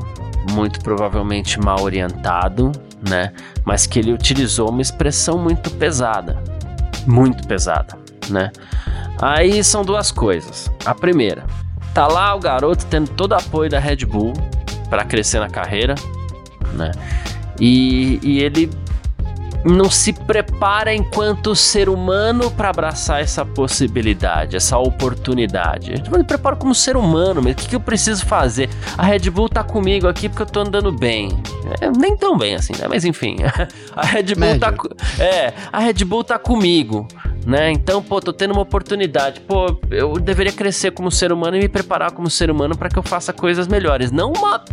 muito 0.52 0.82
provavelmente 0.82 1.60
mal 1.60 1.82
orientado, 1.82 2.72
né? 3.08 3.34
Mas 3.64 3.86
que 3.86 4.00
ele 4.00 4.14
utilizou 4.14 4.70
uma 4.70 4.82
expressão 4.82 5.38
muito 5.38 5.70
pesada. 5.72 6.42
Muito 7.06 7.48
pesada, 7.48 7.98
né? 8.30 8.52
Aí 9.22 9.64
são 9.64 9.84
duas 9.84 10.12
coisas. 10.12 10.72
A 10.86 10.96
primeira, 10.96 11.46
tá 11.94 12.08
lá 12.08 12.34
o 12.34 12.40
garoto 12.40 12.86
tendo 12.86 13.10
todo 13.12 13.34
apoio 13.34 13.70
da 13.70 13.80
Red 13.80 14.06
Bull 14.06 14.34
para 14.90 15.04
crescer 15.04 15.40
na 15.40 15.50
carreira, 15.50 15.96
né? 16.74 16.92
E, 17.60 18.20
e 18.24 18.40
ele 18.40 18.70
não 19.64 19.90
se 19.90 20.14
prepara 20.14 20.94
enquanto 20.94 21.56
ser 21.56 21.90
humano 21.90 22.50
para 22.52 22.70
abraçar 22.70 23.22
essa 23.22 23.46
possibilidade, 23.46 24.56
essa 24.56 24.78
oportunidade. 24.78 26.02
Eu 26.12 26.18
me 26.18 26.24
preparo 26.24 26.58
como 26.58 26.74
ser 26.74 26.96
humano, 26.96 27.42
mas 27.44 27.54
o 27.54 27.56
que, 27.56 27.70
que, 27.70 27.76
eu 27.76 27.80
preciso 27.80 28.26
fazer? 28.26 28.70
A 28.98 29.04
Red 29.04 29.30
Bull 29.30 29.50
tá 29.50 29.64
comigo 29.64 30.08
aqui 30.08 30.30
porque 30.30 30.44
eu 30.44 30.48
tô 30.48 30.62
andando 30.62 30.92
bem. 30.92 31.30
É, 31.82 31.90
nem 31.92 32.16
tão 32.16 32.38
bem 32.38 32.56
assim, 32.56 32.74
né? 32.74 32.88
Mas 32.88 33.04
enfim, 33.04 33.38
a 33.96 34.06
Red 34.06 34.36
Bull 34.36 34.60
tá 34.60 34.72
Médio. 34.72 34.90
tá 34.90 35.24
É, 35.24 35.54
a 35.72 35.80
Red 35.80 36.06
Bull 36.06 36.24
tá 36.24 36.40
comigo. 36.40 37.08
Né? 37.46 37.72
Então, 37.72 38.04
pô, 38.04 38.20
tô 38.20 38.32
tendo 38.32 38.52
uma 38.52 38.62
oportunidade. 38.62 39.40
Pô, 39.40 39.80
eu 39.90 40.14
deveria 40.20 40.52
crescer 40.52 40.92
como 40.92 41.10
ser 41.10 41.32
humano 41.32 41.56
e 41.58 41.60
me 41.60 41.70
preparar 41.70 42.12
como 42.12 42.30
ser 42.30 42.52
humano 42.52 42.78
para 42.78 42.90
que 42.90 43.00
eu 43.00 43.02
faça 43.02 43.34
coisas 43.34 43.68
melhores. 43.68 44.12
Não 44.12 44.34
uma 44.34 44.64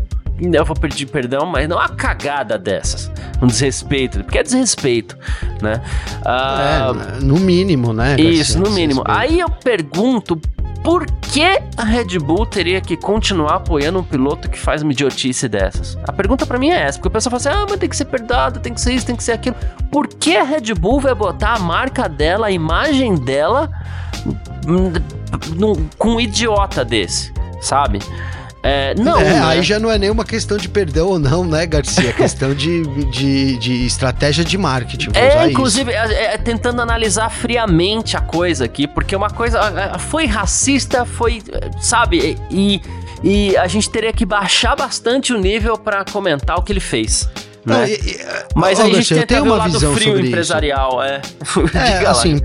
eu 0.40 0.64
vou 0.64 0.76
pedir 0.76 1.06
perdão, 1.06 1.46
mas 1.46 1.68
não 1.68 1.76
uma 1.76 1.88
cagada 1.88 2.58
dessas. 2.58 3.10
Um 3.40 3.46
desrespeito, 3.46 4.22
porque 4.24 4.38
é 4.38 4.42
desrespeito, 4.42 5.16
né? 5.62 5.82
Ah, 6.24 6.92
é, 7.16 7.24
no 7.24 7.36
mínimo, 7.36 7.92
né? 7.92 8.16
Isso, 8.18 8.58
no 8.58 8.70
mínimo. 8.70 9.02
Aí 9.06 9.40
eu 9.40 9.48
pergunto 9.48 10.40
por 10.86 11.04
que 11.04 11.42
a 11.76 11.82
Red 11.82 12.18
Bull 12.20 12.46
teria 12.46 12.80
que 12.80 12.96
continuar 12.96 13.56
apoiando 13.56 13.98
um 13.98 14.04
piloto 14.04 14.48
que 14.48 14.56
faz 14.56 14.82
uma 14.82 14.92
idiotice 14.92 15.48
dessas? 15.48 15.98
A 16.04 16.12
pergunta 16.12 16.46
para 16.46 16.60
mim 16.60 16.70
é 16.70 16.80
essa, 16.82 16.96
porque 16.98 17.08
o 17.08 17.10
pessoal 17.10 17.40
fala 17.40 17.56
assim: 17.56 17.62
ah, 17.64 17.66
mas 17.68 17.80
tem 17.80 17.88
que 17.88 17.96
ser 17.96 18.04
perdoado, 18.04 18.60
tem 18.60 18.72
que 18.72 18.80
ser 18.80 18.92
isso, 18.92 19.04
tem 19.04 19.16
que 19.16 19.24
ser 19.24 19.32
aquilo. 19.32 19.56
Por 19.90 20.06
que 20.06 20.36
a 20.36 20.44
Red 20.44 20.72
Bull 20.74 21.00
vai 21.00 21.12
botar 21.12 21.54
a 21.54 21.58
marca 21.58 22.08
dela, 22.08 22.46
a 22.46 22.50
imagem 22.52 23.16
dela, 23.16 23.68
com 25.98 26.08
um 26.08 26.20
idiota 26.20 26.84
desse, 26.84 27.32
sabe? 27.60 27.98
É, 28.68 28.96
não. 28.98 29.20
É, 29.20 29.24
né? 29.24 29.42
Aí 29.44 29.62
já 29.62 29.78
não 29.78 29.88
é 29.88 29.96
nenhuma 29.96 30.24
questão 30.24 30.56
de 30.56 30.68
perdão 30.68 31.06
ou 31.06 31.18
não, 31.20 31.44
né, 31.44 31.64
Garcia? 31.66 32.10
É 32.10 32.12
questão 32.12 32.52
de, 32.52 32.82
de, 33.12 33.56
de 33.58 33.86
estratégia 33.86 34.44
de 34.44 34.58
marketing. 34.58 35.10
É, 35.14 35.48
inclusive, 35.48 35.92
é, 35.92 36.34
é, 36.34 36.38
tentando 36.38 36.82
analisar 36.82 37.30
friamente 37.30 38.16
a 38.16 38.20
coisa 38.20 38.64
aqui, 38.64 38.88
porque 38.88 39.14
uma 39.14 39.30
coisa. 39.30 39.60
Foi 40.00 40.26
racista, 40.26 41.04
foi. 41.04 41.40
Sabe? 41.80 42.36
E, 42.50 42.82
e 43.22 43.56
a 43.56 43.68
gente 43.68 43.88
teria 43.88 44.12
que 44.12 44.26
baixar 44.26 44.74
bastante 44.74 45.32
o 45.32 45.38
nível 45.38 45.78
para 45.78 46.04
comentar 46.04 46.58
o 46.58 46.62
que 46.62 46.72
ele 46.72 46.80
fez. 46.80 47.28
Né? 47.64 47.76
Não, 47.76 47.84
e, 47.86 47.92
e, 47.92 48.20
Mas 48.52 48.80
aí 48.80 48.90
a 48.90 49.00
gente 49.00 49.26
tem 49.26 49.40
uma 49.42 49.68
visão 49.68 49.94
frio 49.94 50.18
empresarial, 50.18 51.00
isso. 51.44 51.76
é. 51.76 52.02
é, 52.02 52.06
assim. 52.06 52.40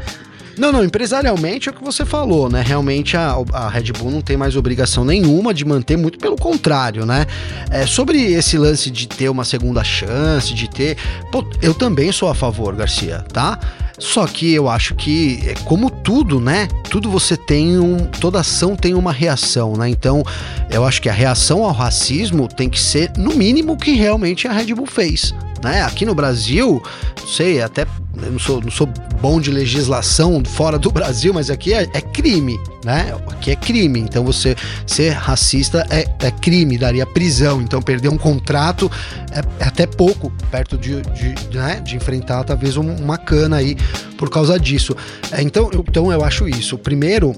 Não, 0.58 0.72
não, 0.72 0.84
empresarialmente 0.84 1.70
é 1.70 1.72
o 1.72 1.76
que 1.76 1.84
você 1.84 2.06
falou, 2.06 2.50
né? 2.50 2.62
Realmente 2.66 3.16
a, 3.16 3.36
a 3.54 3.70
Red 3.70 3.92
Bull 3.94 4.12
não 4.12 4.22
tem 4.22 4.38
mais 4.38 4.56
obrigação 4.56 5.06
nenhuma 5.06 5.54
de 5.54 5.66
manter, 5.66 5.98
muito 5.98 6.20
pelo 6.20 6.36
contrário, 6.36 7.06
né? 7.06 7.26
É, 7.70 7.86
sobre 7.86 8.34
esse 8.34 8.58
lance 8.58 8.92
de 8.92 9.08
ter 9.08 9.30
uma 9.30 9.44
segunda 9.44 9.84
chance, 9.84 10.54
de 10.54 10.70
ter. 10.70 10.98
Pô, 11.32 11.46
eu 11.62 11.74
também 11.74 12.12
sou 12.12 12.30
a 12.30 12.36
favor, 12.36 12.76
Garcia, 12.76 13.26
tá? 13.32 13.60
Só 14.02 14.26
que 14.26 14.52
eu 14.52 14.68
acho 14.68 14.96
que, 14.96 15.40
é 15.46 15.54
como 15.64 15.90
tudo, 15.90 16.40
né? 16.40 16.68
Tudo 16.90 17.10
você 17.10 17.38
tem 17.38 17.78
um. 17.78 17.98
Toda 18.08 18.40
ação 18.40 18.76
tem 18.76 18.96
uma 18.96 19.12
reação, 19.12 19.74
né? 19.78 19.88
Então, 19.88 20.24
eu 20.72 20.84
acho 20.84 21.00
que 21.02 21.08
a 21.08 21.14
reação 21.14 21.64
ao 21.64 21.72
racismo 21.72 22.48
tem 22.48 22.68
que 22.68 22.80
ser, 22.80 23.12
no 23.16 23.36
mínimo, 23.36 23.74
o 23.74 23.78
que 23.78 23.92
realmente 23.92 24.48
a 24.48 24.52
Red 24.52 24.74
Bull 24.74 24.88
fez. 24.88 25.34
Né? 25.64 25.82
Aqui 25.84 26.06
no 26.06 26.16
Brasil, 26.16 26.82
não 27.20 27.28
sei, 27.28 27.62
até 27.62 27.86
não 28.14 28.40
sou, 28.40 28.62
não 28.62 28.72
sou 28.72 28.88
bom 29.22 29.40
de 29.40 29.52
legislação 29.52 30.44
fora 30.44 30.78
do 30.78 30.92
Brasil, 30.92 31.34
mas 31.34 31.50
aqui 31.50 31.74
é, 31.74 31.84
é 31.94 32.02
crime, 32.02 32.60
né? 32.84 33.16
Aqui 33.28 33.52
é 33.52 33.56
crime. 33.56 34.00
Então 34.00 34.24
você 34.24 34.56
ser 34.86 35.12
racista 35.12 35.86
é, 35.90 36.08
é 36.20 36.32
crime, 36.32 36.78
daria 36.78 37.06
prisão. 37.06 37.62
Então 37.62 37.82
perder 37.82 38.10
um 38.10 38.18
contrato 38.18 38.92
é, 39.32 39.64
é 39.64 39.68
até 39.68 39.86
pouco 39.86 40.32
perto 40.50 40.78
de, 40.78 41.02
de, 41.02 41.58
né? 41.58 41.80
de 41.80 41.96
enfrentar 41.96 42.44
talvez 42.44 42.76
uma 42.76 43.18
cana 43.18 43.58
aí 43.58 43.78
por 44.18 44.30
causa 44.30 44.60
disso. 44.60 44.96
É, 45.32 45.42
então, 45.42 45.70
eu, 45.72 45.86
então 45.88 46.12
eu 46.12 46.24
acho 46.24 46.48
isso. 46.48 46.78
Primeiro, 46.78 47.36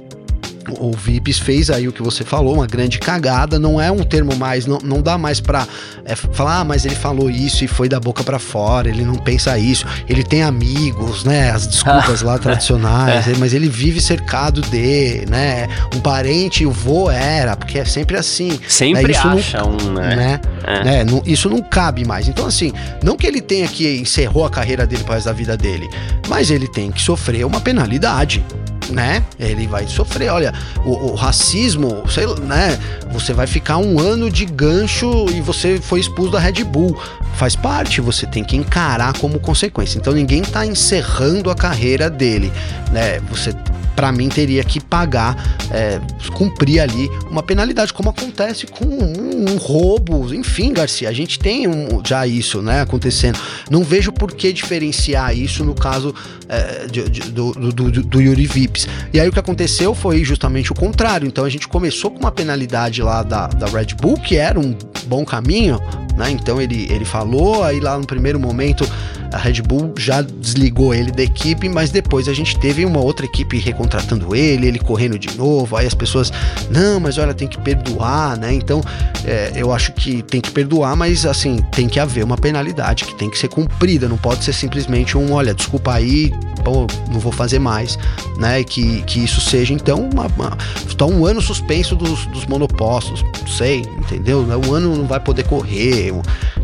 o 0.69 0.91
Vips 0.91 1.39
fez 1.39 1.69
aí 1.69 1.87
o 1.87 1.91
que 1.91 2.01
você 2.01 2.23
falou, 2.23 2.55
uma 2.55 2.67
grande 2.67 2.99
cagada, 2.99 3.57
não 3.57 3.79
é 3.79 3.91
um 3.91 4.03
termo 4.03 4.35
mais, 4.35 4.65
não, 4.65 4.77
não 4.83 5.01
dá 5.01 5.17
mais 5.17 5.39
pra 5.39 5.67
é, 6.05 6.15
falar, 6.15 6.59
ah, 6.59 6.63
mas 6.63 6.85
ele 6.85 6.95
falou 6.95 7.29
isso 7.29 7.63
e 7.63 7.67
foi 7.67 7.89
da 7.89 7.99
boca 7.99 8.23
para 8.23 8.39
fora, 8.39 8.89
ele 8.89 9.03
não 9.03 9.15
pensa 9.15 9.57
isso, 9.57 9.85
ele 10.07 10.23
tem 10.23 10.43
amigos, 10.43 11.23
né, 11.23 11.51
as 11.51 11.65
desculpas 11.65 12.21
lá 12.21 12.37
tradicionais, 12.39 13.27
é. 13.27 13.33
mas 13.37 13.53
ele 13.53 13.69
vive 13.69 13.99
cercado 13.99 14.61
de, 14.61 15.25
né, 15.29 15.67
um 15.95 15.99
parente, 15.99 16.65
o 16.65 16.71
vô 16.71 17.09
era, 17.09 17.55
porque 17.55 17.79
é 17.79 17.85
sempre 17.85 18.17
assim. 18.17 18.59
Sempre 18.67 19.03
né, 19.03 19.11
isso 19.11 19.27
acha 19.27 19.59
não, 19.59 19.71
um, 19.71 19.93
né? 19.93 20.15
né, 20.15 20.41
é. 20.63 20.83
né 20.83 21.03
não, 21.03 21.21
isso 21.25 21.49
não 21.49 21.61
cabe 21.61 22.05
mais. 22.05 22.27
Então, 22.27 22.45
assim, 22.45 22.71
não 23.03 23.17
que 23.17 23.25
ele 23.25 23.41
tenha 23.41 23.67
que 23.67 23.97
encerrou 23.97 24.45
a 24.45 24.49
carreira 24.49 24.85
dele 24.85 25.03
para 25.03 25.23
da 25.23 25.31
vida 25.31 25.55
dele, 25.55 25.89
mas 26.27 26.49
ele 26.49 26.67
tem 26.67 26.91
que 26.91 27.01
sofrer 27.01 27.45
uma 27.45 27.61
penalidade, 27.61 28.43
né? 28.89 29.23
Ele 29.39 29.67
vai 29.67 29.87
sofrer. 29.87 30.29
Olha, 30.29 30.53
o, 30.85 31.11
o, 31.11 31.15
racismo, 31.15 32.03
sei 32.09 32.25
né? 32.41 32.77
Você 33.11 33.33
vai 33.33 33.47
ficar 33.47 33.77
um 33.77 33.99
ano 33.99 34.29
de 34.29 34.45
gancho 34.45 35.25
e 35.29 35.41
você 35.41 35.79
foi 35.79 35.99
expulso 35.99 36.31
da 36.31 36.39
Red 36.39 36.63
Bull. 36.63 36.97
Faz 37.35 37.55
parte, 37.55 37.99
você 37.99 38.25
tem 38.25 38.43
que 38.43 38.55
encarar 38.55 39.17
como 39.17 39.39
consequência. 39.39 39.97
Então 39.97 40.13
ninguém 40.13 40.41
tá 40.41 40.65
encerrando 40.65 41.49
a 41.49 41.55
carreira 41.55 42.09
dele, 42.09 42.51
né? 42.91 43.19
Você 43.29 43.53
para 43.95 44.11
mim 44.11 44.29
teria 44.29 44.63
que 44.63 44.79
pagar, 44.79 45.57
é, 45.71 45.99
cumprir 46.33 46.79
ali 46.79 47.09
uma 47.29 47.43
penalidade, 47.43 47.93
como 47.93 48.09
acontece 48.09 48.67
com 48.67 48.85
um, 48.85 49.51
um, 49.51 49.57
roubo, 49.57 50.33
enfim, 50.33 50.73
Garcia, 50.73 51.09
a 51.09 51.13
gente 51.13 51.39
tem 51.39 51.67
um, 51.67 52.01
já 52.05 52.25
isso, 52.27 52.61
né, 52.61 52.81
acontecendo. 52.81 53.39
Não 53.69 53.83
vejo 53.83 54.11
por 54.11 54.31
que 54.33 54.51
diferenciar 54.51 55.35
isso 55.35 55.63
no 55.63 55.73
caso 55.73 56.13
é, 56.47 56.87
de, 56.87 57.09
de, 57.09 57.21
do, 57.31 57.51
do, 57.51 57.91
do, 57.91 58.21
Yuri 58.21 58.45
Vips. 58.45 58.87
E 59.11 59.19
aí 59.19 59.27
o 59.27 59.31
que 59.31 59.39
aconteceu 59.39 59.93
foi 59.95 60.23
justamente 60.23 60.71
o 60.71 60.75
contrário. 60.75 61.27
Então 61.27 61.45
a 61.45 61.49
gente 61.49 61.67
começou 61.67 62.11
com 62.11 62.19
uma 62.19 62.31
penalidade 62.31 63.01
lá 63.01 63.23
da, 63.23 63.47
da 63.47 63.67
Red 63.67 63.95
Bull, 63.99 64.17
que 64.17 64.35
era 64.35 64.59
um 64.59 64.75
bom 65.05 65.25
caminho, 65.25 65.79
né? 66.17 66.29
Então 66.31 66.61
ele, 66.61 66.87
ele 66.91 67.05
falou, 67.05 67.63
aí 67.63 67.79
lá 67.79 67.97
no 67.97 68.05
primeiro 68.05 68.39
momento 68.39 68.87
a 69.33 69.37
Red 69.37 69.61
Bull 69.63 69.93
já 69.97 70.21
desligou 70.21 70.93
ele 70.93 71.11
da 71.11 71.23
equipe, 71.23 71.67
mas 71.67 71.89
depois 71.89 72.27
a 72.27 72.33
gente 72.33 72.57
teve 72.59 72.85
uma 72.85 72.99
outra 72.99 73.25
equipe 73.25 73.57
recontratando 73.83 74.35
ele, 74.35 74.67
ele 74.67 74.79
correndo 74.79 75.19
de 75.19 75.35
novo, 75.37 75.75
aí 75.75 75.85
as 75.85 75.93
pessoas, 75.93 76.31
não, 76.69 76.99
mas 76.99 77.17
olha, 77.17 77.33
tem 77.33 77.47
que 77.47 77.59
perdoar, 77.59 78.37
né? 78.37 78.53
Então 78.53 78.81
é, 79.25 79.51
eu 79.55 79.71
acho 79.71 79.91
que 79.93 80.21
tem 80.21 80.39
que 80.39 80.51
perdoar, 80.51 80.95
mas 80.95 81.25
assim, 81.25 81.57
tem 81.71 81.87
que 81.87 81.99
haver 81.99 82.23
uma 82.23 82.37
penalidade 82.37 83.03
que 83.03 83.15
tem 83.15 83.29
que 83.29 83.37
ser 83.37 83.49
cumprida, 83.49 84.07
não 84.07 84.17
pode 84.17 84.43
ser 84.43 84.53
simplesmente 84.53 85.17
um, 85.17 85.33
olha, 85.33 85.53
desculpa 85.53 85.93
aí, 85.93 86.31
pô, 86.63 86.87
não 87.11 87.19
vou 87.19 87.31
fazer 87.31 87.59
mais, 87.59 87.99
né? 88.37 88.63
Que, 88.63 89.01
que 89.03 89.23
isso 89.23 89.41
seja, 89.41 89.73
então, 89.73 90.09
uma, 90.11 90.27
uma, 90.27 90.57
tá 90.97 91.05
um 91.05 91.25
ano 91.25 91.41
suspenso 91.41 91.95
dos, 91.95 92.25
dos 92.27 92.45
monopostos, 92.45 93.23
não 93.41 93.47
sei, 93.47 93.81
entendeu? 93.99 94.45
Um 94.67 94.73
ano 94.73 94.95
não 94.95 95.05
vai 95.05 95.19
poder 95.19 95.43
correr, 95.43 96.13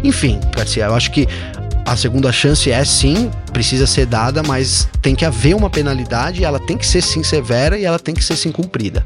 enfim, 0.03 0.39
Garcia, 0.55 0.86
eu 0.86 0.95
acho 0.95 1.11
que 1.11 1.28
a 1.90 1.96
segunda 1.96 2.32
chance 2.32 2.72
é 2.72 2.86
sim, 2.86 3.32
precisa 3.52 3.88
ser 3.88 4.06
dada, 4.06 4.44
mas 4.44 4.88
tem 5.02 5.16
que 5.16 5.26
haver 5.26 5.56
uma 5.56 5.72
penalidade, 5.72 6.44
ela 6.44 6.60
tem 6.60 6.78
que 6.78 6.86
ser 6.86 7.02
sim 7.02 7.24
severa 7.24 7.80
e 7.80 7.84
ela 7.84 7.98
tem 7.98 8.14
que 8.14 8.24
ser 8.24 8.36
sim 8.36 8.52
cumprida. 8.52 9.06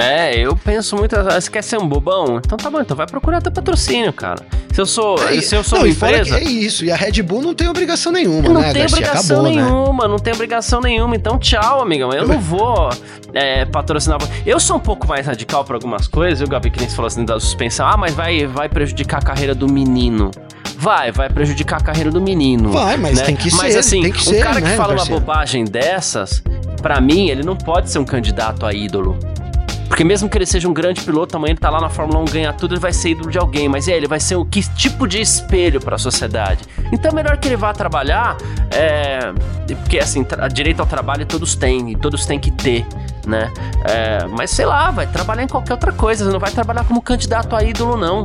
É, 0.00 0.38
eu 0.38 0.54
penso 0.54 0.94
muito. 0.96 1.16
Você 1.16 1.50
quer 1.50 1.62
ser 1.62 1.78
um 1.78 1.88
bobão? 1.88 2.36
Então 2.36 2.56
tá 2.56 2.70
bom, 2.70 2.80
então 2.80 2.96
vai 2.96 3.06
procurar 3.06 3.40
teu 3.40 3.50
patrocínio, 3.50 4.12
cara. 4.12 4.46
Se 4.72 4.80
eu 4.80 4.86
sou, 4.86 5.16
é, 5.26 5.40
se 5.40 5.56
eu 5.56 5.64
sou 5.64 5.78
não, 5.78 5.86
uma 5.86 5.90
empresa. 5.90 6.38
é 6.38 6.44
isso, 6.44 6.84
e 6.84 6.92
a 6.92 6.96
Red 6.96 7.22
Bull 7.22 7.42
não 7.42 7.54
tem 7.54 7.66
obrigação 7.68 8.12
nenhuma, 8.12 8.48
não 8.48 8.60
né? 8.60 8.72
Tem 8.72 8.86
obrigação 8.86 9.40
Acabou, 9.40 9.56
né? 9.56 9.62
nenhuma, 9.62 10.04
né? 10.04 10.10
não 10.10 10.18
tem 10.18 10.32
obrigação 10.32 10.80
nenhuma. 10.80 11.16
Então, 11.16 11.38
tchau, 11.38 11.80
amigão. 11.80 12.12
Eu 12.12 12.28
não 12.28 12.38
vou 12.38 12.90
é, 13.32 13.64
patrocinar. 13.64 14.20
Eu 14.46 14.60
sou 14.60 14.76
um 14.76 14.80
pouco 14.80 15.08
mais 15.08 15.26
radical 15.26 15.64
pra 15.64 15.74
algumas 15.74 16.06
coisas, 16.06 16.46
o 16.46 16.48
Gabi, 16.48 16.70
que 16.70 16.78
nem 16.78 16.88
falou 16.88 17.06
assim 17.06 17.24
da 17.24 17.40
suspensão. 17.40 17.86
Ah, 17.86 17.96
mas 17.96 18.14
vai, 18.14 18.46
vai 18.46 18.68
prejudicar 18.68 19.18
a 19.18 19.24
carreira 19.24 19.54
do 19.54 19.66
menino. 19.66 20.30
Vai, 20.76 21.12
vai 21.12 21.28
prejudicar 21.28 21.80
a 21.80 21.84
carreira 21.84 22.10
do 22.10 22.20
menino. 22.20 22.72
Vai, 22.72 22.96
mas 22.96 23.18
né? 23.18 23.24
tem 23.24 23.36
que 23.36 23.54
mas, 23.54 23.74
ser. 23.74 23.78
assim, 23.78 24.02
tem 24.02 24.12
que 24.12 24.20
um 24.20 24.32
ser, 24.32 24.42
cara 24.42 24.60
né, 24.60 24.70
que 24.70 24.76
fala 24.76 24.94
uma 24.94 25.04
bobagem 25.04 25.64
dessas, 25.64 26.42
para 26.80 27.00
mim, 27.00 27.28
ele 27.28 27.42
não 27.42 27.54
pode 27.54 27.90
ser 27.90 27.98
um 27.98 28.04
candidato 28.04 28.64
a 28.64 28.72
ídolo. 28.72 29.18
Porque 29.90 30.04
mesmo 30.04 30.28
que 30.28 30.38
ele 30.38 30.46
seja 30.46 30.68
um 30.68 30.72
grande 30.72 31.00
piloto, 31.00 31.36
amanhã 31.36 31.50
ele 31.50 31.58
tá 31.58 31.68
lá 31.68 31.80
na 31.80 31.90
Fórmula 31.90 32.20
1, 32.20 32.24
ganha 32.26 32.52
tudo, 32.52 32.74
ele 32.74 32.80
vai 32.80 32.92
ser 32.92 33.10
ídolo 33.10 33.28
de 33.28 33.38
alguém. 33.38 33.68
Mas 33.68 33.88
é, 33.88 33.96
ele 33.96 34.06
vai 34.06 34.20
ser 34.20 34.36
o 34.36 34.44
que 34.44 34.62
tipo 34.74 35.06
de 35.06 35.20
espelho 35.20 35.80
para 35.80 35.96
a 35.96 35.98
sociedade? 35.98 36.60
Então 36.92 37.10
é 37.10 37.14
melhor 37.14 37.36
que 37.38 37.48
ele 37.48 37.56
vá 37.56 37.72
trabalhar, 37.72 38.36
é, 38.70 39.32
porque 39.80 39.98
assim, 39.98 40.24
direito 40.52 40.78
ao 40.78 40.86
trabalho 40.86 41.26
todos 41.26 41.56
têm, 41.56 41.90
e 41.90 41.96
todos 41.96 42.24
têm 42.24 42.38
que 42.38 42.52
ter, 42.52 42.86
né? 43.26 43.52
É, 43.84 44.26
mas 44.28 44.50
sei 44.50 44.64
lá, 44.64 44.92
vai 44.92 45.08
trabalhar 45.08 45.42
em 45.42 45.48
qualquer 45.48 45.72
outra 45.72 45.92
coisa, 45.92 46.30
não 46.30 46.38
vai 46.38 46.52
trabalhar 46.52 46.84
como 46.84 47.02
candidato 47.02 47.56
a 47.56 47.62
ídolo, 47.62 47.96
não 47.96 48.22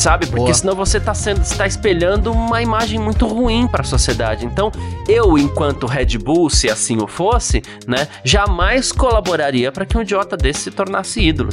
sabe? 0.00 0.26
Porque 0.26 0.42
Boa. 0.42 0.54
senão 0.54 0.74
você 0.74 0.98
está 0.98 1.14
sendo 1.14 1.42
está 1.42 1.66
espelhando 1.66 2.32
uma 2.32 2.62
imagem 2.62 2.98
muito 2.98 3.26
ruim 3.26 3.66
para 3.66 3.82
a 3.82 3.84
sociedade. 3.84 4.46
Então, 4.46 4.70
eu 5.08 5.36
enquanto 5.36 5.86
Red 5.86 6.18
Bull, 6.18 6.48
se 6.50 6.70
assim 6.70 6.96
o 7.02 7.06
fosse, 7.06 7.62
né, 7.86 8.08
jamais 8.24 8.92
colaboraria 8.92 9.72
para 9.72 9.84
que 9.84 9.96
um 9.96 10.02
idiota 10.02 10.36
desse 10.36 10.58
se 10.58 10.70
tornasse 10.70 11.20
ídolo 11.20 11.50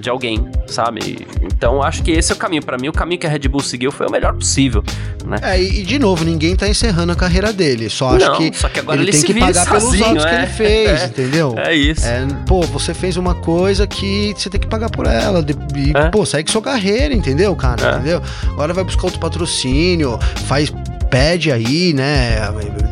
de 0.00 0.08
alguém, 0.08 0.48
sabe? 0.66 1.26
Então, 1.42 1.82
acho 1.82 2.02
que 2.02 2.10
esse 2.10 2.32
é 2.32 2.34
o 2.34 2.38
caminho 2.38 2.64
para 2.64 2.78
mim, 2.78 2.88
o 2.88 2.92
caminho 2.92 3.20
que 3.20 3.26
a 3.26 3.30
Red 3.30 3.48
Bull 3.48 3.60
seguiu 3.60 3.92
foi 3.92 4.06
o 4.06 4.10
melhor 4.10 4.34
possível, 4.34 4.82
né? 5.24 5.38
É, 5.42 5.62
e 5.62 5.82
de 5.82 5.98
novo, 5.98 6.24
ninguém 6.24 6.52
está 6.54 6.68
encerrando 6.68 7.12
a 7.12 7.16
carreira 7.16 7.52
dele, 7.52 7.90
só 7.90 8.16
acho 8.16 8.26
Não, 8.26 8.36
que, 8.36 8.56
só 8.56 8.68
que 8.68 8.80
agora 8.80 9.00
ele, 9.00 9.10
ele 9.10 9.20
tem 9.20 9.34
que 9.34 9.40
pagar 9.40 9.66
sozinho, 9.66 10.04
pelos 10.04 10.24
atos 10.24 10.24
é, 10.24 10.28
que 10.28 10.34
ele 10.34 10.46
fez, 10.46 10.90
é, 11.02 11.06
entendeu? 11.06 11.54
É 11.58 11.74
isso. 11.74 12.06
É, 12.06 12.26
pô, 12.46 12.62
você 12.62 12.94
fez 12.94 13.16
uma 13.16 13.34
coisa 13.34 13.86
que 13.86 14.34
você 14.36 14.48
tem 14.48 14.60
que 14.60 14.66
pagar 14.66 14.90
por 14.90 15.06
ela, 15.06 15.44
e, 15.76 15.92
é. 15.96 16.08
pô, 16.08 16.24
segue 16.24 16.50
sua 16.50 16.62
carreira, 16.62 17.14
entendeu, 17.14 17.54
cara? 17.54 17.75
É. 17.84 17.94
entendeu? 17.94 18.22
Agora 18.48 18.72
vai 18.72 18.84
buscar 18.84 19.04
outro 19.04 19.20
patrocínio, 19.20 20.18
faz 20.46 20.72
pede 21.10 21.52
aí, 21.52 21.92
né? 21.92 22.36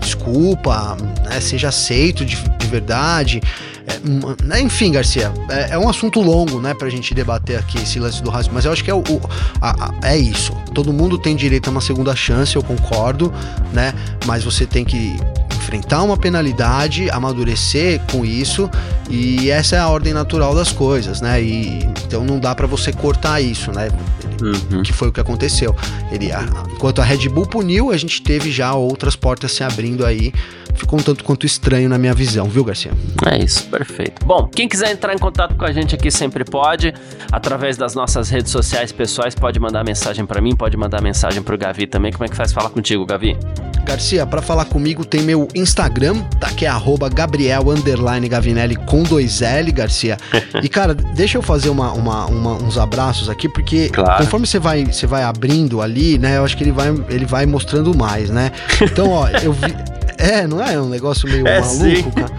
Desculpa, 0.00 0.96
né, 1.24 1.40
seja 1.40 1.68
aceito 1.68 2.24
de, 2.24 2.36
de 2.36 2.66
verdade. 2.66 3.40
É, 3.86 4.44
né, 4.44 4.60
enfim, 4.60 4.92
Garcia, 4.92 5.32
é, 5.50 5.74
é, 5.74 5.78
um 5.78 5.88
assunto 5.88 6.20
longo, 6.20 6.58
né, 6.58 6.72
pra 6.72 6.88
gente 6.88 7.14
debater 7.14 7.58
aqui 7.58 7.78
esse 7.78 7.98
lance 7.98 8.22
do 8.22 8.30
racismo, 8.30 8.54
mas 8.54 8.64
eu 8.64 8.72
acho 8.72 8.82
que 8.82 8.90
é, 8.90 8.94
o, 8.94 9.00
o 9.00 9.20
a, 9.60 9.90
a, 9.90 10.08
é 10.08 10.16
isso. 10.16 10.52
Todo 10.72 10.92
mundo 10.92 11.18
tem 11.18 11.36
direito 11.36 11.68
a 11.68 11.70
uma 11.70 11.80
segunda 11.80 12.14
chance, 12.16 12.56
eu 12.56 12.62
concordo, 12.62 13.32
né? 13.72 13.92
Mas 14.26 14.42
você 14.42 14.64
tem 14.64 14.84
que 14.84 15.16
enfrentar 15.64 16.02
uma 16.02 16.16
penalidade, 16.16 17.08
amadurecer 17.10 18.00
com 18.12 18.24
isso, 18.24 18.70
e 19.08 19.50
essa 19.50 19.76
é 19.76 19.78
a 19.78 19.88
ordem 19.88 20.12
natural 20.12 20.54
das 20.54 20.70
coisas, 20.70 21.22
né? 21.22 21.42
E 21.42 21.78
então 22.06 22.22
não 22.22 22.38
dá 22.38 22.54
para 22.54 22.66
você 22.66 22.92
cortar 22.92 23.40
isso, 23.40 23.72
né? 23.72 23.88
Uhum. 24.42 24.82
Que 24.82 24.92
foi 24.92 25.08
o 25.08 25.12
que 25.12 25.20
aconteceu. 25.20 25.74
Ele, 26.12 26.30
a, 26.30 26.44
enquanto 26.70 27.00
a 27.00 27.04
Red 27.04 27.28
Bull 27.28 27.46
puniu, 27.46 27.90
a 27.90 27.96
gente 27.96 28.22
teve 28.22 28.50
já 28.50 28.74
outras 28.74 29.16
portas 29.16 29.52
se 29.52 29.64
abrindo 29.64 30.04
aí. 30.04 30.32
Ficou 30.74 30.98
um 30.98 31.02
tanto 31.02 31.22
quanto 31.22 31.46
estranho 31.46 31.88
na 31.88 31.96
minha 31.96 32.12
visão, 32.12 32.46
viu, 32.46 32.64
Garcia? 32.64 32.90
É 33.24 33.38
isso, 33.38 33.64
perfeito. 33.68 34.26
Bom, 34.26 34.48
quem 34.48 34.68
quiser 34.68 34.90
entrar 34.90 35.14
em 35.14 35.18
contato 35.18 35.54
com 35.54 35.64
a 35.64 35.70
gente 35.70 35.94
aqui 35.94 36.10
sempre 36.10 36.44
pode, 36.44 36.92
através 37.30 37.76
das 37.76 37.94
nossas 37.94 38.28
redes 38.28 38.50
sociais 38.50 38.90
pessoais, 38.90 39.36
pode 39.36 39.60
mandar 39.60 39.84
mensagem 39.84 40.26
para 40.26 40.40
mim, 40.40 40.56
pode 40.56 40.76
mandar 40.76 41.00
mensagem 41.00 41.42
pro 41.44 41.56
Gavi 41.56 41.86
também. 41.86 42.12
Como 42.12 42.24
é 42.24 42.28
que 42.28 42.36
faz 42.36 42.52
falar 42.52 42.70
contigo, 42.70 43.06
Gavi? 43.06 43.36
Garcia, 43.84 44.26
para 44.26 44.40
falar 44.42 44.64
comigo 44.64 45.04
tem 45.04 45.22
meu 45.22 45.46
Instagram, 45.54 46.22
tá? 46.40 46.48
Que 46.50 46.66
é 46.66 46.68
arroba 46.68 47.08
Gabriel 47.08 47.64
Gavinelli 48.28 48.76
com 48.76 49.02
dois 49.02 49.42
L, 49.42 49.70
Garcia. 49.72 50.16
E, 50.62 50.68
cara, 50.68 50.94
deixa 50.94 51.36
eu 51.36 51.42
fazer 51.42 51.68
uma, 51.68 51.92
uma, 51.92 52.26
uma, 52.26 52.52
uns 52.54 52.78
abraços 52.78 53.28
aqui, 53.28 53.48
porque 53.48 53.88
claro. 53.88 54.24
conforme 54.24 54.46
você 54.46 54.58
vai, 54.58 54.84
você 54.84 55.06
vai 55.06 55.22
abrindo 55.22 55.82
ali, 55.82 56.16
né? 56.16 56.38
Eu 56.38 56.44
acho 56.44 56.56
que 56.56 56.64
ele 56.64 56.72
vai, 56.72 56.88
ele 57.08 57.26
vai 57.26 57.44
mostrando 57.44 57.94
mais, 57.94 58.30
né? 58.30 58.52
Então, 58.80 59.10
ó, 59.10 59.28
eu 59.28 59.52
vi. 59.52 59.74
É, 60.16 60.46
não 60.46 60.62
é 60.62 60.80
um 60.80 60.88
negócio 60.88 61.28
meio 61.28 61.46
é, 61.46 61.60
maluco, 61.60 61.84
sim. 61.84 62.10
cara? 62.12 62.32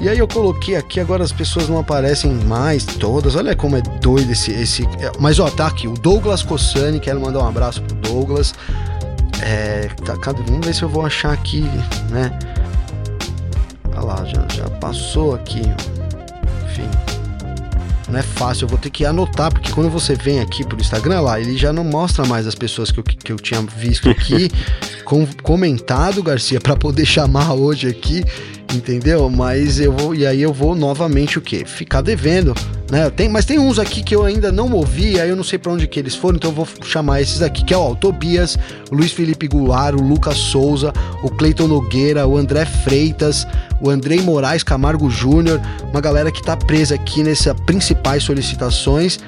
E 0.00 0.08
aí 0.08 0.18
eu 0.18 0.26
coloquei 0.26 0.76
aqui, 0.76 0.98
agora 0.98 1.22
as 1.22 1.30
pessoas 1.30 1.68
não 1.68 1.78
aparecem 1.78 2.32
mais 2.32 2.86
todas. 2.86 3.36
Olha 3.36 3.54
como 3.54 3.76
é 3.76 3.82
doido 3.82 4.32
esse. 4.32 4.50
esse... 4.50 4.84
É, 4.98 5.12
mas 5.18 5.38
ó, 5.38 5.50
tá 5.50 5.66
aqui, 5.66 5.86
o 5.86 5.92
Douglas 5.92 6.42
Cossani, 6.42 6.98
quero 6.98 7.20
mandar 7.20 7.40
um 7.40 7.46
abraço 7.46 7.82
pro 7.82 7.94
Douglas. 7.96 8.54
É, 9.42 9.88
tá, 10.04 10.32
vamos 10.32 10.66
ver 10.66 10.74
se 10.74 10.82
eu 10.82 10.88
vou 10.88 11.04
achar 11.04 11.32
aqui, 11.32 11.62
né? 12.10 12.38
Olha 13.92 14.00
lá, 14.00 14.24
já, 14.24 14.46
já 14.48 14.70
passou 14.78 15.34
aqui. 15.34 15.60
Enfim. 16.66 16.88
Não 18.08 18.18
é 18.18 18.22
fácil, 18.22 18.64
eu 18.64 18.68
vou 18.68 18.78
ter 18.78 18.90
que 18.90 19.04
anotar, 19.04 19.52
porque 19.52 19.70
quando 19.72 19.88
você 19.88 20.14
vem 20.14 20.40
aqui 20.40 20.64
pro 20.64 20.80
Instagram 20.80 21.20
lá, 21.20 21.40
ele 21.40 21.56
já 21.56 21.72
não 21.72 21.84
mostra 21.84 22.24
mais 22.24 22.46
as 22.46 22.54
pessoas 22.54 22.90
que 22.90 22.98
eu, 22.98 23.04
que 23.04 23.32
eu 23.32 23.36
tinha 23.36 23.60
visto 23.62 24.10
aqui, 24.10 24.50
com, 25.04 25.26
comentado, 25.42 26.22
Garcia, 26.22 26.60
para 26.60 26.76
poder 26.76 27.04
chamar 27.04 27.54
hoje 27.54 27.88
aqui 27.88 28.24
entendeu? 28.74 29.28
Mas 29.28 29.80
eu 29.80 29.92
vou, 29.92 30.14
e 30.14 30.26
aí 30.26 30.40
eu 30.40 30.52
vou 30.52 30.74
novamente 30.74 31.38
o 31.38 31.40
quê? 31.40 31.64
Ficar 31.64 32.00
devendo, 32.00 32.54
né? 32.90 33.10
Tem, 33.10 33.28
mas 33.28 33.44
tem 33.44 33.58
uns 33.58 33.78
aqui 33.78 34.02
que 34.02 34.14
eu 34.14 34.24
ainda 34.24 34.50
não 34.52 34.70
ouvi, 34.72 35.20
aí 35.20 35.28
eu 35.28 35.36
não 35.36 35.44
sei 35.44 35.58
para 35.58 35.72
onde 35.72 35.86
que 35.86 35.98
eles 35.98 36.14
foram, 36.14 36.36
então 36.36 36.50
eu 36.50 36.54
vou 36.54 36.68
chamar 36.84 37.20
esses 37.20 37.42
aqui, 37.42 37.64
que 37.64 37.74
é 37.74 37.76
ó, 37.76 37.90
o 37.90 37.96
Tobias, 37.96 38.56
o 38.90 38.94
Luiz 38.94 39.12
Felipe 39.12 39.48
Goulart, 39.48 39.94
o 39.94 40.02
Lucas 40.02 40.36
Souza, 40.36 40.92
o 41.22 41.30
Cleiton 41.30 41.66
Nogueira, 41.66 42.26
o 42.26 42.36
André 42.36 42.64
Freitas, 42.64 43.46
o 43.80 43.90
Andrei 43.90 44.20
Moraes 44.20 44.62
Camargo 44.62 45.10
Júnior, 45.10 45.60
uma 45.90 46.00
galera 46.00 46.30
que 46.30 46.42
tá 46.42 46.56
presa 46.56 46.94
aqui 46.94 47.22
nessas 47.22 47.58
principais 47.60 48.22
solicitações 48.22 49.18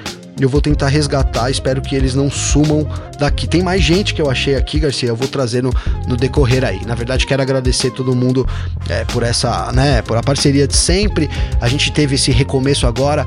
eu 0.40 0.48
vou 0.48 0.60
tentar 0.60 0.88
resgatar, 0.88 1.50
espero 1.50 1.80
que 1.80 1.94
eles 1.94 2.14
não 2.14 2.30
sumam 2.30 2.88
daqui. 3.18 3.46
Tem 3.46 3.62
mais 3.62 3.82
gente 3.82 4.14
que 4.14 4.20
eu 4.20 4.30
achei 4.30 4.56
aqui, 4.56 4.80
Garcia, 4.80 5.08
eu 5.08 5.16
vou 5.16 5.28
trazer 5.28 5.62
no, 5.62 5.72
no 6.06 6.16
decorrer 6.16 6.64
aí. 6.64 6.84
Na 6.86 6.94
verdade, 6.94 7.26
quero 7.26 7.42
agradecer 7.42 7.90
todo 7.90 8.14
mundo 8.14 8.46
é, 8.88 9.04
por 9.04 9.22
essa, 9.22 9.70
né, 9.72 10.02
por 10.02 10.16
a 10.16 10.22
parceria 10.22 10.66
de 10.66 10.76
sempre. 10.76 11.28
A 11.60 11.68
gente 11.68 11.92
teve 11.92 12.14
esse 12.14 12.30
recomeço 12.30 12.86
agora 12.86 13.26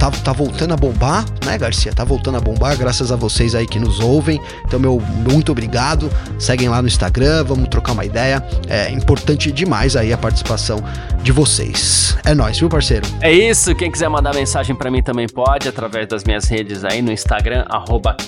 tá, 0.00 0.10
tá 0.10 0.32
voltando 0.32 0.72
a 0.72 0.76
bombar, 0.76 1.26
né, 1.44 1.58
Garcia? 1.58 1.92
Tá 1.92 2.04
voltando 2.04 2.38
a 2.38 2.40
bombar, 2.40 2.74
graças 2.76 3.12
a 3.12 3.16
vocês 3.16 3.54
aí 3.54 3.66
que 3.66 3.78
nos 3.78 4.00
ouvem. 4.00 4.40
Então, 4.64 4.80
meu 4.80 4.98
muito 4.98 5.52
obrigado. 5.52 6.10
Seguem 6.38 6.70
lá 6.70 6.80
no 6.80 6.88
Instagram, 6.88 7.44
vamos 7.44 7.68
trocar 7.68 7.92
uma 7.92 8.04
ideia. 8.04 8.42
É 8.66 8.90
importante 8.90 9.52
demais 9.52 9.96
aí 9.96 10.10
a 10.10 10.16
participação 10.16 10.82
de 11.22 11.30
vocês. 11.32 12.16
É 12.24 12.34
nóis, 12.34 12.58
viu, 12.58 12.70
parceiro? 12.70 13.06
É 13.20 13.30
isso. 13.30 13.74
Quem 13.74 13.92
quiser 13.92 14.08
mandar 14.08 14.34
mensagem 14.34 14.74
para 14.74 14.90
mim 14.90 15.02
também 15.02 15.26
pode, 15.28 15.68
através 15.68 16.08
das 16.08 16.24
minhas 16.24 16.48
redes 16.48 16.82
aí 16.82 17.02
no 17.02 17.12
Instagram, 17.12 17.66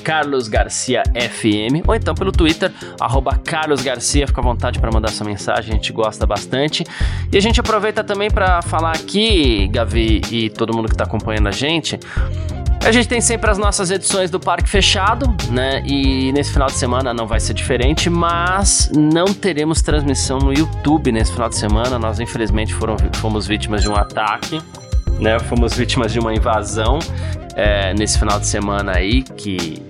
carlosgarciafm, 0.05 1.83
ou 1.87 1.95
então 1.95 2.14
pelo 2.14 2.33
Twitter, 2.33 2.70
carlosgarcia. 3.45 4.27
Fica 4.27 4.43
à 4.43 4.45
vontade 4.45 4.79
para 4.79 4.93
mandar 4.93 5.09
sua 5.09 5.27
mensagem, 5.27 5.73
a 5.73 5.75
gente 5.75 5.91
gosta 5.91 6.27
bastante. 6.27 6.85
E 7.33 7.37
a 7.39 7.41
gente 7.41 7.59
aproveita 7.61 8.05
também 8.05 8.31
para 8.31 8.61
falar 8.61 8.93
aqui, 8.93 9.68
Gavi 9.68 10.20
e 10.31 10.51
todo 10.51 10.77
mundo 10.77 10.91
que 10.91 10.97
tá 10.97 11.05
acompanhando 11.05 11.49
a 11.49 11.51
gente 11.51 11.61
gente. 11.62 12.00
A 12.84 12.90
gente 12.90 13.06
tem 13.06 13.20
sempre 13.20 13.48
as 13.48 13.56
nossas 13.56 13.92
edições 13.92 14.28
do 14.28 14.40
Parque 14.40 14.68
Fechado, 14.68 15.32
né? 15.50 15.80
E 15.86 16.32
nesse 16.32 16.52
final 16.52 16.66
de 16.66 16.74
semana 16.74 17.14
não 17.14 17.28
vai 17.28 17.38
ser 17.38 17.54
diferente, 17.54 18.10
mas 18.10 18.90
não 18.92 19.26
teremos 19.26 19.80
transmissão 19.80 20.38
no 20.40 20.52
YouTube 20.52 21.12
nesse 21.12 21.30
final 21.30 21.48
de 21.48 21.54
semana. 21.56 21.96
Nós, 21.96 22.18
infelizmente, 22.18 22.74
foram, 22.74 22.96
fomos 23.14 23.46
vítimas 23.46 23.82
de 23.82 23.88
um 23.88 23.94
ataque, 23.94 24.60
né? 25.20 25.38
Fomos 25.38 25.74
vítimas 25.74 26.12
de 26.12 26.18
uma 26.18 26.34
invasão 26.34 26.98
é, 27.54 27.94
nesse 27.94 28.18
final 28.18 28.40
de 28.40 28.48
semana 28.48 28.96
aí, 28.96 29.22
que 29.22 29.80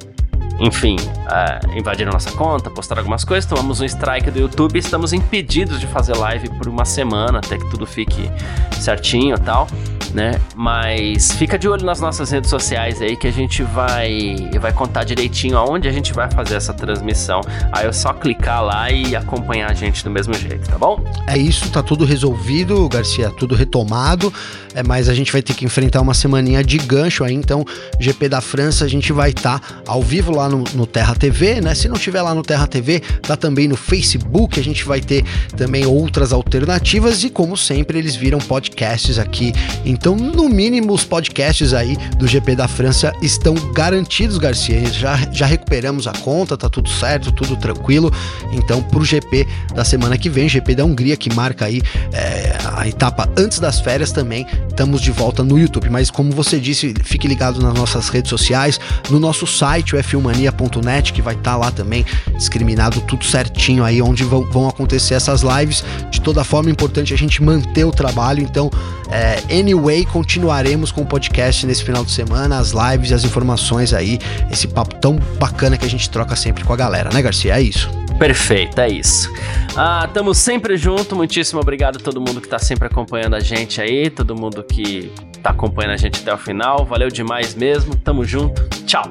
enfim, 0.60 0.96
uh, 0.96 1.76
invadiram 1.76 2.12
nossa 2.12 2.30
conta, 2.32 2.70
postaram 2.70 3.00
algumas 3.00 3.24
coisas, 3.24 3.48
tomamos 3.48 3.80
um 3.80 3.84
strike 3.84 4.30
do 4.30 4.38
YouTube 4.38 4.76
e 4.76 4.78
estamos 4.78 5.12
impedidos 5.12 5.80
de 5.80 5.86
fazer 5.86 6.16
live 6.16 6.50
por 6.50 6.68
uma 6.68 6.84
semana 6.84 7.38
até 7.38 7.58
que 7.58 7.68
tudo 7.70 7.86
fique 7.86 8.30
certinho 8.78 9.34
e 9.34 9.40
tal. 9.40 9.66
Né? 10.12 10.40
Mas 10.54 11.32
fica 11.32 11.58
de 11.58 11.68
olho 11.68 11.84
nas 11.84 12.00
nossas 12.00 12.30
redes 12.30 12.50
sociais 12.50 13.00
aí 13.00 13.16
que 13.16 13.26
a 13.26 13.32
gente 13.32 13.62
vai 13.62 14.36
vai 14.60 14.72
contar 14.72 15.04
direitinho 15.04 15.56
aonde 15.56 15.88
a 15.88 15.92
gente 15.92 16.12
vai 16.12 16.30
fazer 16.30 16.56
essa 16.56 16.72
transmissão. 16.72 17.40
Aí 17.72 17.86
é 17.86 17.92
só 17.92 18.12
clicar 18.12 18.62
lá 18.62 18.90
e 18.90 19.16
acompanhar 19.16 19.70
a 19.70 19.74
gente 19.74 20.04
do 20.04 20.10
mesmo 20.10 20.34
jeito, 20.34 20.68
tá 20.68 20.78
bom? 20.78 21.02
É 21.26 21.36
isso, 21.36 21.70
tá 21.70 21.82
tudo 21.82 22.04
resolvido, 22.04 22.88
Garcia, 22.88 23.30
tudo 23.30 23.54
retomado. 23.54 24.32
É, 24.74 24.82
mas 24.82 25.08
a 25.08 25.14
gente 25.14 25.30
vai 25.32 25.42
ter 25.42 25.54
que 25.54 25.64
enfrentar 25.64 26.00
uma 26.00 26.14
semaninha 26.14 26.62
de 26.64 26.78
gancho 26.78 27.24
aí, 27.24 27.34
então 27.34 27.64
GP 27.98 28.28
da 28.28 28.40
França 28.40 28.84
a 28.84 28.88
gente 28.88 29.12
vai 29.12 29.30
estar 29.30 29.58
tá 29.58 29.82
ao 29.86 30.02
vivo 30.02 30.32
lá 30.32 30.48
no, 30.48 30.64
no, 30.74 30.86
Terra 30.86 31.14
TV, 31.14 31.60
né? 31.60 31.74
Se 31.74 31.88
não 31.88 31.96
tiver 31.96 32.22
lá 32.22 32.34
no 32.34 32.42
Terra 32.42 32.66
TV, 32.66 33.00
tá 33.22 33.36
também 33.36 33.68
no 33.68 33.76
Facebook, 33.76 34.58
a 34.58 34.64
gente 34.64 34.84
vai 34.84 35.00
ter 35.00 35.24
também 35.56 35.86
outras 35.86 36.32
alternativas 36.32 37.24
e 37.24 37.30
como 37.30 37.56
sempre 37.56 37.98
eles 37.98 38.16
viram 38.16 38.38
podcasts 38.38 39.18
aqui. 39.18 39.52
Então, 39.84 40.16
no 40.16 40.48
mínimo 40.48 40.92
os 40.92 41.04
podcasts 41.04 41.72
aí 41.74 41.96
do 42.18 42.26
GP 42.26 42.56
da 42.56 42.68
França 42.68 43.12
estão 43.22 43.54
garantidos, 43.72 44.38
Garcia. 44.38 44.84
Já, 44.92 45.16
já 45.32 45.46
recuperamos 45.46 46.06
a 46.06 46.12
conta, 46.12 46.56
tá 46.56 46.68
tudo 46.68 46.88
certo, 46.88 47.32
tudo 47.32 47.56
tranquilo. 47.56 48.12
Então, 48.52 48.82
pro 48.82 49.04
GP 49.04 49.46
da 49.74 49.84
semana 49.84 50.16
que 50.16 50.28
vem, 50.28 50.48
GP 50.48 50.74
da 50.74 50.84
Hungria 50.84 51.16
que 51.16 51.32
marca 51.34 51.66
aí 51.66 51.82
é, 52.12 52.56
a 52.76 52.88
etapa 52.88 53.28
antes 53.36 53.58
das 53.58 53.80
férias 53.80 54.12
também 54.12 54.46
estamos 54.68 55.00
de 55.00 55.10
volta 55.10 55.42
no 55.42 55.58
YouTube. 55.58 55.88
Mas 55.90 56.10
como 56.10 56.32
você 56.32 56.58
disse, 56.58 56.94
fique 57.04 57.28
ligado 57.28 57.60
nas 57.60 57.74
nossas 57.74 58.08
redes 58.08 58.30
sociais, 58.30 58.80
no 59.10 59.18
nosso 59.18 59.46
site, 59.46 59.94
o 59.94 60.02
filmania.net, 60.02 61.12
que 61.12 61.22
vai 61.22 61.34
estar 61.34 61.52
tá 61.52 61.56
lá 61.56 61.70
também 61.70 62.04
discriminado 62.36 63.00
tudo 63.02 63.24
certinho 63.24 63.84
aí 63.84 64.02
onde 64.02 64.24
vão, 64.24 64.44
vão, 64.50 64.68
acontecer 64.68 65.14
essas 65.14 65.42
lives. 65.42 65.84
De 66.10 66.20
toda 66.20 66.44
forma, 66.44 66.68
é 66.68 66.72
importante 66.72 67.14
a 67.14 67.16
gente 67.16 67.42
manter 67.42 67.84
o 67.84 67.90
trabalho. 67.90 68.42
Então, 68.42 68.70
é, 69.10 69.42
anyway, 69.50 70.04
continuaremos 70.04 70.90
com 70.90 71.02
o 71.02 71.06
podcast 71.06 71.66
nesse 71.66 71.84
final 71.84 72.04
de 72.04 72.10
semana, 72.10 72.58
as 72.58 72.72
lives 72.72 73.10
e 73.10 73.14
as 73.14 73.24
informações 73.24 73.92
aí, 73.92 74.18
esse 74.50 74.66
papo 74.66 74.94
tão 74.96 75.16
bacana 75.38 75.76
que 75.76 75.84
a 75.84 75.90
gente 75.90 76.08
troca 76.08 76.34
sempre 76.34 76.64
com 76.64 76.72
a 76.72 76.76
galera, 76.76 77.10
né, 77.12 77.20
Garcia? 77.20 77.56
É 77.56 77.60
isso. 77.60 77.90
Perfeito, 78.18 78.80
é 78.80 78.88
isso. 78.88 79.32
Ah, 79.76 80.08
tamo 80.12 80.34
sempre 80.34 80.76
junto. 80.76 81.16
Muitíssimo 81.16 81.60
obrigado 81.60 81.96
a 81.96 81.98
todo 81.98 82.20
mundo 82.20 82.40
que 82.40 82.48
tá 82.48 82.58
sempre 82.58 82.86
acompanhando 82.86 83.34
a 83.34 83.40
gente 83.40 83.80
aí, 83.80 84.08
todo 84.10 84.36
mundo 84.52 84.62
que 84.64 85.10
tá 85.42 85.50
acompanhando 85.50 85.92
a 85.92 85.96
gente 85.96 86.20
até 86.20 86.32
o 86.32 86.38
final. 86.38 86.84
Valeu 86.84 87.08
demais 87.08 87.54
mesmo. 87.54 87.96
Tamo 87.96 88.24
junto. 88.24 88.62
Tchau. 88.84 89.04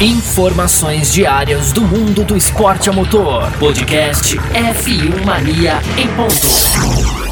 Informações 0.00 1.12
diárias 1.12 1.72
do 1.72 1.82
mundo 1.82 2.24
do 2.24 2.36
esporte 2.36 2.88
a 2.88 2.92
motor. 2.92 3.50
Podcast 3.58 4.36
F1 4.36 5.24
Mania 5.24 5.74
em 5.98 6.08
ponto. 6.16 7.27